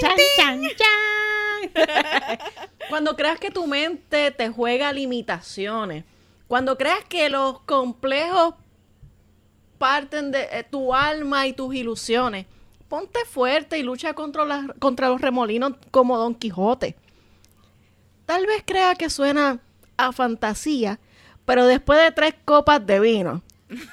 chan, 0.00 0.16
chan, 0.36 0.62
chan. 0.76 2.38
Cuando 2.88 3.16
creas 3.16 3.40
que 3.40 3.50
tu 3.50 3.66
mente 3.66 4.30
te 4.30 4.48
juega 4.50 4.92
limitaciones, 4.92 6.04
cuando 6.46 6.76
creas 6.76 7.04
que 7.08 7.30
los 7.30 7.60
complejos 7.60 8.54
parten 9.78 10.30
de 10.30 10.48
eh, 10.52 10.64
tu 10.68 10.94
alma 10.94 11.46
y 11.46 11.52
tus 11.52 11.74
ilusiones, 11.74 12.46
ponte 12.88 13.20
fuerte 13.24 13.78
y 13.78 13.82
lucha 13.82 14.14
contra, 14.14 14.46
contra 14.78 15.08
los 15.08 15.20
remolinos 15.20 15.72
como 15.90 16.18
Don 16.18 16.34
Quijote. 16.34 16.96
Tal 18.26 18.46
vez 18.46 18.62
crea 18.64 18.94
que 18.94 19.10
suena 19.10 19.60
a 20.06 20.12
fantasía, 20.12 20.98
pero 21.44 21.66
después 21.66 22.00
de 22.00 22.12
tres 22.12 22.34
copas 22.44 22.84
de 22.86 23.00
vino 23.00 23.42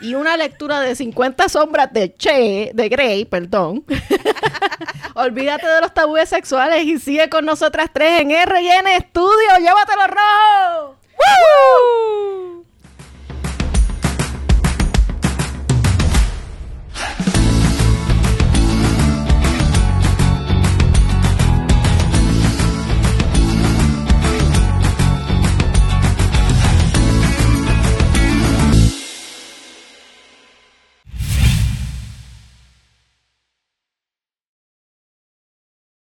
y 0.02 0.16
una 0.16 0.38
lectura 0.38 0.80
de 0.80 0.96
50 0.96 1.50
sombras 1.50 1.94
de 1.94 2.14
Che, 2.16 2.72
de 2.74 2.90
Grey, 2.90 3.26
perdón, 3.26 3.86
olvídate 5.14 5.68
de 5.68 5.82
los 5.82 5.94
tabúes 5.94 6.30
sexuales 6.30 6.84
y 6.86 7.00
sigue 7.00 7.30
con 7.30 7.46
nosotras 7.46 7.90
tres 7.94 8.22
en 8.22 8.32
R&N 8.32 8.98
Studio. 9.10 9.58
¡Llévatelo 9.60 10.08
rojo! 10.08 10.96
¡Woo! 11.18 12.57